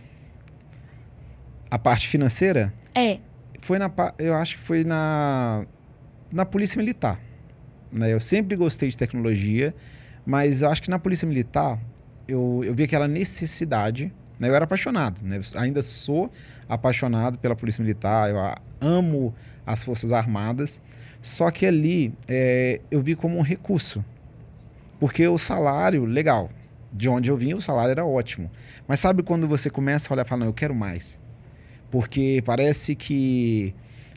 A 1.69 1.77
parte 1.77 2.07
financeira? 2.07 2.73
É. 2.95 3.19
Foi 3.61 3.77
na, 3.77 3.91
eu 4.17 4.33
acho 4.33 4.57
que 4.57 4.63
foi 4.63 4.83
na, 4.83 5.65
na 6.31 6.45
Polícia 6.45 6.77
Militar. 6.77 7.19
Né? 7.91 8.11
Eu 8.11 8.19
sempre 8.19 8.55
gostei 8.55 8.89
de 8.89 8.97
tecnologia, 8.97 9.73
mas 10.25 10.61
eu 10.61 10.69
acho 10.69 10.81
que 10.81 10.89
na 10.89 10.99
Polícia 10.99 11.27
Militar 11.27 11.79
eu, 12.27 12.63
eu 12.63 12.73
vi 12.73 12.83
aquela 12.83 13.07
necessidade, 13.07 14.13
né? 14.39 14.49
Eu 14.49 14.55
era 14.55 14.65
apaixonado, 14.65 15.19
né? 15.21 15.37
Eu 15.37 15.59
ainda 15.59 15.81
sou 15.81 16.31
apaixonado 16.67 17.37
pela 17.37 17.55
Polícia 17.55 17.81
Militar, 17.81 18.29
eu 18.29 18.37
amo 18.79 19.33
as 19.65 19.83
Forças 19.83 20.11
Armadas, 20.11 20.81
só 21.21 21.51
que 21.51 21.65
ali 21.65 22.13
é, 22.27 22.81
eu 22.89 23.01
vi 23.01 23.15
como 23.15 23.37
um 23.37 23.41
recurso, 23.41 24.03
porque 24.99 25.27
o 25.27 25.37
salário, 25.37 26.05
legal, 26.05 26.49
de 26.91 27.07
onde 27.07 27.29
eu 27.29 27.37
vim, 27.37 27.53
o 27.53 27.61
salário 27.61 27.91
era 27.91 28.05
ótimo. 28.05 28.49
Mas 28.87 28.99
sabe 28.99 29.21
quando 29.21 29.47
você 29.47 29.69
começa 29.69 30.11
a 30.11 30.13
olhar 30.13 30.25
e 30.25 30.27
falar, 30.27 30.39
não, 30.39 30.47
eu 30.47 30.53
quero 30.53 30.73
mais? 30.73 31.19
Porque 31.91 32.41
parece 32.45 32.95
que 32.95 33.75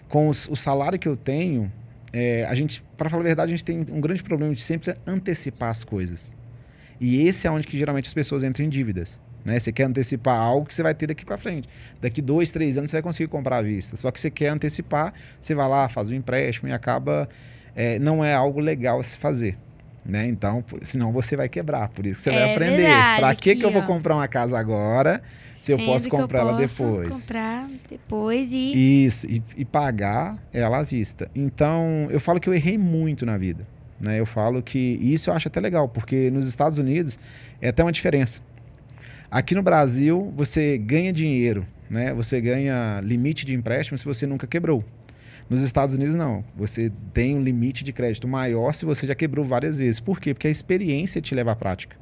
com 0.09 0.29
os, 0.29 0.49
o 0.49 0.55
salário 0.55 0.99
que 0.99 1.09
eu 1.09 1.17
tenho, 1.17 1.71
é, 2.13 2.45
a 2.45 2.55
gente, 2.55 2.83
para 2.97 3.11
falar 3.11 3.23
a 3.23 3.27
verdade, 3.27 3.53
a 3.53 3.57
gente 3.57 3.65
tem 3.65 3.85
um 3.91 4.01
grande 4.01 4.23
problema 4.23 4.55
de 4.55 4.63
sempre 4.63 4.97
antecipar 5.05 5.71
as 5.71 5.83
coisas. 5.83 6.33
E 7.01 7.27
esse 7.27 7.49
é 7.49 7.51
onde 7.51 7.67
que 7.67 7.77
geralmente 7.77 8.07
as 8.07 8.15
pessoas 8.15 8.45
entram 8.45 8.65
em 8.65 8.69
dívidas. 8.69 9.19
Né? 9.45 9.59
Você 9.59 9.73
quer 9.73 9.85
antecipar 9.85 10.41
algo 10.41 10.67
que 10.67 10.73
você 10.73 10.85
vai 10.85 10.95
ter 10.95 11.09
daqui 11.09 11.25
para 11.25 11.37
frente. 11.37 11.69
Daqui 12.01 12.23
dois, 12.23 12.53
três 12.53 12.79
anos 12.79 12.91
você 12.91 12.97
vai 12.97 13.03
conseguir 13.03 13.29
comprar 13.29 13.59
à 13.59 13.63
vista. 13.63 13.97
Só 13.97 14.13
que 14.13 14.21
você 14.21 14.31
quer 14.31 14.49
antecipar, 14.49 15.13
você 15.41 15.55
vai 15.55 15.69
lá, 15.69 15.89
faz 15.89 16.09
um 16.09 16.15
empréstimo 16.15 16.69
e 16.69 16.73
acaba. 16.73 17.29
É, 17.75 17.99
não 17.99 18.25
é 18.25 18.33
algo 18.33 18.61
legal 18.61 19.01
a 19.01 19.03
se 19.03 19.17
fazer. 19.17 19.59
Né? 20.07 20.29
Então, 20.29 20.65
senão 20.83 21.13
você 21.13 21.35
vai 21.37 21.49
quebrar. 21.49 21.89
Por 21.89 22.07
isso 22.07 22.23
que 22.23 22.31
você 22.31 22.37
é 22.37 22.41
vai 22.41 22.55
aprender. 22.55 22.87
Para 23.19 23.35
que, 23.35 23.57
que 23.57 23.65
eu 23.65 23.73
vou 23.73 23.83
comprar 23.83 24.15
uma 24.15 24.29
casa 24.29 24.57
agora 24.57 25.21
se 25.65 25.73
eu 25.73 25.79
posso 25.79 26.09
comprar 26.11 26.41
eu 26.41 26.57
posso 26.57 26.83
ela 26.83 26.93
depois? 26.93 27.09
comprar 27.09 27.71
depois 27.89 28.53
e... 28.53 29.07
Isso, 29.07 29.27
e, 29.27 29.43
e, 29.57 29.65
pagar 29.65 30.39
ela 30.53 30.79
à 30.79 30.83
vista. 30.83 31.31
Então, 31.35 32.07
eu 32.11 32.21
falo 32.21 32.39
que 32.39 32.49
eu 32.49 32.55
errei 32.55 32.77
muito 32.77 33.25
na 33.25 33.39
vida. 33.39 33.67
Né? 33.99 34.21
Eu 34.21 34.27
falo 34.27 34.63
que 34.63 34.79
isso 34.79 35.31
eu 35.31 35.35
acho 35.35 35.49
até 35.49 35.61
legal, 35.61 35.89
porque 35.89 36.31
nos 36.31 36.47
Estados 36.47 36.77
Unidos 36.77 37.19
é 37.63 37.69
até 37.69 37.83
uma 37.83 37.93
diferença. 37.93 38.43
Aqui 39.31 39.55
no 39.55 39.63
Brasil, 39.63 40.33
você 40.37 40.77
ganha 40.77 41.13
dinheiro, 41.13 41.67
né? 41.89 42.13
você 42.13 42.41
ganha 42.43 43.01
limite 43.03 43.47
de 43.47 43.55
empréstimo 43.55 43.97
se 43.97 44.05
você 44.05 44.27
nunca 44.27 44.47
quebrou. 44.47 44.85
Nos 45.49 45.63
Estados 45.63 45.95
Unidos, 45.95 46.15
não. 46.15 46.45
Você 46.57 46.93
tem 47.13 47.35
um 47.35 47.43
limite 47.43 47.85
de 47.85 47.93
crédito 47.93 48.29
maior 48.29 48.73
se 48.75 48.85
você 48.85 49.07
já 49.07 49.15
quebrou 49.15 49.45
várias 49.45 49.79
vezes. 49.79 49.99
Por 50.01 50.21
quê? 50.21 50.35
Porque 50.35 50.49
a 50.49 50.51
experiência 50.51 51.21
te 51.21 51.35
leva 51.35 51.53
à 51.53 51.57
prática. 51.57 51.97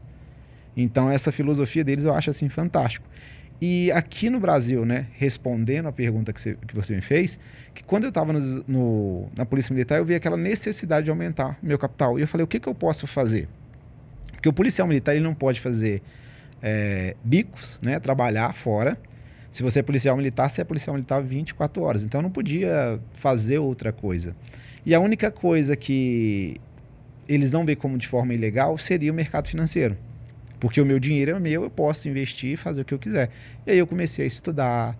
Então, 0.76 1.10
essa 1.10 1.30
filosofia 1.30 1.84
deles 1.84 2.04
eu 2.04 2.14
acho 2.14 2.30
assim 2.30 2.48
fantástico. 2.48 3.06
E 3.64 3.92
aqui 3.92 4.28
no 4.28 4.40
Brasil, 4.40 4.84
né, 4.84 5.06
respondendo 5.12 5.86
a 5.86 5.92
pergunta 5.92 6.32
que 6.32 6.40
você, 6.40 6.58
que 6.66 6.74
você 6.74 6.96
me 6.96 7.00
fez, 7.00 7.38
que 7.72 7.84
quando 7.84 8.02
eu 8.02 8.08
estava 8.08 8.32
na 8.32 9.46
Polícia 9.46 9.72
Militar, 9.72 9.98
eu 9.98 10.04
vi 10.04 10.16
aquela 10.16 10.36
necessidade 10.36 11.04
de 11.04 11.10
aumentar 11.10 11.56
meu 11.62 11.78
capital. 11.78 12.18
E 12.18 12.22
eu 12.22 12.26
falei, 12.26 12.42
o 12.42 12.48
que, 12.48 12.58
que 12.58 12.68
eu 12.68 12.74
posso 12.74 13.06
fazer? 13.06 13.48
Porque 14.32 14.48
o 14.48 14.52
policial 14.52 14.88
militar 14.88 15.14
ele 15.14 15.22
não 15.22 15.32
pode 15.32 15.60
fazer 15.60 16.02
é, 16.60 17.14
bicos, 17.22 17.78
né, 17.80 18.00
trabalhar 18.00 18.52
fora, 18.52 18.98
se 19.52 19.62
você 19.62 19.78
é 19.78 19.82
policial 19.84 20.16
militar, 20.16 20.50
você 20.50 20.62
é 20.62 20.64
policial 20.64 20.94
militar 20.94 21.22
24 21.22 21.84
horas. 21.84 22.02
Então 22.02 22.18
eu 22.18 22.22
não 22.22 22.32
podia 22.32 22.98
fazer 23.12 23.58
outra 23.58 23.92
coisa. 23.92 24.34
E 24.84 24.92
a 24.92 24.98
única 24.98 25.30
coisa 25.30 25.76
que 25.76 26.56
eles 27.28 27.52
não 27.52 27.64
veem 27.64 27.76
como 27.76 27.96
de 27.96 28.08
forma 28.08 28.34
ilegal 28.34 28.76
seria 28.76 29.12
o 29.12 29.14
mercado 29.14 29.46
financeiro. 29.46 29.96
Porque 30.62 30.80
o 30.80 30.86
meu 30.86 31.00
dinheiro 31.00 31.32
é 31.32 31.40
meu, 31.40 31.64
eu 31.64 31.70
posso 31.70 32.08
investir 32.08 32.52
e 32.52 32.56
fazer 32.56 32.82
o 32.82 32.84
que 32.84 32.94
eu 32.94 32.98
quiser. 33.00 33.30
E 33.66 33.72
aí 33.72 33.78
eu 33.78 33.84
comecei 33.84 34.24
a 34.24 34.28
estudar, 34.28 34.96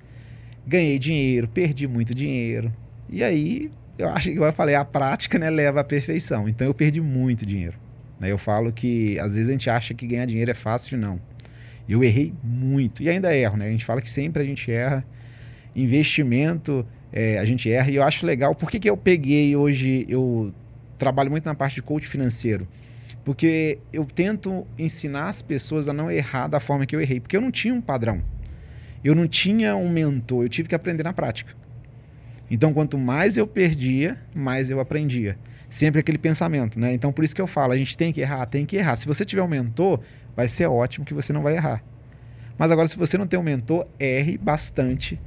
ganhei 0.67 0.99
dinheiro, 0.99 1.47
perdi 1.47 1.87
muito 1.87 2.13
dinheiro. 2.13 2.73
E 3.09 3.23
aí, 3.23 3.71
eu 3.97 4.09
acho 4.09 4.33
que 4.33 4.37
eu 4.37 4.53
falei, 4.53 4.75
a 4.75 4.85
prática 4.85 5.39
né, 5.39 5.49
leva 5.49 5.83
à 5.83 5.85
perfeição. 5.85 6.49
Então 6.49 6.67
eu 6.67 6.75
perdi 6.75 7.01
muito 7.01 7.47
dinheiro. 7.47 7.79
Né? 8.19 8.33
Eu 8.33 8.39
falo 8.39 8.73
que 8.73 9.17
às 9.21 9.37
vezes 9.37 9.49
a 9.49 9.53
gente 9.53 9.71
acha 9.71 9.95
que 9.95 10.05
ganhar 10.05 10.27
dinheiro 10.27 10.51
é 10.51 10.55
fácil, 10.55 10.99
não. 10.99 11.21
Eu 11.89 12.03
errei 12.03 12.35
muito. 12.43 13.01
E 13.01 13.09
ainda 13.09 13.33
erro, 13.33 13.57
né? 13.57 13.69
A 13.69 13.71
gente 13.71 13.85
fala 13.85 14.03
que 14.03 14.11
sempre 14.11 14.43
a 14.43 14.45
gente 14.45 14.69
erra. 14.69 15.07
Investimento, 15.77 16.85
é, 17.13 17.39
a 17.39 17.45
gente 17.45 17.71
erra. 17.71 17.89
E 17.89 17.95
eu 17.95 18.03
acho 18.03 18.27
legal. 18.27 18.53
Por 18.53 18.69
que, 18.69 18.81
que 18.81 18.91
eu 18.91 18.97
peguei 18.97 19.55
hoje, 19.55 20.07
eu 20.09 20.53
trabalho 20.99 21.31
muito 21.31 21.45
na 21.45 21.55
parte 21.55 21.77
de 21.77 21.83
coach 21.83 22.09
financeiro? 22.09 22.67
Porque 23.25 23.79
eu 23.93 24.05
tento 24.05 24.67
ensinar 24.77 25.29
as 25.29 25.41
pessoas 25.41 25.89
a 25.89 25.93
não 25.93 26.11
errar 26.11 26.49
da 26.49 26.59
forma 26.59 26.87
que 26.87 26.95
eu 26.95 27.01
errei. 27.01 27.21
Porque 27.21 27.37
eu 27.37 27.41
não 27.41 27.51
tinha 27.51 27.73
um 27.73 27.81
padrão. 27.81 28.21
Eu 29.05 29.15
não 29.15 29.29
tinha 29.29 29.77
um 29.77 29.89
mentor. 29.89 30.45
Eu 30.45 30.49
tive 30.49 30.69
que 30.69 30.75
aprender 30.75 31.03
na 31.03 31.13
prática. 31.13 31.55
Então, 32.51 32.75
quanto 32.75 32.99
mais 32.99 33.37
eu 33.37 33.47
perdia, 33.47 34.19
mais 34.35 34.71
eu 34.71 34.81
aprendia. 34.81 35.39
Sempre 35.71 36.01
aquele 36.01 36.19
pensamento, 36.19 36.79
né? 36.79 36.93
Então, 36.93 37.13
por 37.13 37.25
isso 37.25 37.35
que 37.35 37.41
eu 37.41 37.47
falo, 37.47 37.73
a 37.73 37.77
gente 37.79 37.97
tem 37.97 38.13
que 38.13 38.21
errar, 38.21 38.45
tem 38.45 38.67
que 38.67 38.77
errar. 38.77 38.97
Se 38.97 39.07
você 39.07 39.25
tiver 39.25 39.43
um 39.43 39.49
mentor, 39.49 40.01
vai 40.37 40.47
ser 40.47 40.67
ótimo 40.67 41.07
que 41.07 41.15
você 41.15 41.33
não 41.33 41.43
vai 41.43 41.57
errar. 41.57 41.83
Mas 42.59 42.71
agora, 42.71 42.87
se 42.87 42.99
você 42.99 43.17
não 43.17 43.27
tem 43.27 43.41
um 43.41 43.43
mentor, 43.43 43.87
erre 43.99 44.37
bastante. 44.37 45.19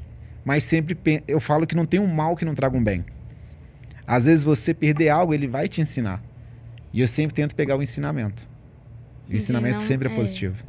Mas 0.43 0.63
sempre 0.63 0.95
eu 1.27 1.39
falo 1.39 1.65
que 1.65 1.75
não 1.75 1.86
tem 1.86 1.99
um 1.99 2.05
mal 2.08 2.36
que 2.36 2.45
não 2.45 2.53
traga 2.53 2.77
um 2.77 2.84
bem. 2.84 3.03
Às 4.05 4.25
vezes 4.25 4.43
você 4.43 4.73
perder 4.73 5.10
algo, 5.10 5.34
ele 5.34 5.47
vai 5.47 5.67
te 5.67 5.81
ensinar. 5.81 6.21
E 6.95 7.01
eu 7.01 7.08
sempre 7.08 7.36
tento 7.36 7.55
pegar 7.55 7.75
o 7.75 7.84
ensinamento. 7.84 8.47
O 9.29 9.36
ensinamento 9.36 9.79
não, 9.79 9.86
sempre 9.86 10.08
é, 10.08 10.12
é 10.12 10.15
positivo. 10.15 10.63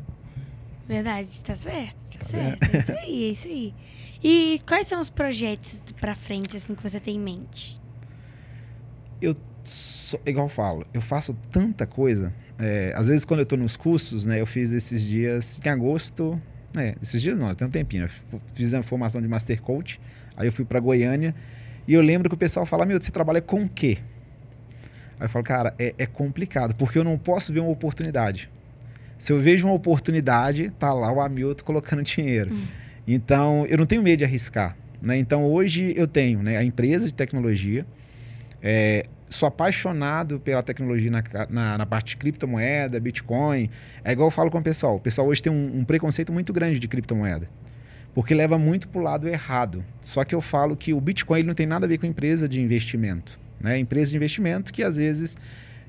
Verdade, 0.87 1.29
está 1.29 1.57
certo, 1.57 1.97
está 2.11 2.25
certo. 2.25 2.62
É. 2.62 2.79
isso 2.79 2.93
aí, 2.93 3.25
é 3.25 3.29
isso 3.29 3.49
aí. 3.49 3.75
E 4.23 4.61
quais 4.67 4.87
são 4.87 5.01
os 5.01 5.09
projetos 5.09 5.83
para 6.01 6.15
frente 6.15 6.57
assim 6.57 6.75
que 6.75 6.83
você 6.83 7.01
tem 7.01 7.17
em 7.17 7.21
mente? 7.21 7.81
Eu 9.23 9.37
igual 10.25 10.47
eu 10.47 10.51
falo, 10.51 10.87
eu 10.95 11.01
faço 11.01 11.37
tanta 11.51 11.87
coisa 11.87 12.33
é, 12.59 12.93
às 12.97 13.09
vezes, 13.09 13.25
quando 13.25 13.41
eu 13.41 13.45
estou 13.45 13.59
nos 13.59 13.77
cursos, 13.77 14.25
né, 14.25 14.41
eu 14.41 14.47
fiz 14.47 14.72
esses 14.72 15.03
dias 15.03 15.61
em 15.64 15.68
agosto. 15.68 16.41
Né, 16.72 16.95
esses 17.03 17.20
dias 17.20 17.39
não, 17.39 17.55
tem 17.55 17.66
um 17.66 17.70
tempinho. 17.70 18.09
Fiz 18.55 18.72
a 18.74 18.83
formação 18.83 19.20
de 19.20 19.29
Master 19.29 19.61
Coach. 19.61 20.01
Aí 20.37 20.49
eu 20.49 20.53
fui 20.53 20.64
para 20.64 20.81
Goiânia. 20.81 21.35
E 21.87 21.95
eu 21.95 22.01
lembro 22.01 22.29
que 22.29 22.35
o 22.35 22.39
pessoal 22.39 22.66
fala: 22.66 22.85
Meu, 22.87 23.01
você 23.01 23.11
trabalha 23.11 23.41
com 23.41 23.64
o 23.64 23.68
quê? 23.68 23.99
Aí 25.19 25.27
eu 25.27 25.29
falo: 25.29 25.45
Cara, 25.45 25.75
é, 25.79 25.95
é 25.99 26.07
complicado, 26.07 26.75
porque 26.75 26.99
eu 26.99 27.05
não 27.05 27.19
posso 27.19 27.53
ver 27.53 27.61
uma 27.61 27.71
oportunidade. 27.71 28.51
Se 29.19 29.33
eu 29.33 29.41
vejo 29.41 29.67
uma 29.67 29.75
oportunidade, 29.75 30.71
tá 30.79 30.93
lá 30.93 31.11
o 31.12 31.21
Hamilton 31.21 31.64
colocando 31.64 32.03
dinheiro. 32.05 32.53
Hum. 32.53 32.67
Então, 33.07 33.64
eu 33.69 33.79
não 33.79 33.87
tenho 33.87 34.03
medo 34.03 34.19
de 34.19 34.25
arriscar. 34.25 34.77
Né? 35.01 35.17
Então, 35.19 35.45
hoje 35.45 35.95
eu 35.97 36.07
tenho 36.07 36.43
né, 36.43 36.57
a 36.57 36.64
empresa 36.64 37.07
de 37.07 37.14
tecnologia. 37.14 37.87
É, 38.62 39.07
sou 39.29 39.47
apaixonado 39.47 40.41
pela 40.41 40.62
tecnologia 40.62 41.11
na, 41.11 41.23
na, 41.49 41.79
na, 41.79 41.87
parte 41.87 42.11
de 42.11 42.17
criptomoeda, 42.17 42.99
Bitcoin. 42.99 43.71
É 44.05 44.12
igual 44.12 44.27
eu 44.29 44.31
falo 44.31 44.51
com 44.51 44.59
o 44.59 44.62
pessoal. 44.62 44.97
O 44.97 45.01
pessoal 45.01 45.27
hoje 45.29 45.43
tem 45.43 45.53
um, 45.53 45.79
um 45.79 45.85
preconceito 45.85 46.33
muito 46.33 46.53
grande 46.53 46.79
de 46.79 46.89
criptomoeda. 46.89 47.49
Porque 48.14 48.35
leva 48.35 48.59
muito 48.59 48.89
para 48.89 49.01
o 49.01 49.05
lado 49.05 49.29
errado. 49.29 49.85
Só 50.03 50.25
que 50.25 50.35
eu 50.35 50.41
falo 50.41 50.77
que 50.77 50.93
o 50.93 51.01
Bitcoin 51.01 51.43
não 51.43 51.55
tem 51.55 51.67
nada 51.67 51.87
a 51.87 51.89
ver 51.89 51.99
com 51.99 52.07
empresa 52.07 52.49
de 52.49 52.61
investimento. 52.61 53.39
Né? 53.61 53.79
Empresa 53.79 54.11
de 54.11 54.17
investimento 54.17 54.73
que 54.73 54.83
às 54.83 54.97
vezes 54.97 55.37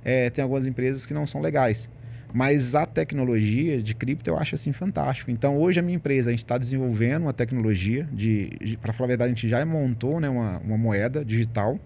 é, 0.04 0.30
tem 0.30 0.42
algumas 0.44 0.66
empresas 0.66 1.06
que 1.06 1.14
não 1.14 1.28
são 1.28 1.42
legais. 1.42 1.90
Mas 2.34 2.76
a 2.76 2.86
tecnologia 2.86 3.82
de 3.82 3.96
cripto 3.96 4.30
eu 4.30 4.38
acho 4.38 4.56
assim 4.56 4.74
fantástico. 4.74 5.32
Então 5.32 5.58
hoje 5.58 5.80
a 5.80 5.84
minha 5.84 5.96
empresa, 5.96 6.30
a 6.30 6.32
gente 6.32 6.44
está 6.44 6.58
desenvolvendo 6.58 7.24
uma 7.24 7.34
tecnologia 7.34 8.08
de, 8.12 8.78
para 8.82 8.92
falar 8.92 9.08
a 9.08 9.10
verdade, 9.10 9.32
a 9.32 9.34
gente 9.34 9.50
já 9.50 9.66
montou 9.66 10.20
né, 10.20 10.30
uma, 10.30 10.60
uma 10.60 10.78
moeda 10.78 11.24
digital. 11.24 11.80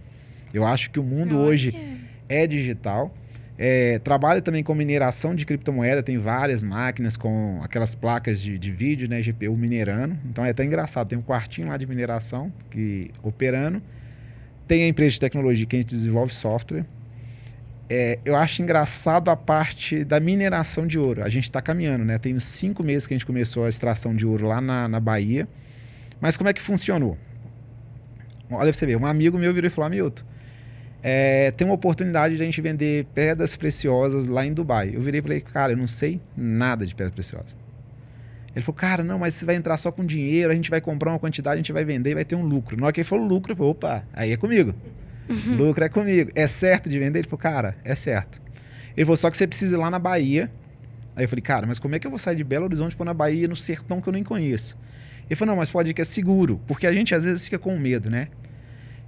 Eu 0.54 0.66
acho 0.66 0.90
que 0.90 1.00
o 1.00 1.04
mundo 1.04 1.38
Olha. 1.38 1.48
hoje 1.48 1.98
é 2.28 2.48
digital. 2.48 3.14
É, 3.58 4.00
trabalho 4.00 4.42
também 4.42 4.64
com 4.64 4.74
mineração 4.74 5.36
de 5.36 5.46
criptomoeda, 5.46 6.02
tem 6.02 6.18
várias 6.18 6.64
máquinas 6.64 7.16
com 7.16 7.60
aquelas 7.64 7.94
placas 7.94 8.42
de, 8.42 8.58
de 8.58 8.72
vídeo, 8.72 9.08
né, 9.08 9.22
GPU 9.22 9.56
minerando. 9.56 10.18
Então 10.26 10.44
é 10.44 10.50
até 10.50 10.64
engraçado, 10.66 11.08
tem 11.08 11.20
um 11.20 11.22
quartinho 11.22 11.68
lá 11.68 11.78
de 11.78 11.86
mineração 11.86 12.52
que 12.72 13.12
operando. 13.22 13.82
Tem 14.72 14.84
a 14.84 14.88
empresa 14.88 15.16
de 15.16 15.20
tecnologia 15.20 15.66
que 15.66 15.76
a 15.76 15.80
gente 15.80 15.90
desenvolve 15.90 16.34
software. 16.34 16.86
É, 17.90 18.20
eu 18.24 18.38
acho 18.38 18.62
engraçado 18.62 19.28
a 19.28 19.36
parte 19.36 20.06
da 20.06 20.18
mineração 20.18 20.88
de 20.88 20.98
ouro. 20.98 21.26
A 21.26 21.28
gente 21.28 21.44
está 21.44 21.62
caminhando, 21.62 22.06
né? 22.06 22.18
Tem 22.18 22.34
uns 22.34 22.46
cinco 22.46 22.82
meses 22.82 23.06
que 23.06 23.14
a 23.14 23.18
gente 23.18 23.26
começou 23.26 23.66
a 23.66 23.68
extração 23.68 24.16
de 24.16 24.26
ouro 24.26 24.48
lá 24.48 24.62
na, 24.62 24.88
na 24.88 24.98
Bahia. 24.98 25.46
Mas 26.22 26.38
como 26.38 26.50
é 26.50 26.54
que 26.54 26.62
funcionou? 26.62 27.18
Olha 28.50 28.72
pra 28.72 28.74
você 28.74 28.86
ver, 28.86 28.96
um 28.96 29.06
amigo 29.06 29.38
meu 29.38 29.54
virou 29.54 29.68
e 29.68 29.70
falou, 29.70 29.90
Milton, 29.90 30.24
é, 31.04 31.52
tem 31.52 31.68
uma 31.68 31.74
oportunidade 31.74 32.38
de 32.38 32.42
a 32.42 32.46
gente 32.46 32.62
vender 32.62 33.08
pedras 33.14 33.58
preciosas 33.58 34.26
lá 34.28 34.46
em 34.46 34.54
Dubai. 34.54 34.92
Eu 34.94 35.02
virei 35.02 35.20
e 35.20 35.22
falei, 35.22 35.42
cara, 35.42 35.74
eu 35.74 35.78
não 35.78 35.86
sei 35.86 36.22
nada 36.34 36.86
de 36.86 36.96
pedras 36.96 37.14
preciosas. 37.14 37.61
Ele 38.56 38.64
falou, 38.66 38.78
cara, 38.78 39.04
não, 39.04 39.18
mas 39.18 39.34
você 39.34 39.46
vai 39.46 39.56
entrar 39.56 39.78
só 39.78 39.92
com 39.92 40.06
dinheiro, 40.06 40.52
a 40.52 40.56
gente 40.56 40.70
vai 40.70 40.82
comprar 40.82 41.12
uma 41.12 41.20
quantidade, 41.20 41.56
a 41.56 41.58
gente 41.58 41.72
vai 41.72 41.86
vender 41.86 42.12
e 42.12 42.16
vai 42.16 42.26
ter 42.26 42.36
um 42.36 42.44
lucro. 42.44 42.76
Na 42.76 42.86
hora 42.86 42.94
que 42.94 43.00
ele 43.00 43.08
falou 43.08 43.26
lucro, 43.26 43.54
eu 43.54 43.56
falei, 43.56 43.72
opa, 43.72 44.04
aí 44.14 44.32
é 44.32 44.38
comigo. 44.38 44.76
Lucro 45.58 45.84
é 45.84 45.90
comigo. 45.90 46.32
É 46.36 46.48
certo 46.48 46.90
de 46.90 47.00
vender? 47.00 47.20
Ele 47.20 47.28
falou, 47.28 47.40
cara, 47.40 47.78
é 47.84 47.96
certo. 47.96 48.42
Ele 48.96 49.06
falou, 49.06 49.18
só 49.18 49.32
que 49.32 49.38
você 49.38 49.48
precisa 49.48 49.76
ir 49.76 49.80
lá 49.80 49.90
na 49.90 50.00
Bahia. 50.00 50.52
Aí 51.16 51.24
eu 51.24 51.30
falei, 51.30 51.42
cara, 51.42 51.66
mas 51.66 51.80
como 51.80 51.96
é 51.96 52.00
que 52.00 52.06
eu 52.06 52.12
vou 52.12 52.20
sair 52.20 52.36
de 52.36 52.44
Belo 52.44 52.66
Horizonte 52.66 52.96
para 52.96 53.06
na 53.06 53.14
Bahia, 53.14 53.48
no 53.48 53.56
sertão 53.56 54.02
que 54.02 54.10
eu 54.10 54.14
nem 54.14 54.24
conheço? 54.24 54.78
Ele 55.30 55.36
falou, 55.36 55.54
não, 55.54 55.60
mas 55.60 55.70
pode 55.70 55.90
ir 55.90 55.94
que 55.94 56.02
é 56.02 56.06
seguro, 56.06 56.60
porque 56.68 56.86
a 56.86 56.94
gente 56.94 57.16
às 57.16 57.24
vezes 57.24 57.46
fica 57.46 57.58
com 57.58 57.78
medo, 57.78 58.10
né? 58.10 58.28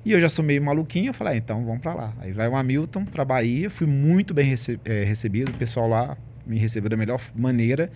E 0.05 0.11
eu 0.11 0.19
já 0.19 0.29
sou 0.29 0.43
meio 0.43 0.61
maluquinho, 0.61 1.09
eu 1.09 1.13
falei, 1.13 1.33
ah, 1.33 1.37
então 1.37 1.65
vamos 1.65 1.81
para 1.81 1.93
lá. 1.93 2.13
Aí 2.19 2.31
vai 2.31 2.47
o 2.47 2.55
Hamilton 2.55 3.05
para 3.05 3.23
Bahia, 3.25 3.69
fui 3.69 3.87
muito 3.87 4.33
bem 4.33 4.49
rece 4.49 4.79
é, 4.85 5.03
recebido, 5.03 5.49
o 5.49 5.57
pessoal 5.57 5.87
lá 5.87 6.17
me 6.45 6.57
recebeu 6.57 6.89
da 6.89 6.97
melhor 6.97 7.21
maneira. 7.35 7.89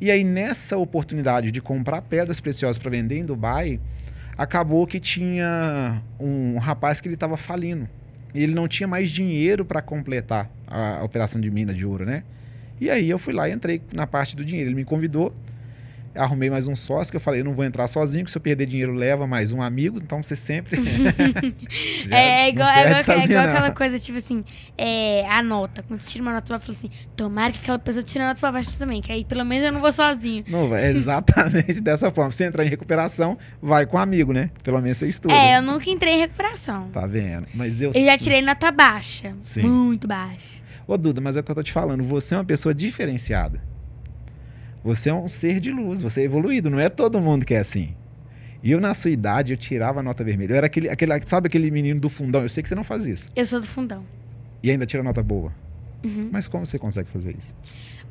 E 0.00 0.10
aí 0.10 0.24
nessa 0.24 0.76
oportunidade 0.76 1.50
de 1.50 1.60
comprar 1.60 2.02
pedras 2.02 2.40
preciosas 2.40 2.78
para 2.78 2.90
vender 2.90 3.18
em 3.18 3.24
Dubai, 3.24 3.80
acabou 4.36 4.86
que 4.86 5.00
tinha 5.00 6.02
um 6.18 6.58
rapaz 6.58 7.00
que 7.00 7.08
ele 7.08 7.14
estava 7.14 7.36
falindo. 7.36 7.88
E 8.34 8.42
ele 8.42 8.54
não 8.54 8.66
tinha 8.66 8.88
mais 8.88 9.10
dinheiro 9.10 9.64
para 9.64 9.80
completar 9.80 10.50
a, 10.66 11.02
operação 11.04 11.40
de 11.40 11.50
mina 11.50 11.72
de 11.72 11.86
ouro, 11.86 12.04
né? 12.04 12.24
E 12.80 12.90
aí 12.90 13.08
eu 13.08 13.18
fui 13.18 13.32
lá 13.32 13.48
e 13.48 13.52
entrei 13.52 13.80
na 13.92 14.06
parte 14.06 14.34
do 14.34 14.44
dinheiro. 14.44 14.70
Ele 14.70 14.76
me 14.76 14.84
convidou, 14.84 15.32
arrumei 16.14 16.50
mais 16.50 16.66
um 16.66 16.74
sócio, 16.74 17.10
que 17.10 17.16
eu 17.16 17.20
falei, 17.20 17.40
eu 17.40 17.44
não 17.44 17.54
vou 17.54 17.64
entrar 17.64 17.86
sozinho, 17.86 18.24
que 18.24 18.30
se 18.30 18.38
eu 18.38 18.42
perder 18.42 18.66
dinheiro, 18.66 18.94
leva 18.94 19.26
mais 19.26 19.52
um 19.52 19.60
amigo, 19.60 19.98
então 19.98 20.22
você 20.22 20.36
sempre... 20.36 20.78
É, 22.10 22.44
é 22.44 22.48
igual, 22.50 22.68
é 22.68 23.00
igual, 23.00 23.18
é 23.18 23.24
igual 23.24 23.44
aquela 23.44 23.70
coisa, 23.70 23.98
tipo 23.98 24.18
assim, 24.18 24.44
é, 24.76 25.26
a 25.28 25.42
nota. 25.42 25.82
Quando 25.82 26.00
você 26.00 26.10
tira 26.10 26.22
uma 26.22 26.32
nota, 26.32 26.46
você 26.46 26.66
fala 26.66 26.78
assim, 26.78 26.90
tomara 27.16 27.52
que 27.52 27.58
aquela 27.60 27.78
pessoa 27.78 28.02
tire 28.02 28.22
a 28.22 28.28
nota 28.28 28.40
pra 28.40 28.52
baixo 28.52 28.78
também, 28.78 29.00
que 29.00 29.10
aí 29.10 29.24
pelo 29.24 29.44
menos 29.44 29.66
eu 29.66 29.72
não 29.72 29.80
vou 29.80 29.92
sozinho. 29.92 30.44
Não, 30.48 30.68
vai, 30.68 30.84
é 30.84 30.90
exatamente 30.90 31.80
dessa 31.82 32.10
forma. 32.10 32.30
Se 32.30 32.38
você 32.38 32.44
entrar 32.44 32.64
em 32.64 32.68
recuperação, 32.68 33.36
vai 33.60 33.86
com 33.86 33.96
um 33.96 34.00
amigo, 34.00 34.32
né? 34.32 34.50
Pelo 34.62 34.80
menos 34.80 34.98
você 34.98 35.08
estuda. 35.08 35.34
É, 35.34 35.58
eu 35.58 35.62
nunca 35.62 35.88
entrei 35.90 36.14
em 36.14 36.18
recuperação. 36.18 36.88
Tá 36.90 37.06
vendo? 37.06 37.46
Mas 37.54 37.80
eu 37.80 37.90
Eu 37.94 38.04
já 38.04 38.18
tirei 38.18 38.42
nota 38.42 38.70
baixa. 38.70 39.34
Sim. 39.42 39.62
Muito 39.62 40.06
baixa. 40.06 40.62
Ô, 40.86 40.96
Duda, 40.98 41.20
mas 41.20 41.36
é 41.36 41.40
o 41.40 41.42
que 41.42 41.50
eu 41.50 41.54
tô 41.54 41.62
te 41.62 41.72
falando. 41.72 42.04
Você 42.04 42.34
é 42.34 42.38
uma 42.38 42.44
pessoa 42.44 42.74
diferenciada. 42.74 43.60
Você 44.84 45.08
é 45.08 45.14
um 45.14 45.26
ser 45.26 45.60
de 45.60 45.72
luz, 45.72 46.02
você 46.02 46.20
é 46.20 46.24
evoluído. 46.24 46.68
Não 46.68 46.78
é 46.78 46.90
todo 46.90 47.18
mundo 47.18 47.46
que 47.46 47.54
é 47.54 47.58
assim. 47.58 47.96
E 48.62 48.70
eu, 48.70 48.80
na 48.80 48.92
sua 48.92 49.10
idade, 49.10 49.54
eu 49.54 49.56
tirava 49.56 50.00
a 50.00 50.02
nota 50.02 50.22
vermelha. 50.22 50.52
Eu 50.52 50.56
era 50.58 50.66
aquele, 50.66 50.90
aquele, 50.90 51.12
sabe 51.26 51.46
aquele 51.46 51.70
menino 51.70 51.98
do 51.98 52.10
fundão? 52.10 52.42
Eu 52.42 52.50
sei 52.50 52.62
que 52.62 52.68
você 52.68 52.74
não 52.74 52.84
faz 52.84 53.06
isso. 53.06 53.30
Eu 53.34 53.46
sou 53.46 53.60
do 53.60 53.66
fundão. 53.66 54.04
E 54.62 54.70
ainda 54.70 54.84
tira 54.84 55.02
nota 55.02 55.22
boa. 55.22 55.52
Uhum. 56.04 56.28
Mas 56.30 56.46
como 56.46 56.66
você 56.66 56.78
consegue 56.78 57.08
fazer 57.10 57.34
isso? 57.38 57.54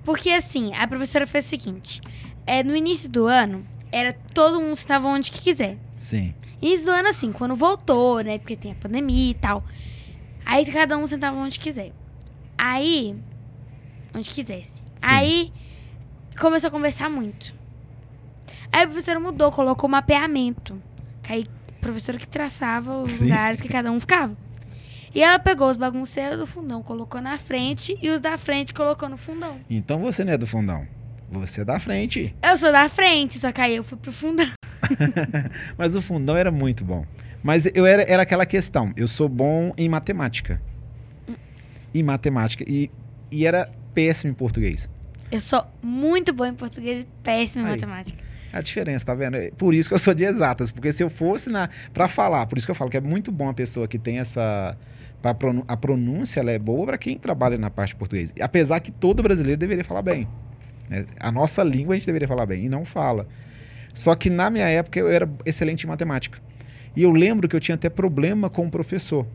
Porque 0.03 0.31
assim, 0.31 0.73
a 0.73 0.87
professora 0.87 1.27
fez 1.27 1.45
o 1.45 1.49
seguinte: 1.49 2.01
é, 2.45 2.63
no 2.63 2.75
início 2.75 3.07
do 3.07 3.27
ano, 3.27 3.65
era 3.91 4.11
todo 4.11 4.59
mundo 4.59 4.75
estava 4.75 5.07
onde 5.07 5.29
que 5.29 5.41
quiser. 5.41 5.77
Sim. 5.95 6.33
Início 6.59 6.85
do 6.85 6.91
ano, 6.91 7.07
assim, 7.07 7.31
quando 7.31 7.55
voltou, 7.55 8.21
né? 8.21 8.39
Porque 8.39 8.55
tem 8.55 8.71
a 8.71 8.75
pandemia 8.75 9.31
e 9.31 9.35
tal. 9.35 9.63
Aí 10.43 10.65
cada 10.65 10.97
um 10.97 11.05
sentava 11.05 11.37
onde 11.37 11.59
quiser. 11.59 11.91
Aí. 12.57 13.15
Onde 14.13 14.29
quisesse. 14.29 14.81
Aí 15.01 15.51
começou 16.35 16.67
a 16.67 16.71
conversar 16.71 17.09
muito. 17.09 17.53
Aí 18.71 18.83
a 18.83 18.87
professora 18.87 19.19
mudou, 19.19 19.51
colocou 19.51 19.89
mapeamento. 19.89 20.81
Que 21.21 21.33
aí 21.33 21.47
a 21.69 21.81
professora 21.81 22.17
que 22.17 22.27
traçava 22.27 23.01
os 23.01 23.11
Sim. 23.11 23.25
lugares 23.25 23.61
que 23.61 23.67
cada 23.67 23.91
um 23.91 23.99
ficava. 23.99 24.35
E 25.13 25.21
ela 25.21 25.37
pegou 25.37 25.69
os 25.69 25.77
bagunceiros 25.77 26.39
do 26.39 26.47
fundão, 26.47 26.81
colocou 26.81 27.21
na 27.21 27.37
frente 27.37 27.97
e 28.01 28.09
os 28.09 28.19
da 28.19 28.35
frente 28.35 28.73
colocou 28.73 29.07
no 29.07 29.17
fundão. 29.17 29.59
Então 29.69 29.99
você 29.99 30.23
não 30.23 30.33
é 30.33 30.37
do 30.37 30.47
fundão. 30.47 30.87
Você 31.29 31.61
é 31.61 31.65
da 31.65 31.79
frente. 31.79 32.35
Eu 32.41 32.57
sou 32.57 32.71
da 32.71 32.89
frente, 32.89 33.37
só 33.37 33.51
que 33.51 33.61
aí 33.61 33.75
eu 33.75 33.83
fui 33.83 33.97
pro 33.97 34.11
fundão. 34.11 34.47
Mas 35.77 35.95
o 35.95 36.01
fundão 36.01 36.35
era 36.35 36.51
muito 36.51 36.83
bom. 36.83 37.05
Mas 37.43 37.67
eu 37.75 37.85
era, 37.85 38.03
era 38.03 38.23
aquela 38.23 38.45
questão. 38.45 38.91
Eu 38.95 39.07
sou 39.07 39.27
bom 39.27 39.71
em 39.77 39.89
matemática. 39.89 40.61
Em 41.93 42.01
matemática. 42.01 42.63
E, 42.67 42.89
e 43.29 43.45
era 43.45 43.69
péssimo 43.93 44.31
em 44.31 44.35
português. 44.35 44.89
Eu 45.33 45.41
sou 45.41 45.65
muito 45.81 46.31
boa 46.31 46.47
em 46.47 46.53
português 46.53 47.01
e 47.01 47.07
péssima 47.23 47.63
em 47.63 47.65
Aí. 47.65 47.71
matemática. 47.71 48.23
A 48.53 48.61
diferença, 48.61 49.03
tá 49.03 49.15
vendo? 49.15 49.35
Por 49.57 49.73
isso 49.73 49.89
que 49.89 49.95
eu 49.95 49.97
sou 49.97 50.13
de 50.13 50.23
exatas, 50.23 50.69
porque 50.69 50.91
se 50.91 51.03
eu 51.03 51.09
fosse 51.09 51.49
na 51.49 51.71
para 51.91 52.07
falar, 52.07 52.45
por 52.45 52.55
isso 52.55 52.67
que 52.67 52.71
eu 52.71 52.75
falo 52.75 52.91
que 52.91 52.97
é 52.97 53.01
muito 53.01 53.31
bom 53.31 53.49
a 53.49 53.53
pessoa 53.53 53.87
que 53.87 53.97
tem 53.97 54.19
essa 54.19 54.77
a 55.67 55.77
pronúncia 55.77 56.39
ela 56.39 56.51
é 56.51 56.59
boa 56.59 56.85
para 56.85 56.97
quem 56.99 57.17
trabalha 57.17 57.57
na 57.57 57.71
parte 57.71 57.89
de 57.89 57.95
português. 57.95 58.31
Apesar 58.39 58.79
que 58.79 58.91
todo 58.91 59.23
brasileiro 59.23 59.59
deveria 59.59 59.83
falar 59.83 60.03
bem. 60.03 60.27
né? 60.87 61.03
A 61.19 61.31
nossa 61.31 61.63
língua 61.63 61.95
a 61.95 61.97
gente 61.97 62.05
deveria 62.05 62.27
falar 62.27 62.45
bem 62.45 62.65
e 62.65 62.69
não 62.69 62.85
fala. 62.85 63.27
Só 63.91 64.13
que 64.13 64.29
na 64.29 64.51
minha 64.51 64.67
época 64.67 64.99
eu 64.99 65.09
era 65.09 65.27
excelente 65.47 65.85
em 65.85 65.87
matemática. 65.87 66.37
E 66.95 67.01
eu 67.01 67.11
lembro 67.11 67.49
que 67.49 67.55
eu 67.55 67.59
tinha 67.59 67.73
até 67.73 67.89
problema 67.89 68.51
com 68.51 68.67
o 68.67 68.69
professor. 68.69 69.25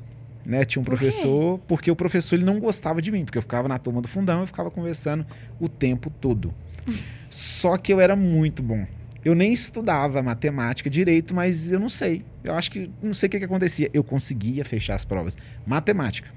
Né? 0.49 0.64
Tinha 0.64 0.80
um 0.80 0.84
Por 0.84 0.96
professor, 0.96 1.59
porque 1.68 1.90
o 1.90 1.94
professor 1.94 2.36
ele 2.36 2.44
não 2.46 2.59
gostava 2.59 3.03
de 3.03 3.12
mim, 3.12 3.22
porque 3.22 3.36
eu 3.36 3.42
ficava 3.42 3.68
na 3.68 3.78
turma 3.78 4.01
do 4.01 4.09
fundão 4.09 4.42
e 4.42 4.46
ficava 4.46 4.70
conversando 4.70 5.26
o 5.61 5.68
tempo 5.68 6.09
todo. 6.09 6.55
Só 7.28 7.76
que 7.76 7.92
eu 7.92 8.01
era 8.01 8.16
muito 8.16 8.62
bom. 8.62 8.86
Eu 9.22 9.34
nem 9.34 9.53
estudava 9.53 10.22
matemática 10.22 10.88
direito, 10.88 11.34
mas 11.34 11.70
eu 11.70 11.78
não 11.78 11.90
sei. 11.90 12.24
Eu 12.42 12.55
acho 12.55 12.70
que 12.70 12.90
não 13.03 13.12
sei 13.12 13.26
o 13.26 13.30
que, 13.30 13.38
que 13.40 13.44
acontecia. 13.44 13.90
Eu 13.92 14.03
conseguia 14.03 14.64
fechar 14.64 14.94
as 14.94 15.05
provas. 15.05 15.36
Matemática. 15.66 16.30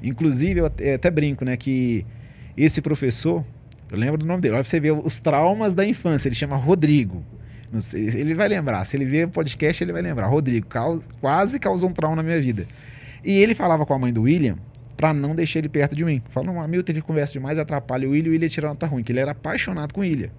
Inclusive, 0.00 0.60
eu 0.60 0.66
até, 0.66 0.94
até 0.94 1.10
brinco, 1.10 1.44
né, 1.44 1.56
que 1.56 2.06
esse 2.56 2.80
professor, 2.80 3.44
eu 3.90 3.98
lembro 3.98 4.18
do 4.18 4.24
nome 4.24 4.40
dele, 4.40 4.54
olha 4.54 4.62
pra 4.62 4.70
você 4.70 4.78
ver 4.78 4.92
os 4.92 5.18
traumas 5.18 5.74
da 5.74 5.84
infância. 5.84 6.28
Ele 6.28 6.36
chama 6.36 6.54
Rodrigo. 6.54 7.24
Não 7.72 7.80
sei, 7.80 8.06
ele 8.06 8.34
vai 8.34 8.46
lembrar. 8.46 8.84
Se 8.84 8.96
ele 8.96 9.04
ver 9.04 9.26
o 9.26 9.30
podcast, 9.30 9.82
ele 9.82 9.92
vai 9.92 10.00
lembrar. 10.00 10.28
Rodrigo, 10.28 10.68
quase 11.20 11.58
causou 11.58 11.90
um 11.90 11.92
trauma 11.92 12.14
na 12.14 12.22
minha 12.22 12.40
vida. 12.40 12.68
E 13.24 13.32
ele 13.32 13.54
falava 13.54 13.84
com 13.84 13.94
a 13.94 13.98
mãe 13.98 14.12
do 14.12 14.22
William 14.22 14.56
pra 14.96 15.14
não 15.14 15.34
deixar 15.34 15.60
ele 15.60 15.68
perto 15.68 15.94
de 15.94 16.04
mim. 16.04 16.22
Falou, 16.30 16.52
não, 16.54 16.60
Hamilton, 16.60 16.92
ele 16.92 17.02
conversa 17.02 17.32
demais, 17.32 17.58
atrapalha 17.58 18.08
o 18.08 18.12
William, 18.12 18.30
o 18.30 18.32
William 18.32 18.48
tira 18.48 18.68
nota 18.68 18.86
ruim, 18.86 19.02
que 19.02 19.12
ele 19.12 19.20
era 19.20 19.32
apaixonado 19.32 19.94
com 19.94 20.00
o 20.00 20.02
William. 20.02 20.30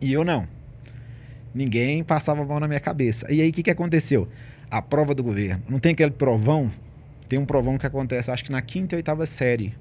E 0.00 0.12
eu 0.12 0.24
não. 0.24 0.46
Ninguém 1.54 2.02
passava 2.02 2.42
a 2.42 2.44
mão 2.44 2.58
na 2.58 2.66
minha 2.66 2.80
cabeça. 2.80 3.30
E 3.32 3.40
aí, 3.40 3.50
o 3.50 3.52
que, 3.52 3.62
que 3.62 3.70
aconteceu? 3.70 4.28
A 4.70 4.80
prova 4.82 5.14
do 5.14 5.22
governo. 5.22 5.62
Não 5.68 5.78
tem 5.78 5.92
aquele 5.92 6.10
provão? 6.10 6.72
Tem 7.28 7.38
um 7.38 7.44
provão 7.44 7.78
que 7.78 7.86
acontece, 7.86 8.30
acho 8.30 8.44
que 8.44 8.50
na 8.52 8.62
quinta 8.62 8.94
e 8.94 8.96
oitava 8.96 9.24
série. 9.26 9.74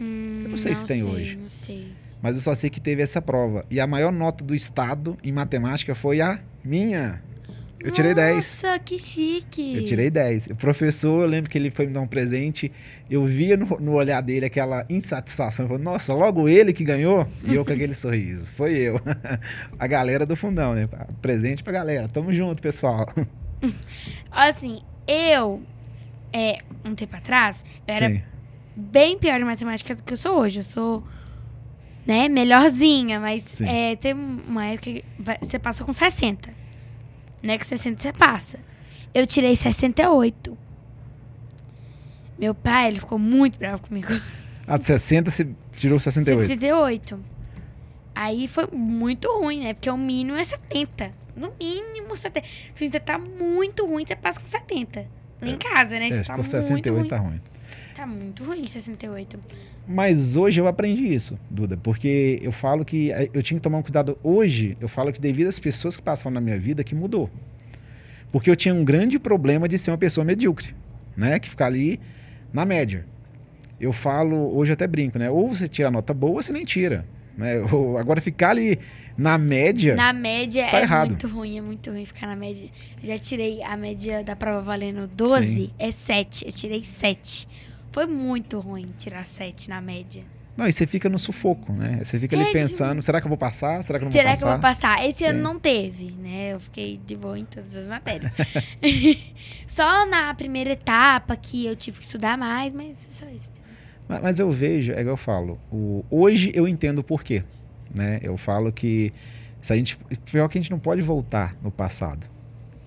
Hum, 0.00 0.42
Eu 0.44 0.50
não 0.50 0.56
sei 0.56 0.74
se 0.74 0.84
tem 0.84 1.02
sei, 1.02 1.10
hoje. 1.10 1.36
Não 1.36 1.48
sei. 1.48 1.92
Mas 2.20 2.36
eu 2.36 2.42
só 2.42 2.54
sei 2.54 2.70
que 2.70 2.80
teve 2.80 3.02
essa 3.02 3.20
prova. 3.20 3.64
E 3.70 3.78
a 3.80 3.86
maior 3.86 4.12
nota 4.12 4.42
do 4.42 4.54
estado 4.54 5.16
em 5.22 5.32
matemática 5.32 5.94
foi 5.94 6.20
a 6.20 6.40
minha. 6.64 7.22
Eu 7.80 7.90
tirei 7.90 8.14
10. 8.14 8.34
Nossa, 8.36 8.78
que 8.78 8.96
chique. 8.98 9.74
Eu 9.76 9.84
tirei 9.84 10.08
10. 10.08 10.46
O 10.48 10.54
professor, 10.56 11.22
eu 11.22 11.26
lembro 11.26 11.50
que 11.50 11.58
ele 11.58 11.68
foi 11.70 11.86
me 11.86 11.92
dar 11.92 12.00
um 12.00 12.06
presente. 12.06 12.70
Eu 13.10 13.24
via 13.24 13.56
no, 13.56 13.66
no 13.80 13.92
olhar 13.94 14.20
dele 14.20 14.46
aquela 14.46 14.86
insatisfação. 14.88 15.64
Eu 15.64 15.68
falei, 15.68 15.82
nossa, 15.82 16.14
logo 16.14 16.48
ele 16.48 16.72
que 16.72 16.84
ganhou? 16.84 17.26
E 17.42 17.54
eu 17.56 17.64
com 17.64 17.72
aquele 17.72 17.92
sorriso. 17.94 18.44
Foi 18.54 18.74
eu. 18.78 19.00
A 19.78 19.86
galera 19.88 20.24
do 20.24 20.36
fundão, 20.36 20.74
né? 20.74 20.84
Presente 21.20 21.64
pra 21.64 21.72
galera. 21.72 22.06
Tamo 22.06 22.32
junto, 22.32 22.62
pessoal. 22.62 23.04
Assim, 24.30 24.80
eu, 25.06 25.60
é, 26.32 26.58
um 26.84 26.94
tempo 26.94 27.16
atrás, 27.16 27.64
eu 27.86 27.94
era 27.94 28.08
Sim. 28.08 28.22
bem 28.76 29.18
pior 29.18 29.40
em 29.40 29.44
matemática 29.44 29.94
do 29.94 30.02
que 30.02 30.12
eu 30.12 30.16
sou 30.16 30.38
hoje. 30.38 30.60
Eu 30.60 30.64
sou, 30.64 31.02
né, 32.06 32.28
melhorzinha, 32.28 33.18
mas 33.18 33.42
Sim. 33.42 33.66
é, 33.66 33.96
tem 33.96 34.12
uma 34.14 34.66
época 34.66 34.84
que 34.92 35.04
vai- 35.18 35.38
você 35.40 35.58
passa 35.58 35.84
com 35.84 35.92
60. 35.92 36.61
Né, 37.42 37.58
que 37.58 37.66
60 37.66 38.00
você 38.00 38.12
passa. 38.12 38.58
Eu 39.14 39.26
tirei 39.26 39.54
68. 39.56 40.56
Meu 42.38 42.54
pai, 42.54 42.88
ele 42.88 43.00
ficou 43.00 43.18
muito 43.18 43.58
bravo 43.58 43.82
comigo. 43.82 44.08
Ah, 44.66 44.76
de 44.78 44.84
60 44.84 45.30
você 45.30 45.48
tirou 45.76 45.98
68. 45.98 46.46
68. 46.46 47.24
Aí 48.14 48.46
foi 48.46 48.68
muito 48.72 49.28
ruim, 49.40 49.60
né? 49.60 49.74
Porque 49.74 49.90
o 49.90 49.96
mínimo 49.96 50.36
é 50.38 50.44
70. 50.44 51.12
No 51.36 51.52
mínimo 51.58 52.14
70. 52.14 52.46
Se 52.74 52.88
você 52.88 53.00
tá 53.00 53.18
muito 53.18 53.86
ruim, 53.86 54.04
você 54.06 54.14
passa 54.16 54.38
com 54.40 54.46
70. 54.46 55.06
Lá 55.40 55.48
em 55.48 55.56
casa, 55.58 55.98
né? 55.98 56.06
É, 56.06 56.10
Você 56.10 56.18
tá 56.18 56.24
for 56.24 56.36
muito 56.36 56.50
68 56.50 56.98
ruim. 57.00 57.08
tá 57.08 57.18
ruim. 57.18 57.40
Tá 58.02 58.06
muito 58.08 58.42
ruim 58.42 58.66
68. 58.66 59.38
Mas 59.86 60.34
hoje 60.34 60.60
eu 60.60 60.66
aprendi 60.66 61.06
isso, 61.14 61.38
Duda, 61.48 61.76
porque 61.76 62.40
eu 62.42 62.50
falo 62.50 62.84
que 62.84 63.12
eh, 63.12 63.30
eu 63.32 63.40
tinha 63.44 63.60
que 63.60 63.62
tomar 63.62 63.78
um 63.78 63.82
cuidado. 63.82 64.18
Hoje, 64.24 64.76
eu 64.80 64.88
falo 64.88 65.12
que 65.12 65.20
devido 65.20 65.46
às 65.46 65.60
pessoas 65.60 65.94
que 65.94 66.02
passaram 66.02 66.32
na 66.32 66.40
minha 66.40 66.58
vida, 66.58 66.82
que 66.82 66.96
mudou. 66.96 67.30
Porque 68.32 68.50
eu 68.50 68.56
tinha 68.56 68.74
um 68.74 68.84
grande 68.84 69.20
problema 69.20 69.68
de 69.68 69.78
ser 69.78 69.92
uma 69.92 69.98
pessoa 69.98 70.24
medíocre, 70.24 70.74
né? 71.16 71.38
Que 71.38 71.48
ficar 71.48 71.66
ali 71.66 72.00
na 72.52 72.64
média. 72.64 73.06
Eu 73.80 73.92
falo, 73.92 74.52
hoje 74.52 74.72
eu 74.72 74.74
até 74.74 74.88
brinco, 74.88 75.16
né? 75.16 75.30
Ou 75.30 75.54
você 75.54 75.68
tira 75.68 75.88
nota 75.88 76.12
boa, 76.12 76.32
ou 76.32 76.42
você 76.42 76.52
nem 76.52 76.64
tira. 76.64 77.06
Né? 77.38 77.60
Ou, 77.70 77.98
agora 77.98 78.20
ficar 78.20 78.50
ali 78.50 78.80
na 79.16 79.38
média. 79.38 79.94
Na 79.94 80.12
média 80.12 80.66
Tá 80.68 80.80
é 80.80 80.82
errado. 80.82 81.08
muito 81.10 81.28
ruim, 81.28 81.56
é 81.56 81.60
muito 81.60 81.88
ruim 81.88 82.04
ficar 82.04 82.26
na 82.26 82.34
média. 82.36 82.68
Eu 83.00 83.06
já 83.06 83.16
tirei 83.16 83.62
a 83.62 83.76
média 83.76 84.24
da 84.24 84.34
prova 84.34 84.60
valendo 84.60 85.06
12, 85.06 85.46
Sim. 85.46 85.70
é 85.78 85.92
7. 85.92 86.46
Eu 86.46 86.52
tirei 86.52 86.82
7. 86.82 87.46
Foi 87.92 88.06
muito 88.06 88.58
ruim 88.58 88.88
tirar 88.98 89.24
7 89.26 89.68
na 89.70 89.80
média. 89.80 90.24
Não, 90.56 90.66
e 90.68 90.72
você 90.72 90.86
fica 90.86 91.08
no 91.08 91.18
sufoco, 91.18 91.72
né? 91.72 92.00
Você 92.04 92.18
fica 92.20 92.36
ali 92.36 92.44
É, 92.44 92.52
pensando, 92.52 93.00
será 93.00 93.20
que 93.20 93.26
eu 93.26 93.28
vou 93.30 93.38
passar? 93.38 93.82
Será 93.82 93.98
que 93.98 94.04
eu 94.04 94.06
não 94.06 94.12
Será 94.12 94.30
vou 94.30 94.38
que 94.38 94.44
eu 94.44 94.48
vou 94.48 94.58
passar? 94.58 94.96
passar? 94.96 95.08
Esse 95.08 95.24
ano 95.24 95.38
Sim. 95.38 95.42
não 95.44 95.58
teve, 95.58 96.10
né? 96.12 96.52
Eu 96.52 96.60
fiquei 96.60 97.00
de 97.06 97.16
boa 97.16 97.38
em 97.38 97.44
todas 97.46 97.74
as 97.74 97.86
matérias. 97.86 98.30
só 99.66 100.04
na 100.06 100.34
primeira 100.34 100.72
etapa 100.72 101.36
que 101.36 101.64
eu 101.64 101.74
tive 101.76 101.98
que 101.98 102.04
estudar 102.04 102.36
mais, 102.36 102.72
mas 102.72 103.06
só 103.10 103.24
isso 103.26 103.48
mesmo. 103.50 103.76
Mas, 104.08 104.22
mas 104.22 104.38
eu 104.40 104.50
vejo, 104.50 104.92
é 104.92 105.00
igual 105.00 105.14
eu 105.14 105.16
falo, 105.16 105.58
o- 105.70 106.04
hoje 106.10 106.52
eu 106.54 106.68
entendo 106.68 106.98
o 106.98 107.04
porquê. 107.04 107.42
Né? 107.94 108.20
Eu 108.22 108.36
falo 108.36 108.72
que 108.72 109.12
se 109.60 109.72
a 109.72 109.76
gente. 109.76 109.96
Pior 110.30 110.48
que 110.48 110.58
a 110.58 110.60
gente 110.60 110.70
não 110.70 110.78
pode 110.78 111.00
voltar 111.02 111.54
no 111.62 111.70
passado. 111.70 112.26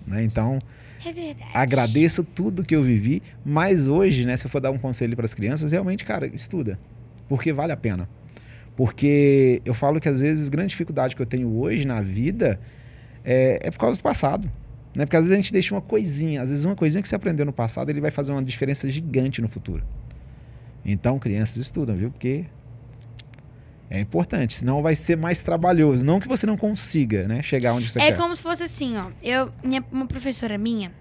Né? 0.05 0.23
Então, 0.23 0.59
É 1.05 1.13
verdade. 1.13 1.51
agradeço 1.53 2.23
tudo 2.23 2.63
que 2.63 2.75
eu 2.75 2.81
vivi, 2.81 3.21
mas 3.45 3.87
hoje, 3.87 4.25
né, 4.25 4.35
se 4.35 4.45
eu 4.45 4.49
for 4.49 4.59
dar 4.59 4.71
um 4.71 4.77
conselho 4.77 5.15
para 5.15 5.25
as 5.25 5.33
crianças, 5.33 5.71
realmente, 5.71 6.03
cara, 6.03 6.27
estuda. 6.27 6.79
Porque 7.29 7.53
vale 7.53 7.71
a 7.71 7.77
pena. 7.77 8.09
Porque 8.75 9.61
eu 9.63 9.73
falo 9.73 10.01
que 10.01 10.09
às 10.09 10.19
vezes 10.19 10.49
grande 10.49 10.69
dificuldade 10.69 11.15
que 11.15 11.21
eu 11.21 11.25
tenho 11.25 11.47
hoje 11.57 11.85
na 11.85 12.01
vida 12.01 12.59
é, 13.23 13.59
é 13.61 13.71
por 13.71 13.79
causa 13.79 13.97
do 13.97 14.03
passado. 14.03 14.51
Né? 14.93 15.05
Porque 15.05 15.17
às 15.17 15.23
vezes 15.23 15.33
a 15.33 15.41
gente 15.41 15.51
deixa 15.51 15.73
uma 15.75 15.81
coisinha, 15.81 16.41
às 16.41 16.49
vezes 16.49 16.65
uma 16.65 16.75
coisinha 16.75 17.01
que 17.01 17.07
você 17.07 17.15
aprendeu 17.15 17.45
no 17.45 17.53
passado, 17.53 17.89
ele 17.89 18.01
vai 18.01 18.11
fazer 18.11 18.31
uma 18.31 18.43
diferença 18.43 18.89
gigante 18.89 19.41
no 19.41 19.47
futuro. 19.47 19.83
Então, 20.85 21.19
crianças 21.19 21.57
estudam, 21.57 21.95
viu? 21.95 22.11
Porque 22.11 22.45
é 23.89 23.99
importante, 23.99 24.55
senão 24.57 24.81
vai 24.81 24.95
ser 24.95 25.15
mais 25.15 25.39
trabalhoso. 25.39 26.05
Não 26.05 26.19
que 26.19 26.27
você 26.27 26.45
não 26.45 26.57
consiga, 26.57 27.27
né, 27.27 27.43
chegar 27.43 27.73
onde 27.73 27.89
você 27.89 27.99
É 27.99 28.07
quer. 28.11 28.17
como 28.17 28.35
se 28.35 28.41
fosse 28.41 28.63
assim, 28.63 28.97
ó. 28.97 29.07
Eu, 29.21 29.51
minha, 29.63 29.83
uma 29.91 30.05
professora 30.07 30.57
minha, 30.57 30.91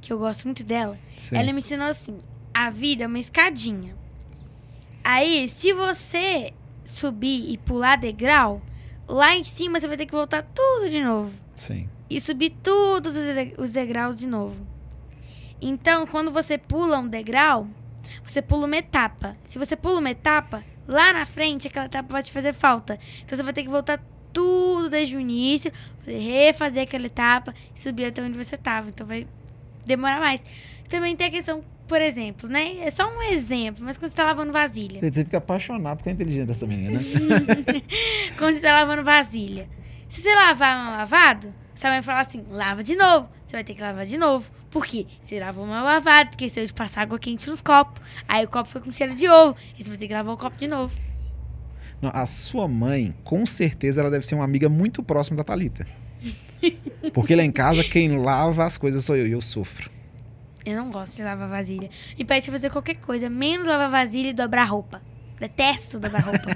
que 0.00 0.12
eu 0.12 0.18
gosto 0.18 0.44
muito 0.44 0.62
dela, 0.62 0.98
Sim. 1.18 1.36
ela 1.36 1.52
me 1.52 1.58
ensinou 1.58 1.86
assim: 1.88 2.18
a 2.52 2.70
vida 2.70 3.04
é 3.04 3.06
uma 3.06 3.18
escadinha. 3.18 3.96
Aí, 5.02 5.48
se 5.48 5.72
você 5.72 6.52
subir 6.84 7.50
e 7.50 7.56
pular 7.58 7.96
degrau, 7.96 8.60
lá 9.06 9.34
em 9.34 9.44
cima 9.44 9.80
você 9.80 9.88
vai 9.88 9.96
ter 9.96 10.06
que 10.06 10.12
voltar 10.12 10.42
tudo 10.42 10.88
de 10.88 11.02
novo. 11.02 11.32
Sim. 11.56 11.88
E 12.10 12.20
subir 12.20 12.50
todos 12.62 13.14
os 13.58 13.70
degraus 13.70 14.16
de 14.16 14.26
novo. 14.26 14.66
Então, 15.60 16.06
quando 16.06 16.30
você 16.30 16.56
pula 16.56 16.98
um 16.98 17.08
degrau, 17.08 17.66
você 18.24 18.40
pula 18.40 18.66
uma 18.66 18.76
etapa. 18.76 19.36
Se 19.44 19.58
você 19.58 19.74
pula 19.76 19.98
uma 19.98 20.10
etapa, 20.10 20.62
lá 20.88 21.12
na 21.12 21.26
frente 21.26 21.68
aquela 21.68 21.86
etapa 21.86 22.10
vai 22.10 22.22
te 22.22 22.32
fazer 22.32 22.54
falta. 22.54 22.98
Então 23.24 23.36
você 23.36 23.42
vai 23.42 23.52
ter 23.52 23.62
que 23.62 23.68
voltar 23.68 24.02
tudo 24.32 24.88
desde 24.88 25.16
o 25.16 25.20
início, 25.20 25.70
refazer 26.06 26.82
aquela 26.82 27.06
etapa 27.06 27.54
e 27.74 27.78
subir 27.78 28.06
até 28.06 28.22
onde 28.22 28.36
você 28.36 28.54
estava. 28.54 28.88
Então 28.88 29.06
vai 29.06 29.26
demorar 29.84 30.18
mais. 30.18 30.42
Também 30.88 31.14
tem 31.14 31.26
a 31.26 31.30
questão, 31.30 31.62
por 31.86 32.00
exemplo, 32.00 32.48
né? 32.48 32.78
É 32.80 32.90
só 32.90 33.06
um 33.06 33.22
exemplo, 33.22 33.84
mas 33.84 33.98
quando 33.98 34.10
você 34.10 34.16
tá 34.16 34.24
lavando 34.24 34.52
vasilha. 34.52 35.00
Você 35.00 35.24
fica 35.24 35.38
apaixonado 35.38 35.98
porque 35.98 36.08
é 36.08 36.12
inteligente 36.12 36.50
essa 36.50 36.66
menina. 36.66 36.98
Quando 38.38 38.54
você 38.54 38.60
tá 38.60 38.72
lavando 38.72 39.04
vasilha. 39.04 39.68
Se 40.08 40.22
você 40.22 40.34
lavar 40.34 40.84
mal 40.84 40.96
lavado, 40.96 41.52
você 41.74 41.86
vai 41.86 42.00
falar 42.00 42.20
assim, 42.20 42.44
lava 42.50 42.82
de 42.82 42.96
novo. 42.96 43.28
Você 43.44 43.56
vai 43.56 43.64
ter 43.64 43.74
que 43.74 43.82
lavar 43.82 44.06
de 44.06 44.16
novo. 44.16 44.50
Por 44.70 44.84
quê? 44.84 45.06
Você 45.20 45.40
lavou 45.40 45.66
mal 45.66 45.84
lavado, 45.84 46.30
esqueceu 46.30 46.64
de 46.64 46.74
passar 46.74 47.02
água 47.02 47.18
quente 47.18 47.48
nos 47.48 47.62
copos. 47.62 48.02
Aí 48.28 48.44
o 48.44 48.48
copo 48.48 48.68
foi 48.68 48.80
com 48.80 48.92
cheiro 48.92 49.14
de 49.14 49.28
ovo. 49.28 49.56
Aí 49.76 49.82
você 49.82 49.88
vai 49.88 49.98
ter 49.98 50.08
que 50.08 50.14
lavar 50.14 50.34
o 50.34 50.38
copo 50.38 50.56
de 50.56 50.66
novo. 50.66 50.94
Não, 52.00 52.10
a 52.14 52.26
sua 52.26 52.68
mãe, 52.68 53.14
com 53.24 53.44
certeza, 53.44 54.00
ela 54.00 54.10
deve 54.10 54.26
ser 54.26 54.34
uma 54.34 54.44
amiga 54.44 54.68
muito 54.68 55.02
próxima 55.02 55.36
da 55.36 55.44
Thalita. 55.44 55.86
Porque 57.12 57.34
lá 57.34 57.42
em 57.42 57.50
casa, 57.50 57.82
quem 57.82 58.16
lava 58.18 58.64
as 58.64 58.76
coisas 58.76 59.04
sou 59.04 59.16
eu 59.16 59.26
e 59.26 59.32
eu 59.32 59.40
sofro. 59.40 59.90
Eu 60.64 60.76
não 60.76 60.90
gosto 60.90 61.16
de 61.16 61.22
lavar 61.22 61.48
vasilha. 61.48 61.88
Me 62.16 62.24
pede 62.24 62.44
pra 62.44 62.52
fazer 62.52 62.70
qualquer 62.70 62.96
coisa, 62.96 63.30
menos 63.30 63.66
lavar 63.66 63.90
vasilha 63.90 64.28
e 64.28 64.34
dobrar 64.34 64.64
roupa. 64.64 65.00
Detesto 65.40 65.98
dobrar 65.98 66.24
roupa. 66.24 66.48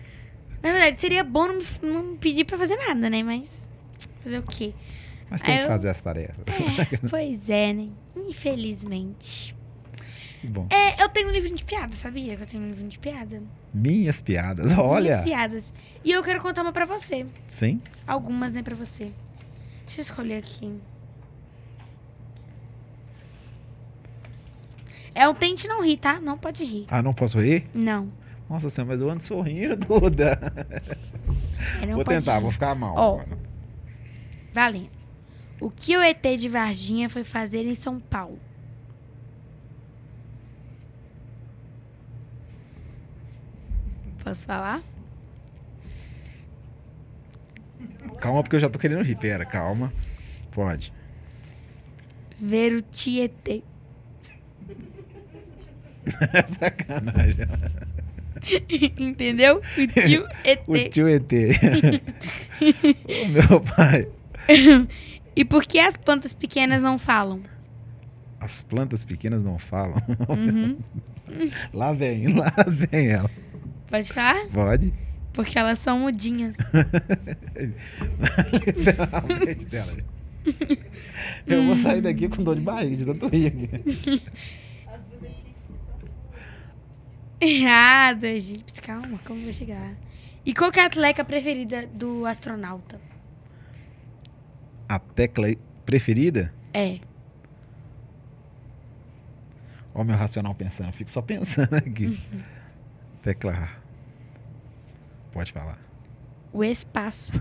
Na 0.62 0.72
verdade, 0.72 0.96
seria 0.96 1.24
bom 1.24 1.46
não, 1.48 1.62
não 1.82 2.16
pedir 2.16 2.44
pra 2.44 2.58
fazer 2.58 2.76
nada, 2.76 3.08
né? 3.10 3.22
Mas 3.22 3.68
fazer 4.22 4.38
o 4.38 4.42
quê? 4.42 4.72
Mas 5.30 5.40
tem 5.42 5.52
Aí 5.52 5.58
que 5.60 5.64
eu- 5.64 5.68
fazer 5.68 5.88
as 5.88 6.00
tarefas. 6.00 6.44
É, 6.60 6.96
pois 7.08 7.48
é, 7.48 7.72
né? 7.72 7.88
Infelizmente. 8.16 9.56
Bom. 10.42 10.66
É, 10.70 11.02
eu 11.02 11.08
tenho 11.10 11.28
um 11.28 11.30
livro 11.32 11.54
de 11.54 11.62
piada, 11.62 11.94
sabia 11.94 12.34
que 12.36 12.42
eu 12.42 12.46
tenho 12.46 12.62
um 12.62 12.66
livro 12.68 12.88
de 12.88 12.98
piada? 12.98 13.42
Minhas 13.72 14.22
piadas, 14.22 14.66
Minhas 14.66 14.78
olha. 14.78 15.22
piadas. 15.22 15.72
E 16.02 16.10
eu 16.10 16.22
quero 16.22 16.40
contar 16.40 16.62
uma 16.62 16.72
pra 16.72 16.86
você. 16.86 17.26
Sim? 17.46 17.80
Algumas, 18.06 18.52
né, 18.52 18.62
pra 18.62 18.74
você. 18.74 19.12
Deixa 19.86 20.00
eu 20.00 20.02
escolher 20.02 20.36
aqui. 20.38 20.80
É 25.14 25.28
um 25.28 25.34
tente 25.34 25.66
não 25.68 25.82
rir, 25.84 25.96
tá? 25.98 26.20
Não 26.20 26.38
pode 26.38 26.64
rir. 26.64 26.86
Ah, 26.88 27.02
não 27.02 27.12
posso 27.12 27.38
rir? 27.40 27.66
Não. 27.74 28.08
Nossa 28.48 28.70
senhora, 28.70 28.92
mas 28.94 29.00
eu 29.02 29.10
ando 29.10 29.22
sorrindo, 29.22 29.76
Duda. 29.76 30.40
É, 31.82 31.86
vou 31.86 32.02
tentar, 32.04 32.36
rir. 32.36 32.42
vou 32.42 32.50
ficar 32.50 32.74
mal. 32.74 32.94
Ó. 32.96 33.14
agora. 33.20 33.38
Valendo. 34.52 34.99
O 35.60 35.70
que 35.70 35.96
o 35.96 36.02
ET 36.02 36.22
de 36.38 36.48
Varginha 36.48 37.08
foi 37.10 37.22
fazer 37.22 37.66
em 37.66 37.74
São 37.74 38.00
Paulo? 38.00 38.38
Posso 44.24 44.44
falar? 44.44 44.82
Calma, 48.20 48.42
porque 48.42 48.56
eu 48.56 48.60
já 48.60 48.68
tô 48.68 48.78
querendo 48.78 49.02
rir. 49.02 49.16
Pera, 49.16 49.44
calma. 49.44 49.92
Pode. 50.50 50.92
Ver 52.38 52.74
o 52.74 52.82
Tietê. 52.82 53.62
Sacanagem. 56.58 57.46
Entendeu? 58.98 59.58
O 59.58 59.86
tio 59.86 60.26
ET. 60.44 60.62
O 60.66 60.88
tio 60.88 61.08
ET. 61.08 61.32
o 63.08 63.28
meu 63.28 63.60
pai. 63.60 64.08
E 65.34 65.44
por 65.44 65.64
que 65.64 65.78
as 65.78 65.96
plantas 65.96 66.32
pequenas 66.32 66.82
não 66.82 66.98
falam? 66.98 67.42
As 68.38 68.62
plantas 68.62 69.04
pequenas 69.04 69.42
não 69.42 69.58
falam. 69.58 70.00
Uhum. 70.28 70.78
Lá 71.72 71.92
vem, 71.92 72.34
lá 72.34 72.52
vem 72.66 73.08
ela. 73.08 73.30
Pode 73.88 74.12
falar? 74.12 74.48
Pode? 74.48 74.92
Porque 75.32 75.56
elas 75.56 75.78
são 75.78 76.00
mudinhas. 76.00 76.56
Literalmente 78.76 79.64
dela. 79.66 79.92
Eu 81.46 81.64
vou 81.66 81.76
sair 81.76 82.00
daqui 82.00 82.28
com 82.28 82.42
dor 82.42 82.56
de 82.56 82.62
barriga, 82.62 82.96
de 82.96 83.04
tanto 83.04 83.28
rir 83.28 83.46
aqui. 83.46 84.22
Errado, 87.40 88.24
egípcios. 88.24 88.80
Calma, 88.80 89.20
como 89.24 89.40
vai 89.42 89.52
chegar 89.52 89.80
lá? 89.80 89.92
E 90.44 90.52
qual 90.52 90.70
que 90.72 90.80
é 90.80 90.82
a 90.82 90.86
atleta 90.86 91.24
preferida 91.24 91.86
do 91.86 92.26
astronauta? 92.26 93.00
A 94.90 94.98
tecla 94.98 95.46
preferida? 95.86 96.52
É. 96.74 96.98
Ó, 99.94 100.00
o 100.00 100.04
meu 100.04 100.16
racional 100.16 100.52
pensando, 100.52 100.88
eu 100.88 100.92
fico 100.92 101.08
só 101.08 101.22
pensando 101.22 101.76
aqui. 101.76 102.18
Tecla 103.22 103.52
A. 103.52 103.68
Pode 105.30 105.52
falar. 105.52 105.78
O 106.52 106.64
espaço. 106.64 107.30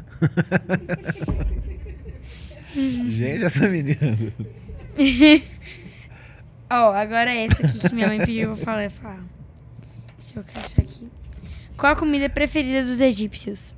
Gente, 3.07 3.43
essa 3.43 3.67
menina. 3.67 3.97
Ó, 6.69 6.93
agora 6.93 7.33
é 7.33 7.45
essa 7.45 7.65
aqui 7.65 7.79
que 7.79 7.95
minha 7.95 8.09
mãe 8.09 8.19
pediu 8.19 8.55
pra 8.57 8.63
falar. 8.63 8.91
falar. 8.91 9.23
Deixa 10.19 10.37
eu 10.37 10.43
achar 10.55 10.83
aqui. 10.83 11.09
Qual 11.75 11.93
a 11.93 11.95
comida 11.95 12.29
preferida 12.29 12.85
dos 12.85 13.01
egípcios? 13.01 13.73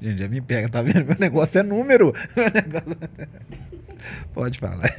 Gente, 0.00 0.18
já 0.18 0.28
me 0.28 0.40
pega, 0.40 0.68
tá 0.68 0.82
vendo? 0.82 1.04
Meu 1.04 1.16
negócio 1.18 1.58
é 1.58 1.62
número. 1.62 2.12
Negócio... 2.36 2.96
Pode 4.32 4.58
falar. 4.58 4.90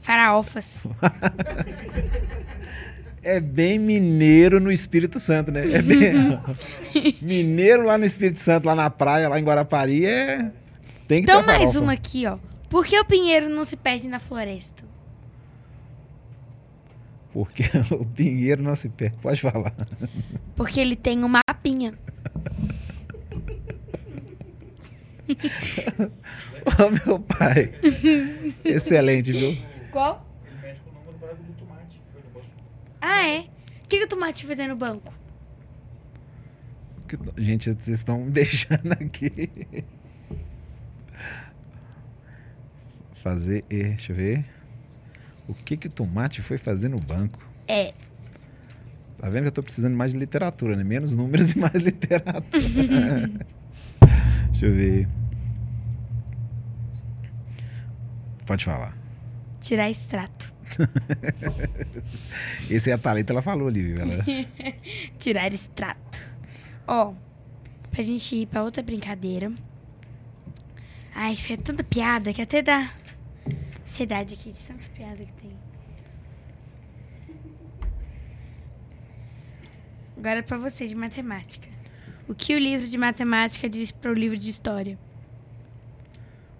Faraofas. 0.00 0.86
É 3.26 3.40
bem 3.40 3.78
mineiro 3.78 4.60
no 4.60 4.70
Espírito 4.70 5.18
Santo, 5.18 5.50
né? 5.50 5.64
É 5.72 5.80
bem... 5.80 6.38
mineiro 7.22 7.82
lá 7.82 7.96
no 7.96 8.04
Espírito 8.04 8.38
Santo, 8.38 8.66
lá 8.66 8.74
na 8.74 8.90
praia, 8.90 9.30
lá 9.30 9.40
em 9.40 9.42
Guarapari, 9.42 10.04
é. 10.04 10.52
Tem 11.08 11.22
que 11.22 11.30
Então 11.30 11.40
ter 11.40 11.46
mais 11.46 11.74
uma 11.74 11.94
aqui, 11.94 12.26
ó. 12.26 12.36
Por 12.68 12.84
que 12.84 13.00
o 13.00 13.04
pinheiro 13.04 13.48
não 13.48 13.64
se 13.64 13.78
perde 13.78 14.08
na 14.08 14.18
floresta? 14.18 14.84
Porque 17.32 17.64
o 17.90 18.04
pinheiro 18.04 18.62
não 18.62 18.76
se 18.76 18.90
perde. 18.90 19.16
Pode 19.22 19.40
falar. 19.40 19.72
Porque 20.54 20.78
ele 20.78 20.94
tem 20.94 21.24
uma 21.24 21.40
mapinha. 21.48 21.94
Ô, 26.66 26.90
meu 27.06 27.18
pai. 27.20 27.72
Excelente, 28.64 29.32
viu? 29.32 29.56
Qual? 29.90 30.26
Ah, 33.00 33.26
é? 33.26 33.40
O 33.40 33.88
que, 33.88 33.98
que 33.98 34.04
o 34.04 34.08
tomate 34.08 34.44
foi 34.46 34.54
fazer 34.56 34.68
no 34.68 34.76
banco? 34.76 35.12
Que- 37.08 37.18
Gente, 37.42 37.70
vocês 37.70 37.98
estão 37.98 38.18
me 38.24 38.30
deixando 38.30 38.92
aqui. 38.92 39.50
Fazer. 43.14 43.64
Deixa 43.68 44.12
eu 44.12 44.16
ver. 44.16 44.44
O 45.48 45.54
que 45.54 45.76
que 45.76 45.86
o 45.86 45.90
tomate 45.90 46.40
foi 46.42 46.56
fazer 46.58 46.88
no 46.88 46.98
banco? 46.98 47.38
É. 47.68 47.92
Tá 49.18 49.28
vendo 49.30 49.42
que 49.42 49.48
eu 49.48 49.52
tô 49.52 49.62
precisando 49.62 49.94
mais 49.96 50.12
de 50.12 50.18
literatura, 50.18 50.76
né? 50.76 50.84
Menos 50.84 51.14
números 51.14 51.50
e 51.50 51.58
mais 51.58 51.74
literatura. 51.76 52.40
Deixa 54.54 54.66
eu 54.66 54.74
ver. 54.74 55.08
Pode 58.46 58.64
falar. 58.64 58.96
Tirar 59.60 59.90
extrato. 59.90 60.54
Esse 62.70 62.90
é 62.90 62.92
a 62.92 62.98
Thalita, 62.98 63.32
ela 63.32 63.42
falou 63.42 63.66
ali, 63.66 63.82
viu? 63.82 63.96
Ela... 64.00 64.24
Tirar 65.18 65.52
extrato. 65.52 66.20
Ó, 66.86 67.14
pra 67.90 68.02
gente 68.02 68.36
ir 68.36 68.46
pra 68.46 68.62
outra 68.62 68.80
brincadeira. 68.80 69.52
Ai, 71.12 71.36
foi 71.36 71.56
tanta 71.56 71.82
piada 71.82 72.32
que 72.32 72.42
até 72.42 72.62
dá 72.62 72.92
ansiedade 73.82 74.34
aqui 74.34 74.52
de 74.52 74.64
tanta 74.64 74.84
piada 74.90 75.24
que 75.24 75.32
tem. 75.32 75.50
Agora 80.16 80.38
é 80.38 80.42
pra 80.42 80.58
você 80.58 80.86
de 80.86 80.94
matemática. 80.94 81.73
O 82.28 82.34
que 82.34 82.54
o 82.54 82.58
livro 82.58 82.86
de 82.86 82.96
matemática 82.96 83.68
diz 83.68 83.90
pro 83.90 84.12
livro 84.14 84.36
de 84.36 84.48
história? 84.48 84.98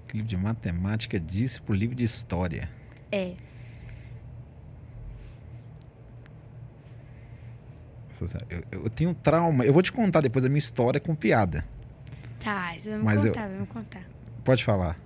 O 0.09 0.17
livro 0.17 0.29
de 0.29 0.37
matemática 0.37 1.19
disse 1.19 1.61
pro 1.61 1.75
livro 1.75 1.95
de 1.97 2.05
história. 2.05 2.71
É. 3.11 3.35
Eu, 8.49 8.63
eu 8.85 8.91
tenho 8.91 9.11
um 9.11 9.15
trauma. 9.15 9.65
Eu 9.65 9.73
vou 9.73 9.83
te 9.83 9.93
contar 9.93 10.21
depois 10.21 10.45
a 10.45 10.49
minha 10.49 10.59
história 10.59 11.01
com 11.01 11.15
piada. 11.15 11.65
Tá, 12.43 12.77
isso 12.77 12.89
vai 12.91 12.99
me 12.99 13.05
Mas 13.05 13.25
eu- 13.25 13.33
contar, 13.33 13.49
vai 13.49 13.59
me 13.59 13.67
contar. 13.67 14.03
Pode 14.45 14.65
falar. 14.65 14.99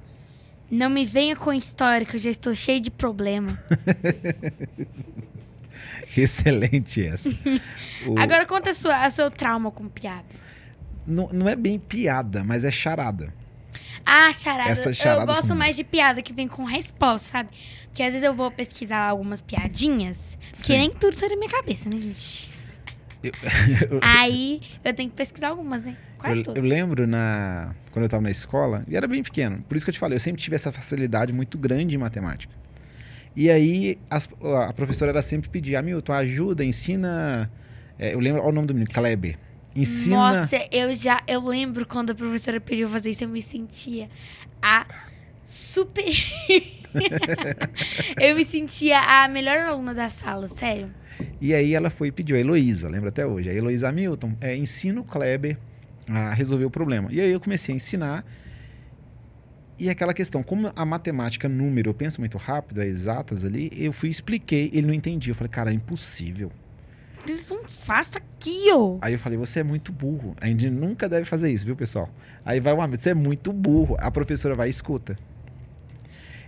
Não 0.71 0.91
me 0.91 1.07
venha 1.07 1.35
com 1.35 1.51
história 1.53 2.05
que 2.07 2.17
eu 2.17 2.21
já 2.21 2.31
estou 2.31 2.55
cheio 2.55 2.81
de 2.81 2.91
problema. 2.91 3.59
Excelente 6.17 7.07
essa. 7.07 7.29
O- 8.07 8.19
Agora 8.19 8.45
conta 8.47 8.71
a 8.71 8.75
sua, 8.75 9.05
a 9.05 9.11
seu 9.11 9.31
trauma 9.31 9.71
com 9.71 9.89
piada. 9.89 10.27
Não, 11.09 11.29
não 11.33 11.49
é 11.49 11.57
bem 11.57 11.79
piada, 11.79 12.45
mas 12.45 12.63
é 12.65 12.71
charada. 12.71 13.33
Ah, 14.05 14.33
charada. 14.33 14.71
Essas 14.71 14.87
eu 14.87 14.95
charadas 14.95 15.37
gosto 15.37 15.49
com- 15.49 15.55
mais 15.55 15.75
de 15.77 15.85
piada 15.85 16.23
que 16.23 16.33
vem 16.33 16.47
com 16.49 16.65
resposta, 16.65 17.29
sabe? 17.31 17.51
Porque 17.87 18.03
às 18.03 18.13
vezes 18.13 18.27
eu 18.27 18.33
vou 18.35 18.51
pesquisar 18.51 19.09
algumas 19.09 19.41
piadinhas, 19.41 20.39
que 20.53 20.59
Sim. 20.67 20.79
nem 20.79 20.91
tudo 20.91 21.19
sai 21.19 21.29
da 21.29 21.37
minha 21.37 21.51
cabeça, 21.51 21.91
né, 21.91 21.97
gente? 21.99 22.51
Eu- 23.23 23.33
Aí 24.03 24.61
eu 24.85 24.95
tenho 24.95 25.11
que 25.11 25.17
pesquisar 25.17 25.49
algumas, 25.49 25.83
né? 25.85 25.97
Quase 26.19 26.39
Eu, 26.41 26.45
todas. 26.45 26.63
eu 26.63 26.69
lembro 26.69 27.07
na 27.07 27.75
quando 27.91 28.05
eu 28.05 28.07
estava 28.07 28.23
na 28.23 28.31
escola, 28.31 28.85
e 28.89 28.97
era 28.97 29.07
bem 29.09 29.23
pequeno. 29.23 29.63
Por 29.69 29.77
isso 29.77 29.85
que 29.85 29.91
eu 29.91 29.95
te 29.95 29.99
falei, 29.99 30.17
eu 30.17 30.21
sempre 30.21 30.41
tive 30.41 30.55
essa 30.57 30.71
facilidade 30.71 31.33
muito 31.33 31.59
grande 31.59 31.95
em 31.95 31.99
matemática. 31.99 32.53
E 33.37 33.51
aí 33.51 33.99
as- 34.09 34.29
a 34.67 34.73
professora 34.73 35.11
era 35.11 35.23
sempre 35.23 35.49
pedir, 35.51 35.77
Hamilton, 35.77 36.13
ajuda, 36.13 36.65
ensina. 36.65 37.51
é, 37.99 38.15
eu 38.15 38.21
lembro 38.21 38.41
olha 38.43 38.49
o 38.51 38.53
nome 38.53 38.69
do 38.69 38.75
menino, 38.75 38.91
Kleber. 38.93 39.37
Ensina. 39.79 40.17
Nossa, 40.17 40.57
eu 40.73 40.93
já. 40.93 41.21
Eu 41.29 41.41
lembro 41.41 41.87
quando 41.87 42.11
a 42.11 42.15
professora 42.15 42.61
pediu 42.61 42.89
fazer 42.89 43.11
isso, 43.11 43.23
eu 43.23 43.29
me 43.29 43.41
sentia 43.41 44.09
a 44.61 44.85
super. 45.45 46.05
eu 48.21 48.35
me 48.35 48.45
sentia 48.45 48.99
a 48.99 49.29
melhor 49.29 49.61
aluna 49.61 49.95
da 49.95 50.11
sala, 50.11 50.49
sério. 50.49 50.91
E 51.41 51.55
aí 51.55 51.75
ela 51.75 51.91
foi 51.91 52.09
e 52.09 52.13
pediu, 52.13 52.37
a 52.37 52.41
Heloísa, 52.41 52.91
lembra 52.91 53.11
até 53.11 53.25
hoje. 53.25 53.51
A 53.51 53.55
Heloísa 53.55 53.89
Hamilton, 53.89 54.33
é, 54.41 54.57
ensina 54.57 55.01
o 55.01 55.05
Kleber 55.05 55.57
a 56.11 56.35
resolver 56.35 56.65
o 56.65 56.71
problema. 56.71 57.09
E 57.13 57.21
aí 57.21 57.31
eu 57.31 57.39
comecei 57.39 57.73
a 57.73 57.77
ensinar. 57.77 58.25
E 59.79 59.89
aquela 59.89 60.13
questão, 60.13 60.43
como 60.43 60.73
a 60.75 60.85
matemática, 60.85 61.49
número, 61.49 61.91
eu 61.91 61.95
penso 61.95 62.21
muito 62.21 62.37
rápido, 62.37 62.83
é 62.83 62.87
exatas 62.87 63.45
ali, 63.45 63.71
eu 63.77 63.93
fui 63.93 64.09
expliquei, 64.09 64.71
ele 64.75 64.89
não 64.89 64.95
entendia. 64.95 65.31
Eu 65.31 65.37
falei, 65.37 65.51
cara, 65.51 65.71
é 65.71 65.75
impossível. 65.75 66.51
Eles 67.27 67.49
não 67.51 67.63
façam 67.65 68.21
aqui, 68.21 68.71
ó. 68.73 68.99
Aí 69.01 69.13
eu 69.13 69.19
falei, 69.19 69.39
você 69.39 69.61
é 69.61 69.63
muito 69.63 69.93
burro. 69.93 70.35
A 70.41 70.47
gente 70.47 70.71
nunca 70.71 71.09
deve 71.09 71.25
fazer 71.25 71.51
isso, 71.53 71.65
viu, 71.65 71.77
pessoal? 71.77 72.09
Aí 72.45 72.61
vai 72.61 72.73
o 72.73 72.81
amigo, 72.81 73.01
você 73.01 73.11
é 73.11 73.15
muito 73.15 73.53
burro. 73.53 73.97
A 73.99 74.11
professora 74.11 74.55
vai 74.55 74.69
e 74.69 74.71
escuta. 74.71 75.19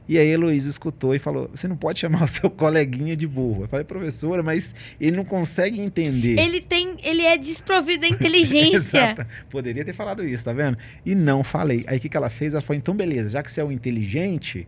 E 0.09 0.19
aí 0.19 0.29
a 0.29 0.33
Heloísa 0.33 0.69
escutou 0.69 1.15
e 1.15 1.21
falou, 1.21 1.49
você 1.55 1.69
não 1.69 1.77
pode 1.77 2.01
chamar 2.01 2.25
o 2.25 2.29
seu 2.29 2.51
coleguinha 2.51 3.17
de 3.17 3.27
burro. 3.27 3.65
Eu 3.65 3.69
falei, 3.69 3.85
professora, 3.85 4.43
mas 4.43 4.75
ele 5.01 5.17
não 5.17 5.25
consegue 5.25 5.81
entender. 5.81 6.37
Ele 6.39 6.61
tem. 6.61 6.97
Ele 7.03 7.23
é 7.23 7.39
desprovido 7.39 8.01
da 8.01 8.09
inteligência. 8.09 9.17
Poderia 9.49 9.85
ter 9.85 9.93
falado 9.93 10.27
isso, 10.27 10.45
tá 10.45 10.53
vendo? 10.53 10.77
E 11.07 11.15
não 11.15 11.45
falei. 11.45 11.85
Aí 11.87 11.99
o 11.99 12.01
que, 12.01 12.09
que 12.09 12.17
ela 12.17 12.29
fez? 12.29 12.55
Ela 12.55 12.61
falou, 12.61 12.79
então 12.79 12.95
beleza, 12.95 13.29
já 13.31 13.43
que 13.43 13.53
você 13.53 13.61
é 13.61 13.65
o 13.65 13.71
inteligente... 13.71 14.67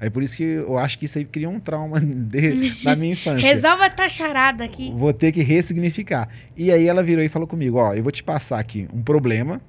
Aí 0.00 0.08
por 0.08 0.22
isso 0.22 0.36
que 0.36 0.44
eu 0.44 0.78
acho 0.78 0.98
que 0.98 1.06
isso 1.06 1.18
aí 1.18 1.24
cria 1.24 1.48
um 1.48 1.58
trauma 1.58 1.98
de, 2.00 2.84
na 2.84 2.94
minha 2.94 3.12
infância. 3.12 3.40
Resolva 3.40 3.86
a 3.86 3.90
tacharada 3.90 4.64
aqui. 4.64 4.92
Vou 4.96 5.12
ter 5.12 5.32
que 5.32 5.42
ressignificar. 5.42 6.28
E 6.56 6.70
aí 6.70 6.86
ela 6.86 7.02
virou 7.02 7.24
e 7.24 7.28
falou 7.28 7.48
comigo, 7.48 7.78
ó, 7.78 7.94
eu 7.94 8.02
vou 8.02 8.12
te 8.12 8.22
passar 8.22 8.58
aqui 8.58 8.88
um 8.92 9.02
problema 9.02 9.60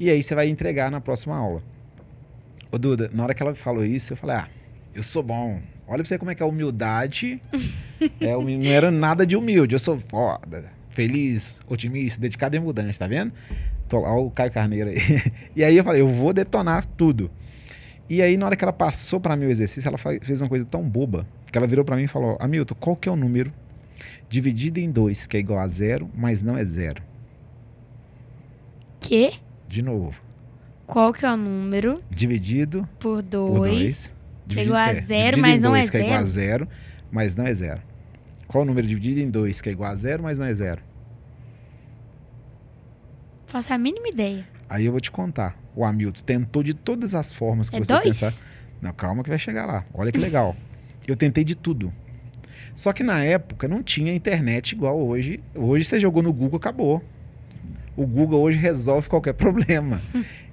e 0.00 0.08
aí 0.08 0.22
você 0.22 0.34
vai 0.34 0.48
entregar 0.48 0.90
na 0.90 1.00
próxima 1.00 1.36
aula. 1.36 1.62
Ô 2.70 2.78
Duda, 2.78 3.10
na 3.12 3.24
hora 3.24 3.34
que 3.34 3.42
ela 3.42 3.54
falou 3.54 3.84
isso, 3.84 4.12
eu 4.12 4.16
falei, 4.16 4.36
ah, 4.36 4.48
eu 4.94 5.02
sou 5.02 5.22
bom. 5.22 5.60
Olha 5.86 5.98
pra 5.98 6.06
você 6.06 6.18
como 6.18 6.30
é 6.30 6.34
que 6.34 6.42
é 6.42 6.46
a 6.46 6.48
humildade. 6.48 7.40
é, 8.20 8.32
não 8.32 8.70
era 8.70 8.90
nada 8.90 9.26
de 9.26 9.36
humilde, 9.36 9.74
eu 9.74 9.78
sou 9.78 9.98
foda, 9.98 10.70
feliz, 10.90 11.58
otimista, 11.66 12.20
dedicado 12.20 12.54
e 12.56 12.60
mudante, 12.60 12.98
tá 12.98 13.06
vendo? 13.06 13.32
Tô 13.88 14.00
lá 14.00 14.14
o 14.14 14.30
Caio 14.30 14.52
Carneiro 14.52 14.90
aí. 14.90 14.98
e 15.56 15.64
aí 15.64 15.76
eu 15.76 15.82
falei, 15.82 16.00
eu 16.00 16.08
vou 16.08 16.32
detonar 16.32 16.84
tudo. 16.96 17.30
E 18.08 18.22
aí, 18.22 18.36
na 18.36 18.46
hora 18.46 18.56
que 18.56 18.64
ela 18.64 18.72
passou 18.72 19.20
para 19.20 19.36
mim 19.36 19.46
o 19.46 19.50
exercício, 19.50 19.86
ela 19.86 19.98
fez 19.98 20.40
uma 20.40 20.48
coisa 20.48 20.64
tão 20.64 20.82
boba 20.82 21.26
que 21.52 21.58
ela 21.58 21.66
virou 21.66 21.84
para 21.84 21.96
mim 21.96 22.04
e 22.04 22.08
falou: 22.08 22.38
Hamilton, 22.40 22.74
qual 22.80 22.96
que 22.96 23.08
é 23.08 23.12
o 23.12 23.16
número 23.16 23.52
dividido 24.28 24.78
em 24.80 24.90
dois 24.90 25.26
que 25.26 25.36
é 25.36 25.40
igual 25.40 25.58
a 25.58 25.68
zero, 25.68 26.10
mas 26.14 26.42
não 26.42 26.56
é 26.56 26.64
zero? 26.64 27.02
Que? 29.00 29.32
De 29.68 29.82
novo. 29.82 30.20
Qual 30.86 31.12
que 31.12 31.26
é 31.26 31.30
o 31.30 31.36
número 31.36 32.02
Dividido 32.08 32.88
por 32.98 33.22
por 33.22 33.22
2? 33.22 33.60
dois. 33.60 34.14
é 34.56 34.62
igual 34.62 34.80
a 34.80 34.88
é, 34.88 34.94
zero, 34.94 35.36
dividido 35.36 35.40
mas 35.42 35.60
não 35.60 35.76
é 35.76 35.80
dois, 35.80 35.90
que 35.90 35.96
é 35.98 36.00
igual 36.00 36.18
a 36.18 36.24
zero? 36.24 36.64
zero, 36.64 36.68
mas 37.10 37.36
não 37.36 37.46
é 37.46 37.54
zero. 37.54 37.82
Qual 38.46 38.62
o 38.62 38.66
número 38.66 38.86
dividido 38.86 39.20
em 39.20 39.30
dois 39.30 39.60
que 39.60 39.68
é 39.68 39.72
igual 39.72 39.92
a 39.92 39.96
zero, 39.96 40.22
mas 40.22 40.38
não 40.38 40.46
é 40.46 40.54
zero? 40.54 40.82
Faço 43.46 43.72
a 43.72 43.78
mínima 43.78 44.08
ideia. 44.08 44.46
Aí 44.68 44.84
eu 44.86 44.92
vou 44.92 45.00
te 45.00 45.10
contar. 45.10 45.56
O 45.74 45.84
Hamilton 45.84 46.22
tentou 46.24 46.62
de 46.62 46.74
todas 46.74 47.14
as 47.14 47.32
formas 47.32 47.70
que 47.70 47.76
É 47.76 47.78
você 47.78 47.92
dois? 47.92 48.20
pensar. 48.20 48.44
Não, 48.82 48.92
calma 48.92 49.22
que 49.22 49.28
vai 49.30 49.38
chegar 49.38 49.66
lá. 49.66 49.84
Olha 49.94 50.12
que 50.12 50.18
legal. 50.18 50.54
Eu 51.06 51.16
tentei 51.16 51.42
de 51.44 51.54
tudo. 51.54 51.92
Só 52.74 52.92
que 52.92 53.02
na 53.02 53.24
época 53.24 53.66
não 53.66 53.82
tinha 53.82 54.14
internet 54.14 54.72
igual 54.72 54.98
hoje. 54.98 55.40
Hoje 55.54 55.84
você 55.84 55.98
jogou 55.98 56.22
no 56.22 56.32
Google, 56.32 56.58
acabou. 56.58 57.02
O 57.96 58.06
Google 58.06 58.40
hoje 58.40 58.58
resolve 58.58 59.08
qualquer 59.08 59.32
problema. 59.34 60.00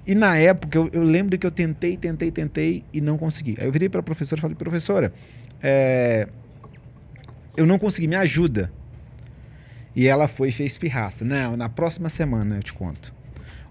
E 0.06 0.14
na 0.14 0.36
época 0.36 0.76
eu, 0.78 0.88
eu 0.92 1.02
lembro 1.02 1.38
que 1.38 1.46
eu 1.46 1.50
tentei, 1.50 1.96
tentei, 1.96 2.30
tentei 2.30 2.84
e 2.92 3.00
não 3.00 3.16
consegui. 3.18 3.56
Aí 3.60 3.66
eu 3.66 3.72
virei 3.72 3.88
para 3.88 4.00
a 4.00 4.02
professora 4.02 4.40
e 4.40 4.42
falei, 4.42 4.56
professora, 4.56 5.12
é, 5.62 6.26
eu 7.56 7.66
não 7.66 7.78
consegui, 7.78 8.08
me 8.08 8.16
ajuda. 8.16 8.72
E 9.94 10.06
ela 10.06 10.26
foi 10.26 10.48
e 10.48 10.52
fez 10.52 10.76
pirraça. 10.76 11.24
Não, 11.24 11.56
na 11.56 11.68
próxima 11.68 12.08
semana 12.08 12.56
eu 12.56 12.62
te 12.62 12.72
conto. 12.72 13.14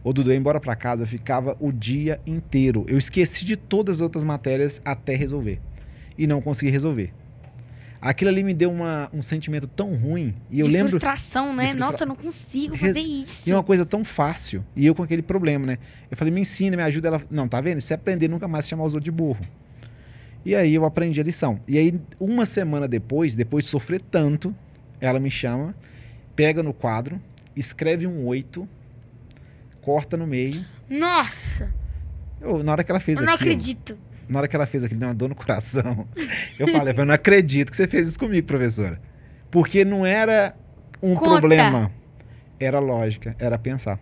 Ô 0.05 0.13
Dudu, 0.13 0.29
eu 0.29 0.33
ia 0.35 0.39
embora 0.39 0.59
pra 0.59 0.75
casa, 0.75 1.01
eu 1.01 1.07
ficava 1.07 1.57
o 1.59 1.71
dia 1.71 2.21
inteiro. 2.27 2.85
Eu 2.87 2.95
esqueci 2.95 3.43
de 3.43 3.55
todas 3.55 3.95
as 3.95 4.01
outras 4.01 4.23
matérias 4.23 4.79
até 4.85 5.15
resolver. 5.15 5.59
E 6.15 6.27
não 6.27 6.39
consegui 6.39 6.71
resolver. 6.71 7.11
Aquilo 7.99 8.29
ali 8.29 8.43
me 8.43 8.53
deu 8.53 8.71
uma, 8.71 9.09
um 9.11 9.23
sentimento 9.23 9.65
tão 9.65 9.95
ruim. 9.95 10.35
E 10.51 10.59
eu 10.59 10.67
de 10.67 10.73
lembro. 10.73 10.91
frustração, 10.91 11.55
né? 11.55 11.73
Nossa, 11.73 12.03
eu 12.03 12.07
não 12.07 12.15
consigo 12.15 12.77
fazer 12.77 12.99
isso. 12.99 13.49
E 13.49 13.51
uma 13.51 13.63
coisa 13.63 13.83
tão 13.83 14.03
fácil. 14.03 14.63
E 14.75 14.85
eu 14.85 14.93
com 14.93 15.01
aquele 15.01 15.23
problema, 15.23 15.65
né? 15.65 15.79
Eu 16.11 16.15
falei, 16.15 16.31
me 16.31 16.41
ensina, 16.41 16.77
me 16.77 16.83
ajuda. 16.83 17.07
Ela, 17.07 17.23
não, 17.31 17.47
tá 17.47 17.59
vendo? 17.59 17.81
Se 17.81 17.91
aprender, 17.91 18.27
nunca 18.27 18.47
mais 18.47 18.67
chamar 18.67 18.83
os 18.83 18.93
outros 18.93 19.05
de 19.05 19.11
burro. 19.11 19.43
E 20.45 20.53
aí 20.53 20.75
eu 20.75 20.85
aprendi 20.85 21.19
a 21.19 21.23
lição. 21.23 21.59
E 21.67 21.79
aí, 21.79 21.99
uma 22.19 22.45
semana 22.45 22.87
depois, 22.87 23.33
depois 23.33 23.63
de 23.63 23.71
sofrer 23.71 23.99
tanto, 24.01 24.55
ela 25.01 25.19
me 25.19 25.31
chama, 25.31 25.75
pega 26.35 26.61
no 26.61 26.75
quadro, 26.75 27.19
escreve 27.55 28.05
um 28.05 28.23
oito, 28.27 28.69
corta 29.85 30.17
no 30.17 30.25
meio. 30.25 30.63
Nossa, 30.89 31.71
Eu, 32.41 32.63
na 32.63 32.71
hora 32.71 32.83
que 32.83 32.91
ela 32.91 32.99
fez 32.99 33.19
eu 33.19 33.25
não 33.25 33.33
aquilo, 33.33 33.51
acredito. 33.51 33.97
na 34.27 34.39
hora 34.39 34.47
que 34.47 34.55
ela 34.55 34.65
fez 34.65 34.83
aquilo, 34.83 34.99
deu 34.99 35.09
uma 35.09 35.15
dor 35.15 35.29
no 35.29 35.35
coração. 35.35 36.07
Eu 36.59 36.67
falei, 36.69 36.93
eu 36.97 37.05
não 37.05 37.13
acredito 37.13 37.69
que 37.69 37.77
você 37.77 37.87
fez 37.87 38.07
isso 38.07 38.19
comigo, 38.19 38.45
professora. 38.47 38.99
Porque 39.51 39.85
não 39.85 40.05
era 40.05 40.55
um 41.01 41.13
Conta. 41.13 41.29
problema, 41.39 41.91
era 42.59 42.79
lógica, 42.79 43.35
era 43.39 43.57
pensar. 43.57 43.99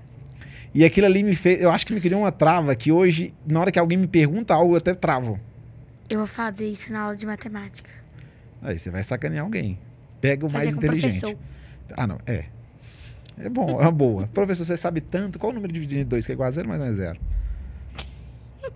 E 0.73 0.83
aquilo 0.83 1.05
ali 1.05 1.21
me 1.21 1.35
fez, 1.35 1.61
eu 1.61 1.69
acho 1.69 1.85
que 1.85 1.93
me 1.93 2.01
criou 2.01 2.21
uma 2.21 2.31
trava 2.31 2.75
que 2.75 2.91
hoje, 2.91 3.33
na 3.45 3.59
hora 3.59 3.71
que 3.71 3.77
alguém 3.77 3.97
me 3.97 4.07
pergunta 4.07 4.53
algo, 4.55 4.73
eu 4.73 4.77
até 4.77 4.93
travo. 4.95 5.39
Eu 6.09 6.19
vou 6.19 6.27
fazer 6.27 6.67
isso 6.67 6.91
na 6.91 7.01
aula 7.01 7.15
de 7.15 7.25
matemática. 7.25 7.89
Aí 8.61 8.79
você 8.79 8.89
vai 8.89 9.03
sacanear 9.03 9.43
alguém. 9.43 9.77
Pega 10.21 10.45
o 10.45 10.49
Fazer 10.49 10.65
mais 10.65 10.77
inteligente. 10.77 11.19
professor. 11.19 11.37
Ah, 11.95 12.07
não, 12.07 12.17
é. 12.25 12.45
É 13.37 13.49
bom, 13.49 13.69
é 13.79 13.83
uma 13.83 13.91
boa. 13.91 14.27
Professor, 14.27 14.63
você 14.65 14.77
sabe 14.77 15.01
tanto, 15.01 15.39
qual 15.39 15.51
o 15.51 15.55
número 15.55 15.71
dividido 15.73 16.01
em 16.01 16.05
dois, 16.05 16.25
que 16.25 16.31
é 16.31 16.35
igual 16.35 16.47
a 16.47 16.51
zero, 16.51 16.67
mas 16.69 16.79
não 16.79 16.85
é 16.85 16.93
zero? 16.93 17.19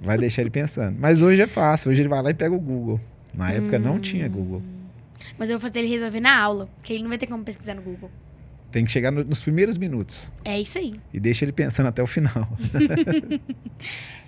Vai 0.01 0.17
deixar 0.17 0.41
ele 0.41 0.49
pensando. 0.49 0.97
Mas 0.99 1.21
hoje 1.21 1.41
é 1.41 1.47
fácil, 1.47 1.91
hoje 1.91 2.01
ele 2.01 2.09
vai 2.09 2.21
lá 2.21 2.29
e 2.29 2.33
pega 2.33 2.53
o 2.53 2.59
Google. 2.59 2.99
Na 3.33 3.51
época 3.51 3.77
não 3.79 3.99
tinha 3.99 4.27
Google. 4.27 4.61
Mas 5.37 5.49
eu 5.49 5.59
vou 5.59 5.67
fazer 5.69 5.79
ele 5.79 5.89
resolver 5.89 6.19
na 6.19 6.37
aula, 6.39 6.67
que 6.83 6.93
ele 6.93 7.03
não 7.03 7.09
vai 7.09 7.17
ter 7.17 7.27
como 7.27 7.43
pesquisar 7.43 7.73
no 7.75 7.81
Google. 7.81 8.09
Tem 8.71 8.83
que 8.83 8.91
chegar 8.91 9.11
no- 9.11 9.23
nos 9.23 9.41
primeiros 9.41 9.77
minutos 9.77 10.31
É 10.43 10.59
isso 10.59 10.77
aí. 10.77 10.99
e 11.13 11.19
deixa 11.19 11.45
ele 11.45 11.51
pensando 11.53 11.87
até 11.87 12.03
o 12.03 12.07
final. 12.07 12.47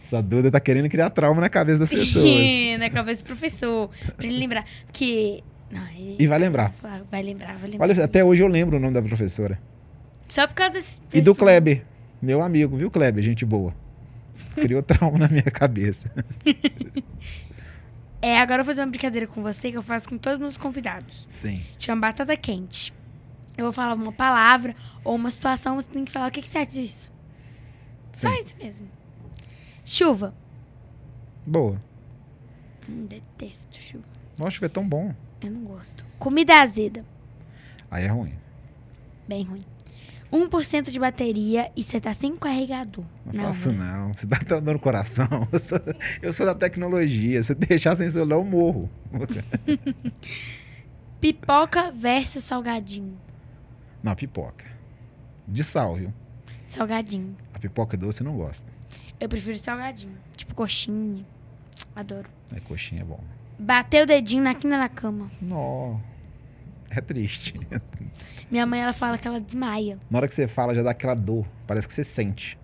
Essa 0.03 0.21
Duda 0.21 0.49
tá 0.49 0.59
querendo 0.59 0.89
criar 0.89 1.09
trauma 1.09 1.39
na 1.41 1.49
cabeça 1.49 1.79
das 1.79 1.89
pessoas. 1.89 2.25
na 2.79 2.89
cabeça 2.89 3.21
do 3.21 3.25
professor. 3.27 3.89
Pra 4.17 4.25
ele 4.25 4.37
lembrar. 4.39 4.65
Porque. 4.85 5.43
Não, 5.71 5.85
ele- 5.89 6.15
E 6.19 6.25
vai 6.27 6.39
lembrar. 6.39 6.73
Vai 7.11 7.21
lembrar, 7.21 7.57
vai 7.57 7.69
lembrar. 7.69 7.85
Olha, 7.87 8.03
até 8.05 8.23
hoje 8.23 8.41
eu 8.41 8.47
lembro 8.47 8.77
o 8.77 8.79
nome 8.79 8.93
da 8.93 9.01
professora. 9.01 9.59
Só 10.29 10.47
por 10.47 10.53
causa 10.53 10.75
desse. 10.75 11.01
E 11.01 11.13
desse 11.13 11.25
do 11.25 11.35
Kleber, 11.35 11.83
meu 12.21 12.41
amigo, 12.41 12.77
viu, 12.77 12.89
Kleber? 12.89 13.23
Gente 13.23 13.45
boa. 13.45 13.73
Criou 14.55 14.81
trauma 14.81 15.17
na 15.17 15.27
minha 15.27 15.43
cabeça. 15.43 16.11
É, 18.21 18.37
agora 18.37 18.59
eu 18.59 18.65
vou 18.65 18.73
fazer 18.73 18.81
uma 18.81 18.87
brincadeira 18.87 19.25
com 19.25 19.41
você 19.41 19.71
que 19.71 19.77
eu 19.77 19.81
faço 19.81 20.09
com 20.09 20.17
todos 20.17 20.35
os 20.35 20.41
meus 20.41 20.57
convidados. 20.57 21.25
Sim. 21.29 21.63
Chama 21.77 22.01
batata 22.01 22.35
quente. 22.35 22.93
Eu 23.57 23.63
vou 23.63 23.71
falar 23.71 23.93
uma 23.93 24.11
palavra 24.11 24.75
ou 25.05 25.15
uma 25.15 25.31
situação, 25.31 25.75
você 25.75 25.87
tem 25.87 26.03
que 26.03 26.11
falar 26.11 26.27
o 26.27 26.31
que, 26.31 26.41
que 26.41 26.47
você 26.49 26.57
acha 26.57 26.67
disso. 26.69 27.11
Sim. 28.11 28.27
Só 28.27 28.33
isso 28.33 28.55
mesmo. 28.57 28.87
Chuva. 29.85 30.33
Boa. 31.45 31.81
Hum, 32.89 33.05
detesto 33.05 33.79
chuva. 33.81 34.03
Nossa, 34.37 34.65
é 34.65 34.69
tão 34.69 34.87
bom. 34.87 35.15
Eu 35.41 35.51
não 35.51 35.61
gosto. 35.61 36.03
Comida 36.17 36.61
azeda. 36.61 37.05
Aí 37.89 38.03
é 38.03 38.07
ruim. 38.07 38.33
Bem 39.27 39.43
ruim. 39.43 39.63
1% 40.31 40.89
de 40.91 40.99
bateria 40.99 41.71
e 41.75 41.83
você 41.83 41.99
tá 41.99 42.13
sem 42.13 42.35
carregador. 42.35 43.03
Não, 43.25 43.45
faço 43.45 43.69
hora. 43.69 43.77
não. 43.77 44.13
Você 44.13 44.27
tá 44.27 44.37
dando 44.47 44.73
no 44.73 44.79
coração. 44.79 45.27
Eu 45.51 45.59
sou, 45.59 45.79
eu 46.21 46.33
sou 46.33 46.45
da 46.45 46.53
tecnologia. 46.55 47.41
Se 47.43 47.55
deixar 47.55 47.95
sem 47.95 48.09
celular, 48.11 48.35
eu 48.37 48.43
morro. 48.45 48.89
Pipoca 51.19 51.91
versus 51.91 52.43
salgadinho. 52.43 53.17
Não, 54.01 54.15
pipoca. 54.15 54.65
De 55.47 55.63
sal, 55.63 55.95
viu? 55.95 56.13
Salgadinho. 56.67 57.35
A 57.53 57.59
pipoca 57.59 57.97
doce 57.97 58.21
eu 58.21 58.25
não 58.25 58.37
gosto. 58.37 58.71
Eu 59.19 59.27
prefiro 59.27 59.57
salgadinho. 59.57 60.15
Tipo 60.37 60.53
coxinha. 60.55 61.25
Adoro. 61.95 62.29
É 62.55 62.59
coxinha 62.61 63.01
é 63.01 63.05
bom. 63.05 63.19
Bater 63.57 64.03
o 64.03 64.07
dedinho 64.07 64.43
na 64.43 64.55
quina 64.55 64.77
da 64.77 64.87
cama. 64.87 65.29
Nó. 65.41 65.97
É 66.95 67.01
triste. 67.01 67.53
Minha 68.49 68.65
mãe, 68.65 68.81
ela 68.81 68.93
fala 68.93 69.17
que 69.17 69.27
ela 69.27 69.39
desmaia. 69.39 69.99
Na 70.09 70.17
hora 70.17 70.27
que 70.27 70.33
você 70.33 70.47
fala, 70.47 70.73
já 70.73 70.81
dá 70.81 70.91
aquela 70.91 71.13
dor. 71.13 71.45
Parece 71.67 71.87
que 71.87 71.93
você 71.93 72.03
sente. 72.03 72.57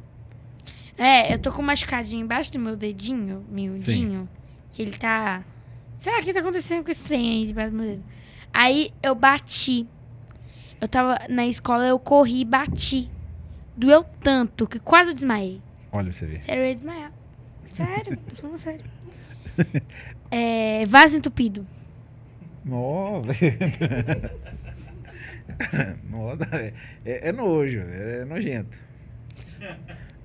É, 0.98 1.34
eu 1.34 1.40
tô 1.40 1.52
com 1.52 1.62
um 1.62 1.66
machucadinho 1.66 2.24
embaixo 2.24 2.52
do 2.52 2.60
meu 2.60 2.76
dedinho, 2.76 3.46
miudinho. 3.50 4.28
Que 4.72 4.82
ele 4.82 4.98
tá... 4.98 5.44
O 5.96 6.24
que 6.24 6.34
tá 6.34 6.40
acontecendo 6.40 6.84
com 6.84 6.92
esse 6.92 7.04
trem 7.04 7.30
aí 7.30 7.48
debaixo 7.48 7.72
do 7.72 7.78
meu 7.78 7.88
dedo. 7.92 8.04
Aí 8.52 8.92
eu 9.04 9.14
bati. 9.14 9.88
Eu 10.82 10.88
tava 10.88 11.20
na 11.30 11.46
escola, 11.46 11.86
eu 11.86 12.00
corri 12.00 12.42
e 12.42 12.46
bati. 12.46 13.10
Doeu 13.78 14.04
tanto 14.24 14.68
que 14.68 14.80
quase 14.80 15.12
eu 15.12 15.14
desmaiei. 15.14 15.62
Olha 15.92 16.06
pra 16.06 16.14
você 16.14 16.26
ver. 16.26 16.42
Sério, 16.42 16.64
eu 16.64 16.68
ia 16.68 16.76
desmaiar. 16.76 17.12
Sério, 17.74 18.18
tô 18.18 18.36
falando 18.36 18.58
sério. 18.58 18.82
É, 20.32 20.86
vaso 20.88 21.16
entupido. 21.16 21.66
Nó, 22.66 23.22
Nó, 26.10 26.32
é, 27.06 27.30
é 27.30 27.32
nojo, 27.32 27.80
é 27.80 28.26
nojento. 28.26 28.76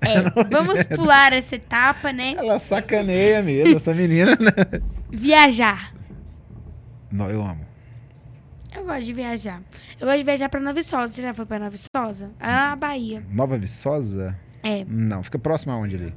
É, 0.01 0.21
vamos 0.49 0.83
pular 0.85 1.31
essa 1.33 1.55
etapa, 1.55 2.11
né? 2.11 2.33
Ela 2.37 2.59
sacaneia 2.59 3.41
mesmo, 3.43 3.75
essa 3.77 3.93
menina, 3.93 4.31
né? 4.35 4.51
Viajar. 5.11 5.93
Não, 7.11 7.29
eu 7.29 7.41
amo. 7.41 7.65
Eu 8.75 8.85
gosto 8.85 9.03
de 9.03 9.13
viajar. 9.13 9.61
Eu 9.99 10.07
gosto 10.07 10.19
de 10.19 10.23
viajar 10.23 10.49
pra 10.49 10.59
Nova 10.59 10.73
Viçosa. 10.73 11.13
Você 11.13 11.21
já 11.21 11.33
foi 11.33 11.45
pra 11.45 11.59
Nova 11.59 11.69
Viçosa? 11.71 12.31
É 12.39 12.47
na 12.47 12.75
Bahia. 12.75 13.21
Nova 13.29 13.57
Viçosa? 13.57 14.37
É. 14.63 14.83
Não, 14.87 15.21
fica 15.21 15.37
próximo 15.37 15.73
aonde 15.73 15.95
ali? 15.97 16.13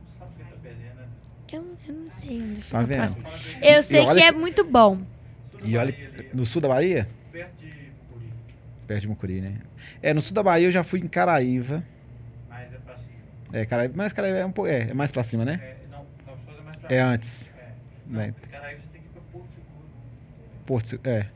Eu, 1.52 1.64
eu 1.86 1.94
não 1.94 2.10
sei 2.10 2.42
onde 2.42 2.62
fica 2.62 2.78
Tá 2.78 2.84
vendo? 2.84 2.96
próximo. 2.98 3.22
Eu 3.62 3.82
sei 3.82 4.00
olha 4.00 4.14
que 4.20 4.26
é 4.26 4.32
que- 4.32 4.38
muito 4.38 4.64
bom. 4.64 4.98
E 5.64 5.76
olha, 5.76 5.94
no 6.32 6.44
sul 6.46 6.60
da 6.60 6.68
Bahia? 6.68 7.08
Perto 7.32 7.56
de 7.58 7.66
Mucuri, 7.66 8.32
Perto 8.86 9.00
de 9.00 9.08
Mucuri, 9.08 9.40
né? 9.40 9.54
É, 10.02 10.12
no 10.14 10.20
sul 10.20 10.34
da 10.34 10.42
Bahia 10.42 10.66
eu 10.68 10.72
já 10.72 10.84
fui 10.84 11.00
em 11.00 11.08
Caraíva. 11.08 11.82
mas 12.48 12.72
é 12.72 12.76
pra 12.78 12.96
cima. 12.96 13.14
É, 13.52 13.64
Caraíva, 13.66 13.94
mas 13.96 14.12
Caraíva 14.12 14.38
é 14.38 14.46
um 14.46 14.52
pouco. 14.52 14.70
É, 14.70 14.90
é 14.90 14.94
mais 14.94 15.10
pra 15.10 15.22
cima, 15.22 15.44
né? 15.44 15.60
É, 15.62 15.76
não, 15.90 16.04
Nova 16.26 16.38
Souza 16.44 16.60
é 16.60 16.64
mais 16.64 16.76
pra 16.76 16.88
É 16.94 16.98
cima. 17.00 17.10
antes. 17.10 17.52
É. 17.58 17.68
Não, 18.06 18.20
Né? 18.20 18.34
Caraíva 18.50 18.80
você 18.80 18.88
tem 18.92 19.00
que 19.02 19.08
ir 19.08 19.10
pra 19.12 19.22
Porto 19.32 19.48
Seguro. 19.54 19.86
Porto 20.66 20.88
Seguro. 20.88 21.10
É. 21.10 21.26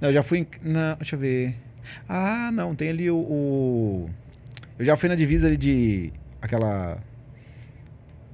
Não, 0.00 0.08
eu 0.08 0.12
já 0.14 0.22
fui 0.22 0.38
em. 0.38 0.46
Na, 0.62 0.94
deixa 0.94 1.16
eu 1.16 1.20
ver. 1.20 1.54
Ah, 2.08 2.50
não, 2.52 2.74
tem 2.74 2.88
ali 2.90 3.10
o, 3.10 3.16
o- 3.16 4.10
Eu 4.78 4.84
já 4.84 4.96
fui 4.96 5.08
na 5.08 5.14
divisa 5.14 5.46
ali 5.48 5.56
de. 5.56 6.12
Aquela. 6.40 6.98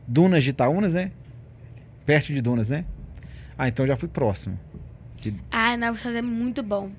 Dunas 0.07 0.45
de 0.45 0.51
Itaúnas, 0.51 0.95
né? 0.95 1.11
Perto 2.05 2.27
de 2.33 2.41
Dunas, 2.41 2.71
né? 2.71 2.85
Ah, 3.59 3.67
então 3.67 3.85
eu 3.85 3.89
já 3.89 3.97
fui 3.97 4.09
próximo. 4.09 4.59
Ah, 5.51 5.77
Nova 5.77 5.93
Viçosa 5.93 6.19
é 6.19 6.23
muito 6.23 6.63
bom. 6.63 6.91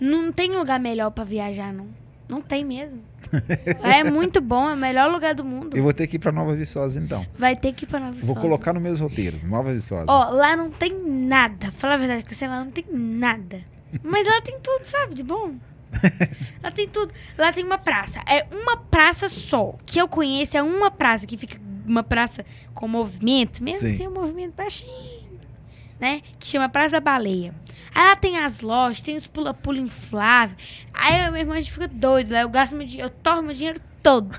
Não 0.00 0.30
tem 0.32 0.50
lugar 0.50 0.78
melhor 0.78 1.10
pra 1.10 1.24
viajar, 1.24 1.72
não. 1.72 1.88
Não 2.28 2.40
tem 2.40 2.64
mesmo. 2.64 3.02
É 3.82 4.04
muito 4.04 4.40
bom, 4.40 4.70
é 4.70 4.74
o 4.74 4.76
melhor 4.76 5.10
lugar 5.10 5.34
do 5.34 5.44
mundo. 5.44 5.76
Eu 5.76 5.82
vou 5.82 5.92
ter 5.92 6.06
que 6.06 6.16
ir 6.16 6.18
pra 6.18 6.30
Nova 6.30 6.54
Viçosa, 6.54 7.00
então. 7.00 7.26
Vai 7.36 7.56
ter 7.56 7.72
que 7.72 7.84
ir 7.84 7.88
pra 7.88 7.98
Nova 7.98 8.12
Viçosa. 8.12 8.32
Vou 8.32 8.40
colocar 8.40 8.72
nos 8.72 8.82
meus 8.82 9.00
roteiros. 9.00 9.42
Nova 9.44 9.72
Viçosa. 9.72 10.06
Ó, 10.08 10.30
lá 10.30 10.56
não 10.56 10.70
tem 10.70 10.92
nada. 10.92 11.72
Fala 11.72 11.94
a 11.94 11.96
verdade, 11.96 12.22
que 12.22 12.34
você 12.34 12.46
lá 12.46 12.64
não 12.64 12.70
tem 12.70 12.84
nada. 12.90 13.62
Mas 14.02 14.26
lá 14.26 14.40
tem 14.42 14.58
tudo, 14.60 14.84
sabe? 14.84 15.14
De 15.14 15.22
bom. 15.22 15.54
Lá 16.62 16.70
tem 16.70 16.88
tudo. 16.88 17.14
Lá 17.38 17.52
tem 17.52 17.64
uma 17.64 17.78
praça. 17.78 18.20
É 18.28 18.44
uma 18.52 18.76
praça 18.76 19.28
só. 19.28 19.74
Que 19.84 19.98
eu 19.98 20.08
conheço, 20.08 20.56
é 20.56 20.62
uma 20.62 20.90
praça 20.90 21.26
que 21.26 21.38
fica 21.38 21.58
uma 21.86 22.02
praça 22.02 22.44
com 22.74 22.88
movimento, 22.88 23.62
mesmo 23.62 23.88
Sim. 23.88 23.96
sem 23.96 24.08
um 24.08 24.12
movimento 24.14 24.54
baixinho, 24.54 25.25
né? 26.00 26.22
Que 26.38 26.46
chama 26.46 26.68
Praça 26.68 26.92
da 26.92 27.00
Baleia. 27.00 27.54
Aí 27.94 28.02
lá 28.08 28.16
tem 28.16 28.38
as 28.38 28.60
lojas, 28.60 29.00
tem 29.00 29.16
os 29.16 29.26
pula-pula 29.26 29.78
inflável. 29.78 30.56
Aí 30.92 31.24
eu, 31.24 31.32
meu 31.32 31.40
irmão, 31.40 31.56
a 31.56 31.60
gente 31.60 31.72
fica 31.72 31.88
doido 31.88 32.32
lá. 32.32 32.42
Eu 32.42 32.48
gasto 32.48 32.76
meu 32.76 32.86
dinheiro, 32.86 33.08
eu 33.08 33.10
torro 33.22 33.42
meu 33.42 33.54
dinheiro 33.54 33.80
todo. 34.02 34.34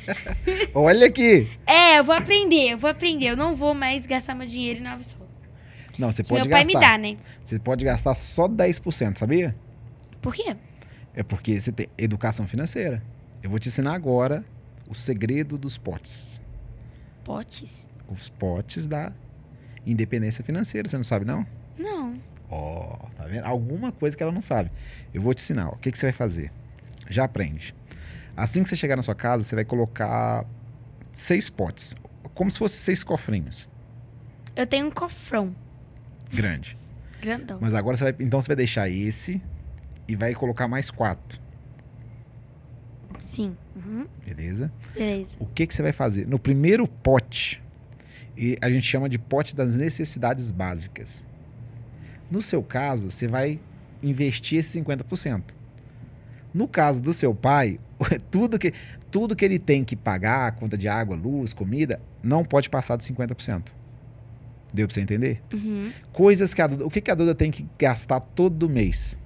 Olha 0.74 1.06
aqui! 1.06 1.48
É, 1.66 1.98
eu 1.98 2.04
vou 2.04 2.14
aprender, 2.14 2.72
eu 2.72 2.78
vou 2.78 2.90
aprender. 2.90 3.26
Eu 3.26 3.36
não 3.36 3.54
vou 3.54 3.74
mais 3.74 4.06
gastar 4.06 4.34
meu 4.34 4.46
dinheiro 4.46 4.80
em 4.80 4.82
Nova 4.82 5.02
Souza. 5.04 5.40
Não, 5.98 6.10
você 6.10 6.22
pode 6.24 6.42
meu 6.42 6.50
pai 6.50 6.64
gastar. 6.64 6.78
me 6.78 6.86
dá, 6.86 6.98
né? 6.98 7.16
Você 7.42 7.58
pode 7.58 7.84
gastar 7.84 8.14
só 8.14 8.48
10%, 8.48 9.18
sabia? 9.18 9.54
Por 10.20 10.34
quê? 10.34 10.56
É 11.14 11.22
porque 11.22 11.60
você 11.60 11.72
tem 11.72 11.88
educação 11.96 12.46
financeira. 12.46 13.02
Eu 13.42 13.50
vou 13.50 13.58
te 13.58 13.68
ensinar 13.68 13.94
agora 13.94 14.44
o 14.88 14.94
segredo 14.94 15.56
dos 15.56 15.78
potes. 15.78 16.40
Potes? 17.24 17.88
Os 18.08 18.28
potes 18.28 18.86
da 18.86 19.12
independência 19.86 20.44
financeira. 20.44 20.88
Você 20.88 20.96
não 20.96 21.04
sabe, 21.04 21.24
não? 21.24 21.46
Não. 21.78 22.14
Ó, 22.48 22.96
tá 23.16 23.24
vendo? 23.24 23.44
Alguma 23.44 23.92
coisa 23.92 24.16
que 24.16 24.22
ela 24.22 24.32
não 24.32 24.40
sabe. 24.40 24.70
Eu 25.14 25.22
vou 25.22 25.32
te 25.34 25.42
ensinar. 25.42 25.68
ó. 25.68 25.72
O 25.72 25.76
que, 25.76 25.90
que 25.90 25.98
você 25.98 26.06
vai 26.06 26.12
fazer? 26.12 26.52
Já 27.08 27.24
aprende. 27.24 27.74
Assim 28.36 28.62
que 28.62 28.68
você 28.68 28.76
chegar 28.76 28.96
na 28.96 29.02
sua 29.02 29.14
casa, 29.14 29.42
você 29.44 29.54
vai 29.54 29.64
colocar 29.64 30.44
seis 31.12 31.50
potes. 31.50 31.94
Como 32.34 32.50
se 32.50 32.58
fossem 32.58 32.78
seis 32.78 33.04
cofrinhos. 33.04 33.68
Eu 34.56 34.66
tenho 34.66 34.86
um 34.86 34.90
cofrão. 34.90 35.54
Grande. 36.32 36.76
Grandão. 37.20 37.58
Mas 37.60 37.74
agora 37.74 37.96
você 37.96 38.04
vai. 38.04 38.16
Então 38.20 38.40
você 38.40 38.48
vai 38.48 38.56
deixar 38.56 38.88
esse 38.88 39.42
e 40.08 40.16
vai 40.16 40.34
colocar 40.34 40.66
mais 40.66 40.90
quatro. 40.90 41.40
Sim. 43.18 43.56
Uhum. 43.76 44.06
Beleza? 44.24 44.72
Beleza. 44.94 45.36
O 45.38 45.46
que, 45.46 45.66
que 45.66 45.74
você 45.74 45.82
vai 45.82 45.92
fazer? 45.92 46.26
No 46.26 46.38
primeiro 46.38 46.88
pote, 46.88 47.62
e 48.40 48.56
a 48.62 48.70
gente 48.70 48.86
chama 48.86 49.06
de 49.06 49.18
pote 49.18 49.54
das 49.54 49.76
necessidades 49.76 50.50
básicas. 50.50 51.26
No 52.30 52.40
seu 52.40 52.62
caso, 52.62 53.10
você 53.10 53.28
vai 53.28 53.60
investir 54.02 54.60
esses 54.60 54.74
50%. 54.82 55.42
No 56.54 56.66
caso 56.66 57.02
do 57.02 57.12
seu 57.12 57.34
pai, 57.34 57.78
tudo 58.30 58.58
que, 58.58 58.72
tudo 59.10 59.36
que 59.36 59.44
ele 59.44 59.58
tem 59.58 59.84
que 59.84 59.94
pagar, 59.94 60.52
conta 60.52 60.78
de 60.78 60.88
água, 60.88 61.14
luz, 61.14 61.52
comida, 61.52 62.00
não 62.22 62.42
pode 62.42 62.70
passar 62.70 62.96
de 62.96 63.04
50%. 63.04 63.64
Deu 64.72 64.86
pra 64.86 64.94
você 64.94 65.02
entender? 65.02 65.42
Uhum. 65.52 65.92
Coisas 66.10 66.54
que 66.54 66.62
a 66.62 66.66
Duda, 66.66 66.86
o 66.86 66.90
que, 66.90 67.02
que 67.02 67.10
a 67.10 67.14
Duda 67.14 67.34
tem 67.34 67.50
que 67.50 67.66
gastar 67.78 68.20
todo 68.20 68.70
mês? 68.70 69.18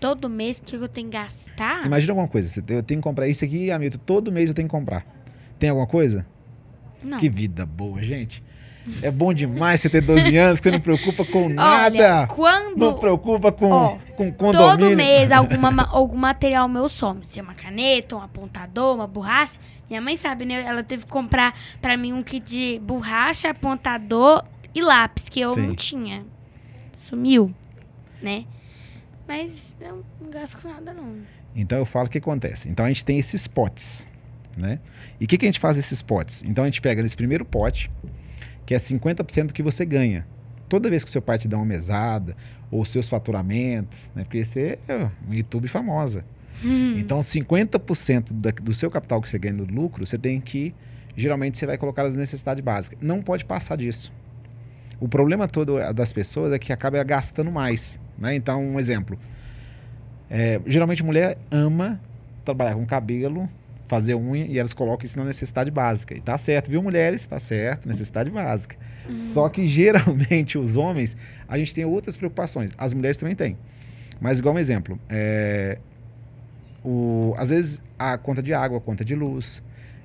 Todo 0.00 0.28
mês 0.28 0.58
que 0.58 0.74
eu 0.74 0.88
tenho 0.88 1.08
que 1.08 1.16
gastar? 1.16 1.86
Imagina 1.86 2.12
alguma 2.12 2.28
coisa. 2.28 2.64
Eu 2.66 2.82
tenho 2.82 3.00
que 3.00 3.04
comprar 3.04 3.28
isso 3.28 3.44
aqui, 3.44 3.70
Hamilton, 3.70 3.98
todo 4.04 4.32
mês 4.32 4.48
eu 4.48 4.54
tenho 4.56 4.66
que 4.66 4.74
comprar. 4.74 5.06
Tem 5.56 5.70
alguma 5.70 5.86
coisa? 5.86 6.26
Não. 7.04 7.18
Que 7.18 7.28
vida 7.28 7.64
boa, 7.66 8.02
gente. 8.02 8.42
É 9.02 9.10
bom 9.10 9.32
demais 9.32 9.80
você 9.80 9.88
ter 9.88 10.02
12 10.02 10.36
anos, 10.36 10.60
que 10.60 10.68
você 10.68 10.72
não 10.72 10.80
preocupa 10.80 11.24
com 11.24 11.48
nada. 11.48 11.96
Olha, 11.96 12.26
quando 12.26 12.76
não 12.76 12.98
preocupa 12.98 13.50
com, 13.50 13.70
Ó, 13.70 13.96
com 14.14 14.30
condomínio. 14.32 14.78
todo 14.78 14.96
mês 14.96 15.32
alguma, 15.32 15.70
ma- 15.70 15.88
algum 15.90 16.16
material 16.18 16.68
meu 16.68 16.86
some, 16.88 17.24
se 17.24 17.38
é 17.38 17.42
uma 17.42 17.54
caneta, 17.54 18.14
um 18.16 18.20
apontador, 18.20 18.94
uma 18.94 19.06
borracha, 19.06 19.56
minha 19.88 20.02
mãe 20.02 20.16
sabe, 20.16 20.44
né? 20.44 20.62
Ela 20.66 20.82
teve 20.82 21.04
que 21.06 21.10
comprar 21.10 21.54
pra 21.80 21.96
mim 21.96 22.12
um 22.12 22.22
kit 22.22 22.44
de 22.44 22.78
borracha, 22.80 23.48
apontador 23.50 24.44
e 24.74 24.82
lápis, 24.82 25.30
que 25.30 25.40
eu 25.40 25.54
Sei. 25.54 25.66
não 25.66 25.74
tinha. 25.74 26.24
Sumiu, 26.98 27.54
né? 28.20 28.44
Mas 29.26 29.74
eu 29.80 30.04
não 30.20 30.30
gasto 30.30 30.60
com 30.60 30.68
nada, 30.68 30.92
não. 30.92 31.16
Então 31.56 31.78
eu 31.78 31.86
falo 31.86 32.06
o 32.06 32.10
que 32.10 32.18
acontece. 32.18 32.68
Então 32.68 32.84
a 32.84 32.88
gente 32.88 33.04
tem 33.04 33.18
esses 33.18 33.46
potes, 33.46 34.06
né? 34.56 34.78
E 35.20 35.24
o 35.24 35.28
que, 35.28 35.38
que 35.38 35.46
a 35.46 35.48
gente 35.48 35.60
faz 35.60 35.76
nesses 35.76 36.02
potes? 36.02 36.42
Então 36.44 36.64
a 36.64 36.66
gente 36.66 36.80
pega 36.80 37.02
nesse 37.02 37.16
primeiro 37.16 37.44
pote, 37.44 37.90
que 38.66 38.74
é 38.74 38.78
50% 38.78 39.48
do 39.48 39.54
que 39.54 39.62
você 39.62 39.84
ganha. 39.84 40.26
Toda 40.68 40.88
vez 40.88 41.04
que 41.04 41.10
seu 41.10 41.22
pai 41.22 41.38
te 41.38 41.46
dá 41.46 41.56
uma 41.56 41.66
mesada, 41.66 42.36
ou 42.70 42.84
seus 42.84 43.08
faturamentos, 43.08 44.10
né? 44.14 44.24
Porque 44.24 44.44
você 44.44 44.78
é 44.88 44.96
uma 44.96 45.12
YouTube 45.30 45.68
famosa. 45.68 46.24
Então 46.98 47.20
50% 47.20 48.32
da, 48.32 48.50
do 48.50 48.72
seu 48.74 48.90
capital 48.90 49.20
que 49.20 49.28
você 49.28 49.38
ganha 49.38 49.54
no 49.54 49.64
lucro, 49.64 50.06
você 50.06 50.16
tem 50.16 50.40
que, 50.40 50.74
geralmente 51.16 51.58
você 51.58 51.66
vai 51.66 51.76
colocar 51.76 52.04
as 52.04 52.16
necessidades 52.16 52.64
básicas. 52.64 52.98
Não 53.00 53.22
pode 53.22 53.44
passar 53.44 53.76
disso. 53.76 54.12
O 55.00 55.08
problema 55.08 55.46
todo 55.46 55.76
das 55.92 56.12
pessoas 56.12 56.52
é 56.52 56.58
que 56.58 56.72
acaba 56.72 57.02
gastando 57.02 57.50
mais, 57.50 58.00
né? 58.18 58.34
Então, 58.34 58.64
um 58.64 58.78
exemplo. 58.78 59.18
É, 60.30 60.60
geralmente 60.66 61.02
mulher 61.04 61.36
ama 61.50 62.00
trabalhar 62.44 62.74
com 62.74 62.86
cabelo, 62.86 63.48
fazer 63.86 64.14
unha 64.14 64.46
e 64.46 64.58
elas 64.58 64.72
colocam 64.72 65.04
isso 65.04 65.18
na 65.18 65.24
necessidade 65.24 65.70
básica. 65.70 66.14
E 66.14 66.20
tá 66.20 66.36
certo, 66.38 66.70
viu, 66.70 66.82
mulheres? 66.82 67.26
Tá 67.26 67.38
certo, 67.38 67.86
necessidade 67.86 68.30
básica. 68.30 68.76
Só 69.20 69.48
que 69.48 69.66
geralmente 69.66 70.56
os 70.58 70.76
homens, 70.76 71.16
a 71.46 71.58
gente 71.58 71.74
tem 71.74 71.84
outras 71.84 72.16
preocupações. 72.16 72.70
As 72.78 72.94
mulheres 72.94 73.16
também 73.16 73.34
têm. 73.34 73.56
Mas, 74.20 74.38
igual 74.38 74.54
um 74.54 74.58
exemplo, 74.58 74.98
é, 75.08 75.78
o, 76.82 77.34
às 77.36 77.50
vezes 77.50 77.80
a 77.98 78.16
conta 78.16 78.42
de 78.42 78.54
água, 78.54 78.78
a 78.78 78.80
conta 78.80 79.04
de 79.04 79.14
luz, 79.14 79.62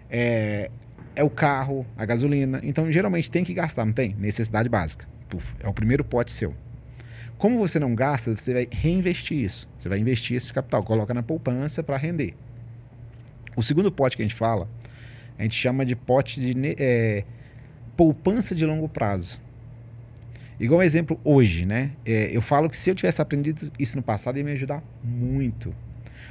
é, 0.09 0.69
é 1.15 1.23
o 1.23 1.29
carro, 1.29 1.85
a 1.97 2.05
gasolina. 2.05 2.59
Então, 2.63 2.91
geralmente 2.91 3.29
tem 3.31 3.43
que 3.43 3.53
gastar, 3.53 3.85
não 3.85 3.93
tem? 3.93 4.15
Necessidade 4.17 4.67
básica. 4.67 5.07
Puf, 5.29 5.53
é 5.59 5.67
o 5.67 5.73
primeiro 5.73 6.03
pote 6.03 6.31
seu. 6.31 6.53
Como 7.37 7.57
você 7.57 7.79
não 7.79 7.95
gasta, 7.95 8.35
você 8.35 8.53
vai 8.53 8.67
reinvestir 8.69 9.37
isso. 9.37 9.69
Você 9.77 9.87
vai 9.87 9.99
investir 9.99 10.35
esse 10.35 10.51
capital, 10.51 10.83
coloca 10.83 11.13
na 11.13 11.23
poupança 11.23 11.81
para 11.81 11.95
render. 11.95 12.35
O 13.59 13.61
segundo 13.61 13.91
pote 13.91 14.15
que 14.15 14.23
a 14.23 14.25
gente 14.25 14.35
fala, 14.35 14.69
a 15.37 15.43
gente 15.43 15.53
chama 15.53 15.85
de 15.85 15.93
pote 15.93 16.39
de 16.39 16.75
é, 16.79 17.25
poupança 17.97 18.55
de 18.55 18.65
longo 18.65 18.87
prazo. 18.87 19.37
Igual 20.57 20.79
um 20.79 20.83
exemplo 20.83 21.19
hoje, 21.25 21.65
né? 21.65 21.91
É, 22.05 22.33
eu 22.33 22.41
falo 22.41 22.69
que 22.69 22.77
se 22.77 22.89
eu 22.89 22.95
tivesse 22.95 23.21
aprendido 23.21 23.69
isso 23.77 23.97
no 23.97 24.01
passado, 24.01 24.37
ia 24.37 24.45
me 24.45 24.53
ajudar 24.53 24.81
muito. 25.03 25.75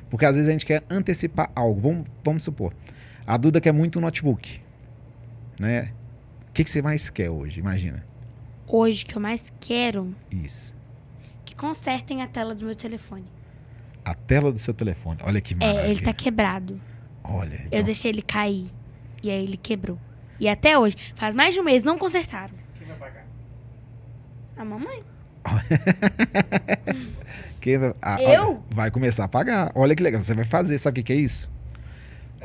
Porque 0.08 0.24
às 0.24 0.36
vezes 0.36 0.48
a 0.48 0.52
gente 0.52 0.64
quer 0.64 0.82
antecipar 0.88 1.50
algo. 1.54 1.78
Vamos, 1.78 2.06
vamos 2.24 2.42
supor, 2.42 2.72
a 3.26 3.36
Duda 3.36 3.60
quer 3.60 3.72
muito 3.72 3.98
um 3.98 4.02
notebook, 4.02 4.62
né? 5.60 5.92
O 6.48 6.52
que, 6.54 6.64
que 6.64 6.70
você 6.70 6.80
mais 6.80 7.10
quer 7.10 7.28
hoje? 7.28 7.60
Imagina. 7.60 8.02
Hoje, 8.66 9.04
que 9.04 9.14
eu 9.14 9.20
mais 9.20 9.52
quero 9.60 10.14
Isso. 10.32 10.74
que 11.44 11.54
consertem 11.54 12.22
a 12.22 12.26
tela 12.26 12.54
do 12.54 12.64
meu 12.64 12.74
telefone. 12.74 13.26
A 14.02 14.14
tela 14.14 14.50
do 14.50 14.58
seu 14.58 14.72
telefone. 14.72 15.20
Olha 15.22 15.42
que 15.42 15.54
maravilha. 15.54 15.82
É, 15.82 15.90
ele 15.90 16.00
tá 16.00 16.14
quebrado. 16.14 16.80
Olha. 17.28 17.54
Eu 17.54 17.60
então- 17.66 17.82
deixei 17.84 18.10
ele 18.10 18.22
cair. 18.22 18.68
E 19.22 19.30
aí 19.30 19.44
ele 19.44 19.56
quebrou. 19.56 19.98
E 20.40 20.48
até 20.48 20.78
hoje, 20.78 20.96
faz 21.14 21.34
mais 21.34 21.54
de 21.54 21.60
um 21.60 21.64
mês, 21.64 21.82
não 21.82 21.98
consertaram. 21.98 22.54
Quem 22.78 22.86
vai 22.88 22.96
pagar? 22.96 23.26
A 24.56 24.64
mamãe? 24.64 25.02
Quem 27.60 27.78
vai, 27.78 27.94
ah, 28.00 28.22
Eu? 28.22 28.48
olha, 28.50 28.58
vai 28.70 28.90
começar 28.90 29.24
a 29.24 29.28
pagar. 29.28 29.72
Olha 29.74 29.94
que 29.96 30.02
legal. 30.02 30.20
Você 30.22 30.34
vai 30.34 30.44
fazer. 30.44 30.78
Sabe 30.78 31.00
o 31.00 31.02
que, 31.02 31.06
que 31.08 31.12
é 31.12 31.16
isso? 31.16 31.50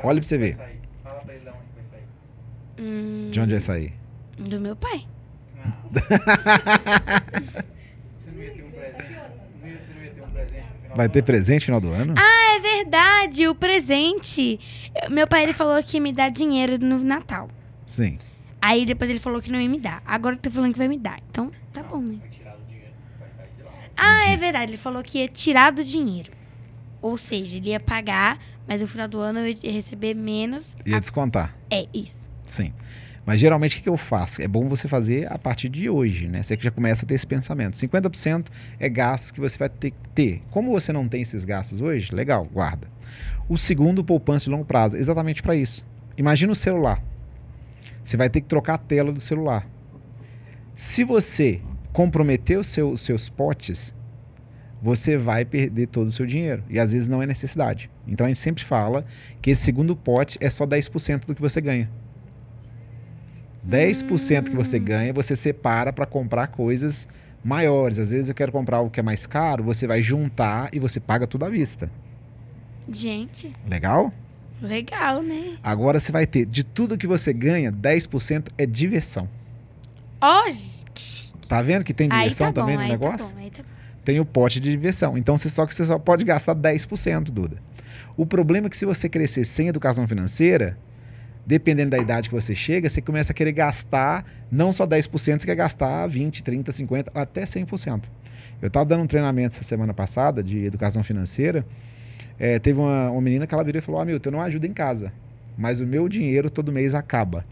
Olha 0.02 0.20
pra 0.20 0.28
você 0.28 0.36
vai 0.38 0.48
ver. 0.50 0.56
sair? 0.56 0.80
Fala 1.02 1.20
pra 1.20 1.34
ele 1.34 1.42
de 1.44 1.48
onde 1.50 1.58
vai 1.74 1.84
sair. 1.84 2.02
Hum, 2.80 3.28
De 3.30 3.40
onde 3.40 3.52
vai 3.52 3.60
sair? 3.60 3.92
Do 4.38 4.60
meu 4.60 4.74
pai. 4.76 5.06
Não. 5.64 5.72
você 8.24 8.30
não 8.32 8.42
ia 8.42 8.50
ter 8.52 8.62
um 8.64 8.70
presente? 8.70 9.04
Não 9.62 9.68
ia- 9.68 9.78
Você 9.78 9.94
não 9.94 10.02
ia 10.04 10.10
ter 10.10 10.22
um 10.22 10.30
presente 10.30 10.66
no 10.74 10.78
final 10.82 10.83
Vai 10.96 11.08
ter 11.08 11.22
presente 11.22 11.62
no 11.70 11.78
final 11.78 11.80
do 11.80 11.90
ano? 11.92 12.14
Ah, 12.16 12.56
é 12.56 12.60
verdade, 12.60 13.48
o 13.48 13.54
presente. 13.54 14.58
Eu- 15.02 15.10
Meu 15.10 15.26
pai 15.26 15.42
ele 15.42 15.52
falou 15.52 15.82
que 15.82 15.96
ia 15.96 16.00
me 16.00 16.12
dar 16.12 16.30
dinheiro 16.30 16.78
no 16.78 16.98
Natal. 16.98 17.48
Sim. 17.86 18.18
Aí 18.62 18.86
depois 18.86 19.10
ele 19.10 19.18
falou 19.18 19.42
que 19.42 19.50
não 19.52 19.60
ia 19.60 19.68
me 19.68 19.78
dar. 19.78 20.02
Agora 20.06 20.36
tá 20.36 20.48
falando 20.50 20.72
que 20.72 20.78
vai 20.78 20.88
me 20.88 20.98
dar. 20.98 21.18
Então, 21.30 21.50
tá 21.72 21.82
bom, 21.82 21.98
né? 22.00 22.16
Vai 22.20 22.28
tirar 22.30 22.56
do 22.56 22.64
dinheiro. 22.66 22.92
Vai 23.18 23.28
sair 23.30 23.48
de 23.56 23.62
lá. 23.62 23.70
Ah, 23.96 24.28
é 24.30 24.36
verdade. 24.36 24.70
Ele 24.70 24.78
falou 24.78 25.02
que 25.02 25.18
ia 25.18 25.28
tirar 25.28 25.70
do 25.72 25.84
dinheiro. 25.84 26.30
Ou 27.02 27.18
seja, 27.18 27.56
ele 27.58 27.68
ia 27.70 27.80
pagar, 27.80 28.38
mas 28.66 28.80
no 28.80 28.88
final 28.88 29.06
do 29.06 29.18
ano 29.20 29.40
eu 29.40 29.54
ia 29.62 29.72
receber 29.72 30.14
menos. 30.14 30.74
Ia 30.86 30.98
descontar. 30.98 31.54
É 31.70 31.86
isso. 31.92 32.26
Sim. 32.46 32.72
Mas 33.26 33.40
geralmente 33.40 33.78
o 33.78 33.82
que, 33.82 33.88
eu 33.88 33.96
faço? 33.96 34.42
É 34.42 34.48
bom 34.48 34.68
você 34.68 34.86
fazer 34.86 35.32
a 35.32 35.38
partir 35.38 35.70
de 35.70 35.88
hoje, 35.88 36.28
né? 36.28 36.42
Você 36.42 36.56
que 36.56 36.64
já 36.64 36.70
começa 36.70 37.04
a 37.04 37.08
ter 37.08 37.14
esse 37.14 37.26
pensamento. 37.26 37.74
50% 37.74 38.46
é 38.78 38.88
gastos 38.88 39.30
que 39.30 39.40
você 39.40 39.56
vai 39.56 39.68
ter 39.68 39.92
que 39.92 40.08
ter. 40.14 40.42
Como 40.50 40.70
você 40.70 40.92
não 40.92 41.08
tem 41.08 41.22
esses 41.22 41.42
gastos 41.44 41.80
hoje, 41.80 42.14
legal, 42.14 42.44
guarda. 42.44 42.86
O 43.48 43.56
segundo, 43.56 44.04
poupança 44.04 44.44
de 44.44 44.50
longo 44.50 44.64
prazo, 44.64 44.96
exatamente 44.96 45.42
para 45.42 45.56
isso. 45.56 45.84
Imagina 46.18 46.52
o 46.52 46.56
celular. 46.56 47.02
Você 48.02 48.16
vai 48.16 48.28
ter 48.28 48.42
que 48.42 48.46
trocar 48.46 48.74
a 48.74 48.78
tela 48.78 49.10
do 49.10 49.20
celular. 49.20 49.66
Se 50.76 51.02
você 51.02 51.62
comprometer 51.92 52.58
os 52.58 52.66
seu- 52.66 52.94
seus 52.96 53.28
potes, 53.30 53.94
você 54.82 55.16
vai 55.16 55.46
perder 55.46 55.86
todo 55.86 56.08
o 56.08 56.12
seu 56.12 56.26
dinheiro. 56.26 56.62
E 56.68 56.78
às 56.78 56.92
vezes 56.92 57.08
não 57.08 57.22
é 57.22 57.26
necessidade. 57.26 57.90
Então 58.06 58.26
a 58.26 58.28
gente 58.28 58.40
sempre 58.40 58.62
fala 58.62 59.06
que 59.40 59.50
esse 59.50 59.62
segundo 59.62 59.96
pote 59.96 60.36
é 60.42 60.50
só 60.50 60.66
10% 60.66 61.26
do 61.26 61.34
que 61.34 61.40
você 61.40 61.58
ganha. 61.60 61.88
10% 63.68 64.44
que 64.50 64.56
você 64.56 64.78
ganha, 64.78 65.12
você 65.12 65.34
separa 65.34 65.92
para 65.92 66.06
comprar 66.06 66.48
coisas 66.48 67.08
maiores. 67.42 67.98
Às 67.98 68.10
vezes 68.10 68.28
eu 68.28 68.34
quero 68.34 68.52
comprar 68.52 68.78
algo 68.78 68.90
que 68.90 69.00
é 69.00 69.02
mais 69.02 69.26
caro, 69.26 69.62
você 69.64 69.86
vai 69.86 70.02
juntar 70.02 70.68
e 70.72 70.78
você 70.78 71.00
paga 71.00 71.26
tudo 71.26 71.44
à 71.44 71.50
vista. 71.50 71.90
Gente, 72.90 73.52
Legal? 73.68 74.12
legal, 74.62 75.22
né? 75.22 75.56
Agora 75.62 75.98
você 76.00 76.10
vai 76.12 76.26
ter, 76.26 76.46
de 76.46 76.62
tudo 76.64 76.96
que 76.96 77.06
você 77.06 77.32
ganha, 77.32 77.70
10% 77.72 78.48
é 78.56 78.64
diversão. 78.64 79.28
Ó, 80.20 80.44
gente. 80.50 81.32
Tá 81.48 81.60
vendo 81.60 81.84
que 81.84 81.92
tem 81.92 82.08
Aí 82.10 82.20
diversão 82.24 82.52
tá 82.52 82.60
bom, 82.62 82.66
também 82.66 82.76
no 82.76 82.82
aí 82.82 82.90
negócio? 82.90 83.28
tá 83.28 83.34
bom, 83.34 83.50
tá 83.50 83.62
bom. 83.62 83.68
tem 84.04 84.20
o 84.20 84.24
pote 84.24 84.60
de 84.60 84.70
diversão. 84.70 85.18
Então 85.18 85.36
você 85.36 85.50
só 85.50 85.66
que 85.66 85.74
você 85.74 85.84
só 85.84 85.98
pode 85.98 86.24
gastar 86.24 86.54
10%, 86.54 87.24
Duda. 87.24 87.56
O 88.16 88.24
problema 88.24 88.68
é 88.68 88.70
que 88.70 88.76
se 88.76 88.86
você 88.86 89.08
crescer 89.08 89.44
sem 89.44 89.68
educação 89.68 90.06
financeira, 90.08 90.78
dependendo 91.46 91.90
da 91.90 91.98
idade 91.98 92.28
que 92.28 92.34
você 92.34 92.54
chega, 92.54 92.88
você 92.88 93.00
começa 93.00 93.32
a 93.32 93.34
querer 93.34 93.52
gastar 93.52 94.24
não 94.50 94.72
só 94.72 94.86
10%, 94.86 95.10
você 95.10 95.46
quer 95.46 95.54
gastar 95.54 96.06
20, 96.06 96.42
30, 96.42 96.72
50, 96.72 97.12
até 97.14 97.42
100%. 97.42 98.04
Eu 98.62 98.68
estava 98.68 98.84
dando 98.84 99.02
um 99.02 99.06
treinamento 99.06 99.54
essa 99.54 99.64
semana 99.64 99.92
passada 99.92 100.42
de 100.42 100.64
educação 100.64 101.02
financeira. 101.02 101.66
É, 102.38 102.58
teve 102.58 102.80
uma, 102.80 103.10
uma 103.10 103.20
menina 103.20 103.46
que 103.46 103.54
ela 103.54 103.62
virou 103.62 103.78
e 103.78 103.82
falou: 103.82 104.00
Ah, 104.00 104.04
Milton, 104.04 104.28
eu 104.28 104.32
não 104.32 104.40
ajudo 104.40 104.66
em 104.66 104.72
casa, 104.72 105.12
mas 105.56 105.80
o 105.80 105.86
meu 105.86 106.08
dinheiro 106.08 106.50
todo 106.50 106.72
mês 106.72 106.94
acaba. 106.94 107.44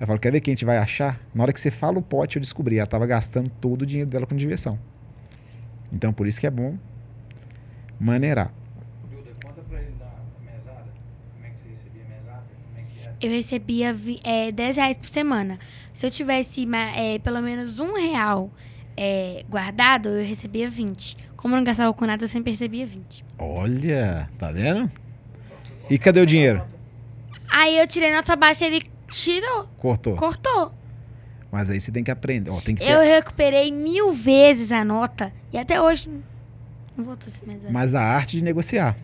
Eu 0.00 0.06
falo: 0.06 0.18
Quer 0.18 0.32
ver 0.32 0.40
quem 0.40 0.52
a 0.52 0.54
gente 0.54 0.64
vai 0.64 0.78
achar? 0.78 1.20
Na 1.34 1.42
hora 1.42 1.52
que 1.52 1.60
você 1.60 1.70
fala 1.70 1.98
o 1.98 2.02
pote, 2.02 2.36
eu 2.36 2.40
descobri. 2.40 2.76
Ela 2.76 2.84
estava 2.84 3.06
gastando 3.06 3.50
todo 3.60 3.82
o 3.82 3.86
dinheiro 3.86 4.08
dela 4.10 4.26
com 4.26 4.34
diversão. 4.34 4.78
Então, 5.92 6.12
por 6.12 6.26
isso 6.26 6.40
que 6.40 6.46
é 6.46 6.50
bom 6.50 6.76
maneirar. 7.98 8.52
Duda, 9.10 9.30
conta 9.42 9.62
pra 9.62 9.80
ele 9.80 9.92
da 9.98 10.10
mesada. 10.44 10.86
Como 11.34 11.46
é 11.46 11.50
que 11.50 11.60
você 11.60 11.68
recebia 11.68 12.04
mesada? 12.04 12.42
Como 12.66 12.78
é 12.78 12.82
que 12.82 13.00
era? 13.00 13.05
Eu 13.20 13.30
recebia 13.30 13.96
é, 14.22 14.52
10 14.52 14.76
reais 14.76 14.96
por 14.96 15.08
semana. 15.08 15.58
Se 15.92 16.06
eu 16.06 16.10
tivesse 16.10 16.66
é, 16.94 17.18
pelo 17.18 17.40
menos 17.40 17.78
um 17.78 17.94
real 17.94 18.50
é, 18.96 19.44
guardado, 19.48 20.08
eu 20.10 20.24
recebia 20.24 20.68
20. 20.68 21.16
Como 21.36 21.54
eu 21.54 21.58
não 21.58 21.64
gastava 21.64 21.92
com 21.94 22.04
nada, 22.06 22.24
eu 22.24 22.28
sempre 22.28 22.50
recebia 22.52 22.86
20. 22.86 23.24
Olha, 23.38 24.28
tá 24.38 24.52
vendo? 24.52 24.90
E 25.88 25.98
cadê 25.98 26.20
o 26.20 26.26
dinheiro? 26.26 26.62
Aí 27.50 27.78
eu 27.78 27.86
tirei 27.86 28.12
nota 28.12 28.34
baixa, 28.36 28.66
ele 28.66 28.82
tirou, 29.08 29.68
Cortou. 29.78 30.16
cortou. 30.16 30.72
Mas 31.50 31.70
aí 31.70 31.80
você 31.80 31.90
tem 31.92 32.02
que 32.04 32.10
aprender. 32.10 32.50
Ó, 32.50 32.60
tem 32.60 32.74
que 32.74 32.84
ter- 32.84 32.90
Eu 32.90 33.00
recuperei 33.00 33.70
mil 33.72 34.12
vezes 34.12 34.72
a 34.72 34.84
nota 34.84 35.32
e 35.52 35.56
até 35.56 35.80
hoje 35.80 36.10
não- 36.96 37.04
voltou 37.04 37.28
a 37.28 37.30
ser 37.30 37.46
mais. 37.46 37.60
Mas 37.70 37.94
a 37.94 38.02
arte 38.02 38.36
de 38.36 38.42
negociar. 38.42 38.96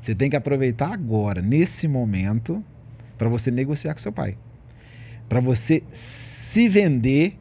Você 0.00 0.14
tem 0.14 0.28
que 0.30 0.36
aproveitar 0.36 0.92
agora, 0.92 1.40
nesse 1.42 1.88
momento, 1.88 2.62
para 3.18 3.28
você 3.28 3.50
negociar 3.50 3.92
com 3.92 4.00
seu 4.00 4.12
pai. 4.12 4.38
Para 5.28 5.40
você 5.40 5.82
se 5.92 6.68
vender 6.68 7.36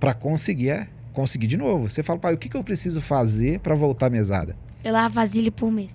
para 0.00 0.14
conseguir, 0.14 0.70
é, 0.70 0.88
conseguir 1.12 1.48
de 1.48 1.56
novo. 1.56 1.88
Você 1.88 2.02
fala, 2.02 2.18
pai, 2.18 2.34
o 2.34 2.38
que, 2.38 2.48
que 2.48 2.56
eu 2.56 2.64
preciso 2.64 3.00
fazer 3.00 3.58
para 3.60 3.74
voltar 3.74 4.06
à 4.06 4.10
mesada? 4.10 4.56
Eu 4.82 4.92
lavo 4.92 5.14
vasilha 5.14 5.50
por 5.50 5.70
mês. 5.70 5.90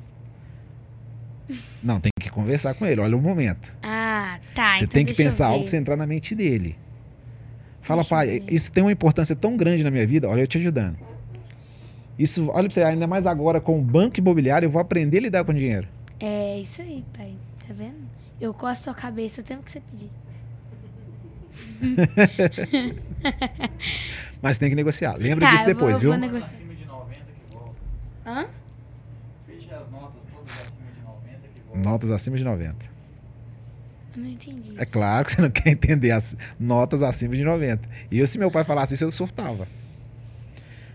Não, 1.82 2.00
tem 2.00 2.12
que 2.20 2.30
conversar 2.30 2.74
com 2.74 2.86
ele. 2.86 3.02
Olha 3.02 3.18
o 3.18 3.22
momento. 3.22 3.74
Ah, 3.82 4.40
tá. 4.54 4.78
você 4.78 4.84
então 4.84 4.88
tem 4.88 5.06
que 5.06 5.14
pensar 5.14 5.48
algo 5.48 5.68
você 5.68 5.78
entrar 5.78 5.96
na 5.96 6.06
mente 6.06 6.36
dele. 6.36 6.78
Fala, 7.82 8.02
Deixa 8.02 8.16
pai, 8.16 8.44
isso 8.50 8.72
tem 8.72 8.84
uma 8.84 8.92
importância 8.92 9.36
tão 9.36 9.58
grande 9.58 9.84
na 9.84 9.92
minha 9.92 10.06
vida. 10.08 10.30
Olha, 10.30 10.42
eu 10.42 10.48
te 10.48 10.58
ajudando. 10.58 10.98
Isso, 12.18 12.50
olha 12.50 12.70
pra 12.70 12.74
você, 12.74 12.84
ainda 12.84 13.08
mais 13.08 13.26
agora 13.26 13.60
com 13.60 13.78
o 13.78 13.82
banco 13.82 14.20
imobiliário, 14.20 14.68
eu 14.68 14.70
vou 14.70 14.82
aprender 14.82 15.18
a 15.18 15.22
lidar 15.22 15.44
com 15.44 15.54
dinheiro. 15.54 15.88
É 16.20 16.60
isso 16.60 16.82
aí, 16.82 17.04
pai. 17.18 17.34
Tá 17.68 17.74
vendo? 17.74 18.08
Eu 18.44 18.54
costo 18.54 18.90
a 18.90 18.94
cabeça 18.94 19.40
o 19.40 19.44
tempo 19.44 19.64
que 19.64 19.72
você 19.72 19.80
pedir. 19.80 20.10
Mas 24.42 24.58
tem 24.58 24.70
que 24.70 24.76
negociar. 24.76 25.16
Lembra 25.18 25.48
Tá, 25.48 25.52
disso 25.54 25.64
eu 25.64 25.68
vou- 25.68 25.74
depois, 25.76 25.94
eu 25.96 26.00
viu? 26.02 26.10
vou 26.12 26.20
negociar. 26.20 26.48
Acima 26.50 26.74
de 26.76 26.86
90 26.86 27.22
que 27.24 27.54
volta. 27.56 27.76
Hã? 28.26 28.46
Feche 29.46 29.74
as 29.74 29.90
notas 29.90 30.22
todas 30.34 30.52
acima 30.52 30.92
de 30.92 31.02
90 31.02 31.48
que 31.54 31.60
volta. 31.62 31.80
Notas 31.90 32.12
acima 32.12 32.38
de 32.38 32.44
90. 32.44 32.86
Eu 34.16 34.22
não 34.24 34.30
entendi 34.30 34.72
isso. 34.74 34.82
É 34.82 34.86
claro 34.86 35.26
que 35.26 35.32
você 35.32 35.42
não 35.42 35.50
quer 35.50 35.70
entender 35.70 36.12
as 36.12 36.36
notas 36.60 37.02
acima 37.02 37.36
de 37.38 37.44
90. 37.46 37.88
E 38.12 38.20
eu, 38.20 38.28
se 38.28 38.38
meu 38.38 38.52
pai 38.52 38.64
falasse 38.66 38.94
isso, 38.96 39.06
eu 39.06 39.12
surtava. 39.12 39.68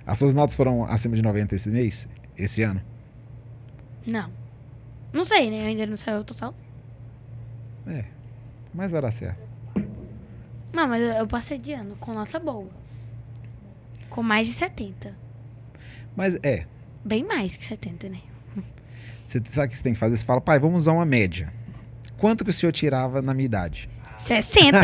As 0.06 0.18
suas 0.18 0.34
notas 0.34 0.54
foram 0.54 0.84
acima 0.84 1.16
de 1.16 1.22
90 1.22 1.54
esse 1.54 1.68
mês? 1.70 2.06
Esse 2.36 2.62
ano? 2.62 2.80
Não. 4.06 4.30
Não 5.12 5.24
sei, 5.24 5.50
né? 5.50 5.66
Ainda 5.66 5.86
não 5.86 5.96
saiu 5.96 6.18
o 6.20 6.24
total. 6.24 6.54
É. 7.88 8.04
Mas 8.74 8.90
vai 8.92 9.00
dar 9.02 9.10
certo. 9.10 9.40
Não, 10.72 10.86
mas 10.86 11.02
eu, 11.16 11.26
passei 11.26 11.58
de 11.58 11.72
ano 11.72 11.96
com 11.96 12.12
nota 12.12 12.38
boa. 12.38 12.68
Com 14.10 14.22
mais 14.22 14.46
de 14.48 14.54
70. 14.54 15.14
Mas 16.14 16.36
é. 16.42 16.66
Bem 17.04 17.24
mais 17.24 17.56
que 17.56 17.64
70, 17.64 18.08
né? 18.08 18.18
Você 19.26 19.42
sabe 19.50 19.66
o 19.66 19.70
que 19.70 19.76
você 19.76 19.82
tem 19.82 19.92
que 19.94 19.98
fazer? 19.98 20.16
Você 20.16 20.24
fala, 20.24 20.40
pai, 20.40 20.58
vamos 20.58 20.78
usar 20.84 20.92
uma 20.92 21.04
média. 21.04 21.52
Quanto 22.18 22.44
que 22.44 22.50
o 22.50 22.52
senhor 22.52 22.72
tirava 22.72 23.20
na 23.20 23.34
minha 23.34 23.46
idade? 23.46 23.88
60. 24.16 24.78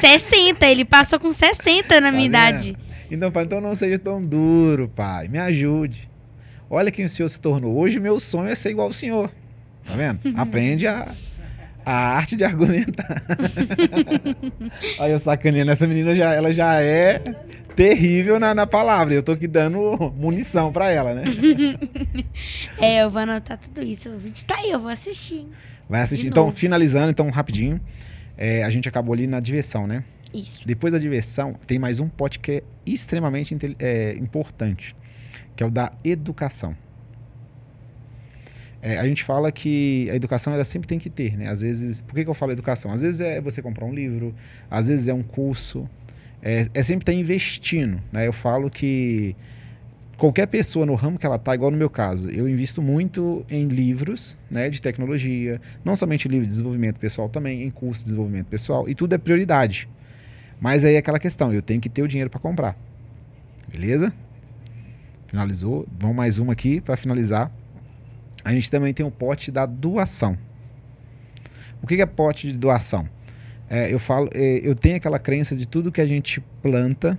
60. 0.00 0.66
Ele 0.68 0.84
passou 0.84 1.18
com 1.18 1.32
60 1.32 2.00
na 2.00 2.06
Tá 2.08 2.12
minha 2.12 2.22
vendo? 2.22 2.26
idade. 2.26 2.76
Então, 3.10 3.30
pai, 3.32 3.44
então 3.44 3.60
não 3.60 3.74
seja 3.74 3.98
tão 3.98 4.24
duro, 4.24 4.88
pai. 4.88 5.28
Me 5.28 5.38
ajude. 5.38 6.08
Olha 6.68 6.90
quem 6.90 7.04
o 7.04 7.08
senhor 7.08 7.28
se 7.28 7.40
tornou. 7.40 7.76
Hoje 7.76 7.98
meu 8.00 8.18
sonho 8.20 8.48
é 8.48 8.54
ser 8.54 8.70
igual 8.70 8.88
ao 8.88 8.92
senhor. 8.92 9.30
Tá 9.84 9.94
vendo? 9.94 10.20
Aprende 10.38 10.86
a, 10.86 11.06
a 11.84 12.16
arte 12.16 12.36
de 12.36 12.44
argumentar. 12.44 13.22
Aí 14.98 15.12
eu 15.12 15.18
sacaneando, 15.18 15.70
essa 15.70 15.86
menina 15.86 16.14
já, 16.14 16.32
ela 16.32 16.52
já 16.52 16.80
é 16.80 17.18
terrível 17.76 18.38
na, 18.40 18.54
na 18.54 18.66
palavra. 18.66 19.14
Eu 19.14 19.22
tô 19.22 19.32
aqui 19.32 19.46
dando 19.46 20.12
munição 20.16 20.72
pra 20.72 20.90
ela, 20.90 21.14
né? 21.14 21.24
É, 22.80 23.02
eu 23.02 23.10
vou 23.10 23.22
anotar 23.22 23.58
tudo 23.58 23.82
isso. 23.82 24.08
O 24.10 24.18
vídeo 24.18 24.44
tá 24.46 24.56
aí, 24.56 24.70
eu 24.70 24.80
vou 24.80 24.90
assistir. 24.90 25.38
hein? 25.40 25.48
Vai 25.88 26.02
assistir. 26.02 26.26
Então, 26.26 26.50
finalizando, 26.50 27.10
então, 27.10 27.28
rapidinho. 27.30 27.80
É, 28.36 28.64
a 28.64 28.70
gente 28.70 28.88
acabou 28.88 29.12
ali 29.14 29.26
na 29.26 29.38
diversão, 29.40 29.86
né? 29.86 30.04
Isso. 30.32 30.60
Depois 30.66 30.92
da 30.92 30.98
diversão, 30.98 31.54
tem 31.66 31.78
mais 31.78 32.00
um 32.00 32.08
pote 32.08 32.40
que 32.40 32.50
é 32.50 32.62
extremamente 32.84 33.56
é, 33.78 34.14
importante, 34.14 34.96
que 35.54 35.62
é 35.62 35.66
o 35.66 35.70
da 35.70 35.92
educação. 36.02 36.76
É, 38.84 38.98
a 38.98 39.08
gente 39.08 39.24
fala 39.24 39.50
que 39.50 40.10
a 40.10 40.14
educação 40.14 40.52
ela 40.52 40.62
sempre 40.62 40.86
tem 40.86 40.98
que 40.98 41.08
ter, 41.08 41.38
né? 41.38 41.48
Às 41.48 41.62
vezes, 41.62 42.02
por 42.02 42.14
que, 42.14 42.22
que 42.22 42.28
eu 42.28 42.34
falo 42.34 42.52
educação? 42.52 42.92
Às 42.92 43.00
vezes 43.00 43.18
é 43.18 43.40
você 43.40 43.62
comprar 43.62 43.86
um 43.86 43.94
livro, 43.94 44.34
às 44.70 44.88
vezes 44.88 45.08
é 45.08 45.14
um 45.14 45.22
curso, 45.22 45.88
é, 46.42 46.68
é 46.74 46.82
sempre 46.82 47.00
estar 47.00 47.14
investindo, 47.14 47.98
né? 48.12 48.26
Eu 48.26 48.32
falo 48.34 48.70
que 48.70 49.34
qualquer 50.18 50.46
pessoa 50.48 50.84
no 50.84 50.94
ramo 50.96 51.18
que 51.18 51.24
ela 51.24 51.38
tá, 51.38 51.54
igual 51.54 51.70
no 51.70 51.78
meu 51.78 51.88
caso, 51.88 52.28
eu 52.28 52.46
invisto 52.46 52.82
muito 52.82 53.42
em 53.48 53.66
livros, 53.68 54.36
né, 54.50 54.68
de 54.68 54.82
tecnologia, 54.82 55.62
não 55.82 55.96
somente 55.96 56.28
livro 56.28 56.44
de 56.44 56.50
desenvolvimento 56.50 56.98
pessoal, 56.98 57.30
também 57.30 57.62
em 57.62 57.70
curso 57.70 58.02
de 58.02 58.10
desenvolvimento 58.10 58.48
pessoal, 58.48 58.86
e 58.86 58.94
tudo 58.94 59.14
é 59.14 59.18
prioridade. 59.18 59.88
Mas 60.60 60.84
aí 60.84 60.94
é 60.94 60.98
aquela 60.98 61.18
questão, 61.18 61.54
eu 61.54 61.62
tenho 61.62 61.80
que 61.80 61.88
ter 61.88 62.02
o 62.02 62.08
dinheiro 62.08 62.28
para 62.28 62.38
comprar. 62.38 62.76
Beleza? 63.66 64.12
Finalizou. 65.26 65.86
Vamos 65.98 66.14
mais 66.14 66.38
uma 66.38 66.52
aqui 66.52 66.82
para 66.82 66.98
finalizar. 66.98 67.50
A 68.44 68.52
gente 68.52 68.70
também 68.70 68.92
tem 68.92 69.04
o 69.04 69.10
pote 69.10 69.50
da 69.50 69.64
doação. 69.66 70.36
O 71.82 71.86
que 71.86 72.00
é 72.00 72.06
pote 72.06 72.48
de 72.52 72.56
doação? 72.58 73.08
É, 73.68 73.92
eu 73.92 73.98
falo, 73.98 74.28
é, 74.34 74.60
eu 74.62 74.74
tenho 74.74 74.96
aquela 74.96 75.18
crença 75.18 75.56
de 75.56 75.66
tudo 75.66 75.90
que 75.90 76.00
a 76.00 76.06
gente 76.06 76.40
planta, 76.62 77.18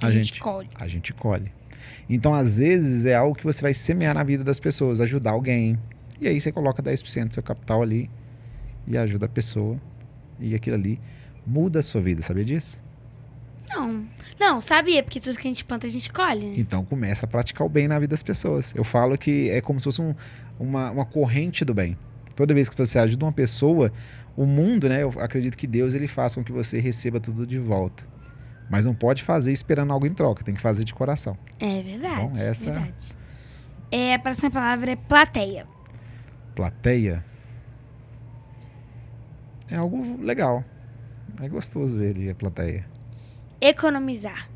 A, 0.00 0.10
gente, 0.10 0.40
colhe. 0.40 0.68
a 0.74 0.86
gente 0.86 1.12
colhe. 1.14 1.52
Então, 2.08 2.34
às 2.34 2.58
vezes, 2.58 3.06
é 3.06 3.14
algo 3.14 3.34
que 3.36 3.44
você 3.44 3.62
vai 3.62 3.72
semear 3.74 4.14
na 4.14 4.22
vida 4.22 4.42
das 4.44 4.58
pessoas, 4.60 5.00
ajudar 5.00 5.30
alguém. 5.32 5.78
E 6.20 6.26
aí 6.28 6.40
você 6.40 6.50
coloca 6.52 6.82
10% 6.82 7.28
do 7.28 7.34
seu 7.34 7.42
capital 7.42 7.82
ali 7.82 8.10
e 8.86 8.96
ajuda 8.96 9.26
a 9.26 9.28
pessoa. 9.28 9.80
E 10.38 10.54
aquilo 10.54 10.76
ali 10.76 11.00
muda 11.46 11.78
a 11.78 11.82
sua 11.82 12.00
vida, 12.00 12.22
sabia 12.22 12.44
disso? 12.44 12.80
Não. 13.68 14.06
Não, 14.38 14.60
sabia, 14.60 15.02
porque 15.02 15.18
tudo 15.18 15.36
que 15.36 15.46
a 15.48 15.50
gente 15.50 15.64
planta, 15.64 15.86
a 15.86 15.90
gente 15.90 16.12
colhe, 16.12 16.46
né? 16.46 16.54
Então 16.56 16.84
começa 16.84 17.26
a 17.26 17.28
praticar 17.28 17.66
o 17.66 17.70
bem 17.70 17.88
na 17.88 17.98
vida 17.98 18.10
das 18.12 18.22
pessoas. 18.22 18.72
Eu 18.76 18.84
falo 18.84 19.16
que 19.18 19.50
é 19.50 19.60
como 19.60 19.80
se 19.80 19.84
fosse 19.84 20.00
um- 20.00 20.14
uma, 20.58 20.90
uma 20.90 21.04
corrente 21.04 21.64
do 21.64 21.74
bem. 21.74 21.96
Toda 22.34 22.52
vez 22.54 22.68
que 22.68 22.76
você 22.76 22.98
ajuda 22.98 23.24
uma 23.24 23.32
pessoa, 23.32 23.92
o 24.36 24.44
mundo, 24.44 24.88
né? 24.88 25.02
Eu 25.02 25.10
acredito 25.18 25.56
que 25.56 25.66
Deus 25.66 25.94
ele 25.94 26.06
faz 26.08 26.34
com 26.34 26.44
que 26.44 26.52
você 26.52 26.78
receba 26.78 27.18
tudo 27.18 27.46
de 27.46 27.58
volta. 27.58 28.04
Mas 28.68 28.84
não 28.84 28.94
pode 28.94 29.22
fazer 29.22 29.52
esperando 29.52 29.92
algo 29.92 30.06
em 30.06 30.12
troca, 30.12 30.42
tem 30.44 30.54
que 30.54 30.60
fazer 30.60 30.84
de 30.84 30.92
coração. 30.92 31.38
É 31.60 31.80
verdade. 31.82 32.20
Bom, 32.20 32.32
essa- 32.36 32.64
verdade. 32.72 33.16
É, 33.90 34.14
a 34.14 34.18
próxima 34.18 34.50
palavra 34.50 34.90
é 34.92 34.96
plateia. 34.96 35.66
Plateia 36.54 37.24
é 39.70 39.76
algo 39.76 40.20
legal. 40.22 40.64
É 41.40 41.48
gostoso 41.48 41.96
ver 41.98 42.14
ali 42.14 42.30
a 42.30 42.34
plateia. 42.34 42.84
Economizar. 43.60 44.48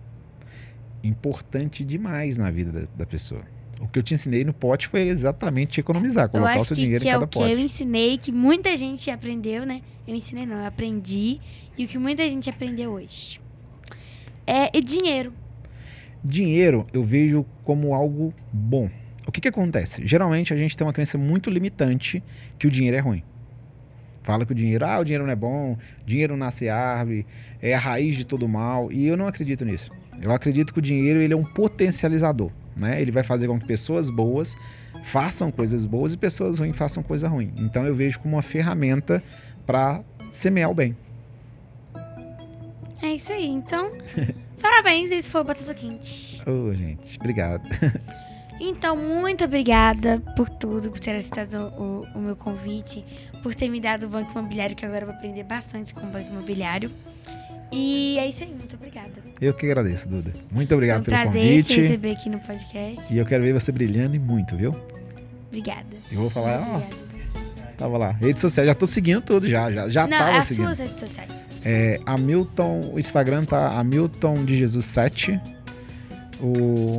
Importante 1.02 1.84
demais 1.84 2.36
na 2.36 2.50
vida 2.50 2.72
da, 2.72 2.88
da 2.94 3.06
pessoa. 3.06 3.42
O 3.80 3.88
que 3.88 3.98
eu 3.98 4.02
te 4.02 4.12
ensinei 4.12 4.44
no 4.44 4.52
pote 4.52 4.88
foi 4.88 5.08
exatamente 5.08 5.80
economizar, 5.80 6.28
colocar 6.28 6.58
o 6.58 6.64
seu 6.64 6.76
que, 6.76 6.82
dinheiro 6.82 7.02
que 7.02 7.08
em 7.08 7.10
é 7.10 7.14
cada 7.14 7.24
o 7.24 7.28
que 7.28 7.38
pote. 7.38 7.50
eu 7.50 7.58
ensinei, 7.58 8.18
que 8.18 8.30
muita 8.30 8.76
gente 8.76 9.10
aprendeu, 9.10 9.64
né? 9.64 9.80
Eu 10.06 10.14
ensinei 10.14 10.44
não, 10.44 10.58
eu 10.58 10.66
aprendi. 10.66 11.40
E 11.78 11.86
o 11.86 11.88
que 11.88 11.98
muita 11.98 12.28
gente 12.28 12.50
aprendeu 12.50 12.92
hoje. 12.92 13.40
É 14.46 14.76
e 14.76 14.82
dinheiro. 14.82 15.32
Dinheiro 16.22 16.86
eu 16.92 17.02
vejo 17.02 17.46
como 17.64 17.94
algo 17.94 18.34
bom. 18.52 18.90
O 19.26 19.32
que, 19.32 19.40
que 19.40 19.48
acontece? 19.48 20.06
Geralmente 20.06 20.52
a 20.52 20.56
gente 20.56 20.76
tem 20.76 20.86
uma 20.86 20.92
crença 20.92 21.16
muito 21.16 21.48
limitante 21.48 22.22
que 22.58 22.66
o 22.66 22.70
dinheiro 22.70 22.96
é 22.96 23.00
ruim. 23.00 23.22
Fala 24.22 24.44
que 24.44 24.52
o 24.52 24.54
dinheiro, 24.54 24.84
ah, 24.84 24.98
o 25.00 25.04
dinheiro 25.04 25.24
não 25.24 25.32
é 25.32 25.36
bom, 25.36 25.78
dinheiro 26.04 26.36
nasce 26.36 26.68
árvore, 26.68 27.26
é 27.62 27.74
a 27.74 27.78
raiz 27.78 28.14
de 28.14 28.26
todo 28.26 28.46
mal. 28.46 28.92
E 28.92 29.06
eu 29.06 29.16
não 29.16 29.26
acredito 29.26 29.64
nisso. 29.64 29.90
Eu 30.20 30.32
acredito 30.32 30.72
que 30.72 30.78
o 30.78 30.82
dinheiro 30.82 31.22
ele 31.22 31.32
é 31.32 31.36
um 31.36 31.44
potencializador. 31.44 32.50
Né? 32.76 33.00
Ele 33.00 33.10
vai 33.10 33.22
fazer 33.22 33.48
com 33.48 33.58
que 33.58 33.66
pessoas 33.66 34.08
boas 34.08 34.56
façam 35.04 35.50
coisas 35.50 35.84
boas 35.86 36.12
e 36.12 36.16
pessoas 36.16 36.58
ruins 36.58 36.76
façam 36.76 37.02
coisa 37.02 37.28
ruim. 37.28 37.52
Então 37.58 37.86
eu 37.86 37.94
vejo 37.94 38.18
como 38.20 38.36
uma 38.36 38.42
ferramenta 38.42 39.22
para 39.66 40.02
semear 40.32 40.70
o 40.70 40.74
bem. 40.74 40.96
É 43.02 43.14
isso 43.14 43.32
aí. 43.32 43.46
Então, 43.46 43.92
parabéns. 44.60 45.10
Esse 45.10 45.30
foi 45.30 45.40
o 45.40 45.44
Batata 45.44 45.74
Quente. 45.74 46.42
Ô, 46.48 46.72
gente, 46.74 47.16
obrigado. 47.18 47.62
Então, 48.62 48.94
muito 48.94 49.42
obrigada 49.42 50.20
por 50.36 50.50
tudo, 50.50 50.90
por 50.90 51.00
ter 51.00 51.16
aceitado 51.16 51.72
o, 51.78 52.06
o 52.14 52.18
meu 52.18 52.36
convite, 52.36 53.02
por 53.42 53.54
ter 53.54 53.70
me 53.70 53.80
dado 53.80 54.04
o 54.04 54.08
banco 54.10 54.32
imobiliário, 54.32 54.76
que 54.76 54.84
agora 54.84 55.04
eu 55.04 55.06
vou 55.06 55.16
aprender 55.16 55.44
bastante 55.44 55.94
com 55.94 56.06
o 56.06 56.10
banco 56.10 56.28
imobiliário. 56.28 56.90
E 57.72 58.18
é 58.18 58.28
isso 58.28 58.42
aí, 58.42 58.50
muito 58.50 58.74
obrigada. 58.76 59.10
Eu 59.40 59.54
que 59.54 59.64
agradeço, 59.66 60.08
Duda. 60.08 60.32
Muito 60.50 60.74
obrigado 60.74 61.04
Foi 61.04 61.14
um 61.14 61.16
pelo 61.16 61.22
prazer 61.32 61.48
convite. 61.48 61.68
te 61.68 61.80
receber 61.80 62.10
aqui 62.12 62.28
no 62.28 62.38
podcast. 62.40 63.14
E 63.14 63.18
eu 63.18 63.24
quero 63.26 63.42
ver 63.44 63.52
você 63.52 63.70
brilhando 63.70 64.16
e 64.16 64.18
muito, 64.18 64.56
viu? 64.56 64.74
Obrigada. 65.48 65.96
Eu 66.10 66.18
vou 66.20 66.30
falar, 66.30 66.60
ó, 66.68 66.80
tava 67.76 67.96
lá. 67.96 68.10
Redes 68.12 68.40
sociais, 68.40 68.66
já 68.68 68.74
tô 68.74 68.86
seguindo 68.86 69.20
tudo 69.20 69.48
já, 69.48 69.70
já, 69.72 69.88
já 69.88 70.06
Não, 70.06 70.18
tava 70.18 70.38
as 70.38 70.46
seguindo. 70.46 70.66
suas 70.66 70.78
redes 70.78 70.98
sociais. 71.00 71.30
É, 71.64 72.00
Hamilton, 72.06 72.90
o 72.94 72.98
Instagram 72.98 73.44
tá 73.44 73.78
Hamilton 73.78 74.44
de 74.44 74.58
Jesus 74.58 74.86
7 74.86 75.38
O... 76.40 76.96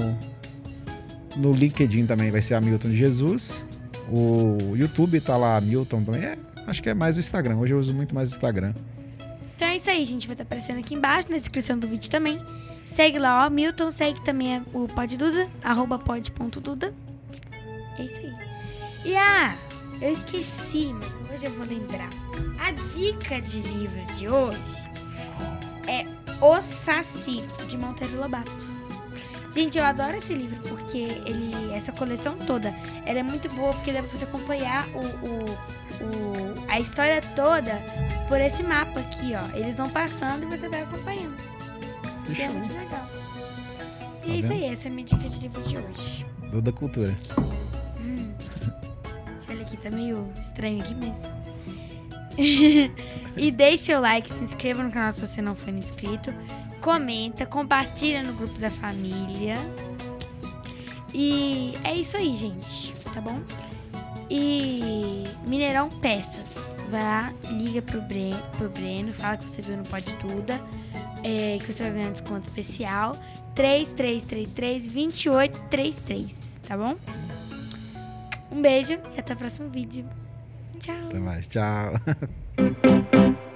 No 1.38 1.52
LinkedIn 1.52 2.06
também 2.06 2.30
vai 2.30 2.42
ser 2.42 2.56
Hamilton 2.56 2.90
de 2.90 2.96
Jesus. 2.96 3.64
O 4.12 4.76
YouTube 4.76 5.20
tá 5.22 5.38
lá, 5.38 5.56
Hamilton 5.58 6.04
também. 6.04 6.24
É, 6.24 6.38
acho 6.68 6.84
que 6.84 6.90
é 6.90 6.94
mais 6.94 7.16
o 7.16 7.20
Instagram. 7.20 7.56
Hoje 7.58 7.74
eu 7.74 7.80
uso 7.80 7.94
muito 7.94 8.14
mais 8.14 8.32
o 8.32 8.34
Instagram. 8.34 8.74
Então 9.62 9.70
é 9.70 9.78
isso 9.78 9.92
aí, 9.92 10.04
gente. 10.04 10.26
Vai 10.26 10.34
estar 10.34 10.42
aparecendo 10.42 10.80
aqui 10.80 10.96
embaixo 10.96 11.30
na 11.30 11.38
descrição 11.38 11.78
do 11.78 11.88
vídeo 11.88 12.10
também. 12.10 12.44
Segue 12.84 13.20
lá, 13.20 13.46
ó, 13.46 13.50
Milton. 13.52 13.92
Segue 13.92 14.20
também 14.22 14.60
o 14.74 14.88
Pod 14.88 15.16
Duda, 15.16 15.48
arroba 15.64 16.00
pod.duda. 16.00 16.92
É 18.00 18.02
isso 18.04 18.18
aí. 18.18 18.34
E 19.06 19.16
ah, 19.16 19.56
eu 20.02 20.14
esqueci, 20.14 20.96
mas 20.96 21.32
hoje 21.32 21.46
eu 21.46 21.52
vou 21.52 21.68
lembrar. 21.68 22.10
A 22.60 22.72
dica 22.72 23.40
de 23.40 23.60
livro 23.60 24.16
de 24.16 24.28
hoje 24.28 24.58
é 25.88 26.06
O 26.44 26.60
Saci, 26.60 27.44
de 27.68 27.78
Monteiro 27.78 28.20
Lobato. 28.20 28.66
Gente, 29.54 29.78
eu 29.78 29.84
adoro 29.84 30.18
esse 30.18 30.34
livro 30.34 30.58
porque 30.68 30.98
ele, 30.98 31.72
essa 31.72 31.92
coleção 31.92 32.36
toda, 32.48 32.74
ela 33.06 33.20
é 33.20 33.24
muito 33.24 33.48
boa 33.50 33.72
porque 33.74 33.94
dá 33.94 34.02
pra 34.02 34.10
você 34.18 34.24
acompanhar 34.24 34.88
o, 34.88 35.06
o, 35.28 35.58
o, 36.04 36.66
a 36.68 36.80
história 36.80 37.22
toda 37.36 37.82
por 38.28 38.40
esse 38.40 38.64
mapa 38.64 39.00
aqui, 39.00 39.34
ó. 39.36 39.58
Eles 39.58 39.78
vão 39.78 39.90
passando 39.90 40.44
e 40.44 40.46
você 40.46 40.68
vai 40.70 40.82
acompanhando. 40.84 41.38
Que 42.36 42.42
é 42.42 42.50
muito 42.50 42.74
legal. 42.74 43.08
E 44.24 44.28
Tá 44.28 44.32
é 44.32 44.36
isso 44.38 44.54
aí, 44.54 44.66
essa 44.66 44.88
é 44.88 44.92
a 44.92 44.94
minha 44.94 45.06
dica 45.06 45.30
de 45.30 45.40
livro 45.40 45.62
de 45.64 45.78
hoje. 45.78 46.26
Duda 46.52 46.72
Cultura. 46.72 47.18
Hum. 48.00 48.34
Olha 49.50 49.62
aqui, 49.62 49.78
tá 49.78 49.90
meio 49.90 50.32
estranho 50.40 50.82
aqui 50.82 50.94
mesmo. 50.94 51.42
e 53.36 53.52
deixe 53.52 53.84
seu 53.86 54.00
like, 54.00 54.30
se 54.30 54.44
inscreva 54.44 54.84
no 54.84 54.92
canal 54.92 55.12
se 55.12 55.22
você 55.22 55.42
não 55.42 55.56
for 55.56 55.74
inscrito. 55.74 56.34
Comenta, 56.80 57.46
compartilha 57.46 58.24
no 58.24 58.34
grupo 58.34 58.58
da 58.60 58.70
família. 58.70 59.56
E 61.14 61.74
é 61.84 61.96
isso 61.96 62.16
aí, 62.16 62.36
gente. 62.36 62.94
Tá 63.14 63.20
bom? 63.20 63.40
E 64.34 65.24
Mineirão 65.46 65.90
Peças. 65.90 66.78
Vai 66.90 67.02
lá, 67.02 67.34
liga 67.52 67.82
pro, 67.82 68.02
Bre 68.02 68.34
pro 68.58 68.70
Breno, 68.70 69.12
fala 69.12 69.36
que 69.36 69.44
você 69.50 69.62
viu 69.62 69.76
no 69.76 69.84
Pode 69.84 70.10
Duda. 70.18 70.60
é, 71.24 71.58
que 71.60 71.72
você 71.72 71.84
vai 71.84 71.92
ganhar 71.92 72.10
um 72.10 72.14
desconto 72.14 72.48
especial. 72.48 73.12
3333 73.56 74.88
2833, 74.88 76.60
tá 76.66 76.78
bom? 76.78 76.96
Um 78.50 78.62
beijo 78.62 78.94
e 79.16 79.20
até 79.20 79.34
o 79.34 79.38
próximo 79.38 79.70
vídeo. 79.70 80.06
Tchau. 80.80 80.96
Até 81.10 81.20
mais. 81.20 81.48
Tchau. 81.48 81.94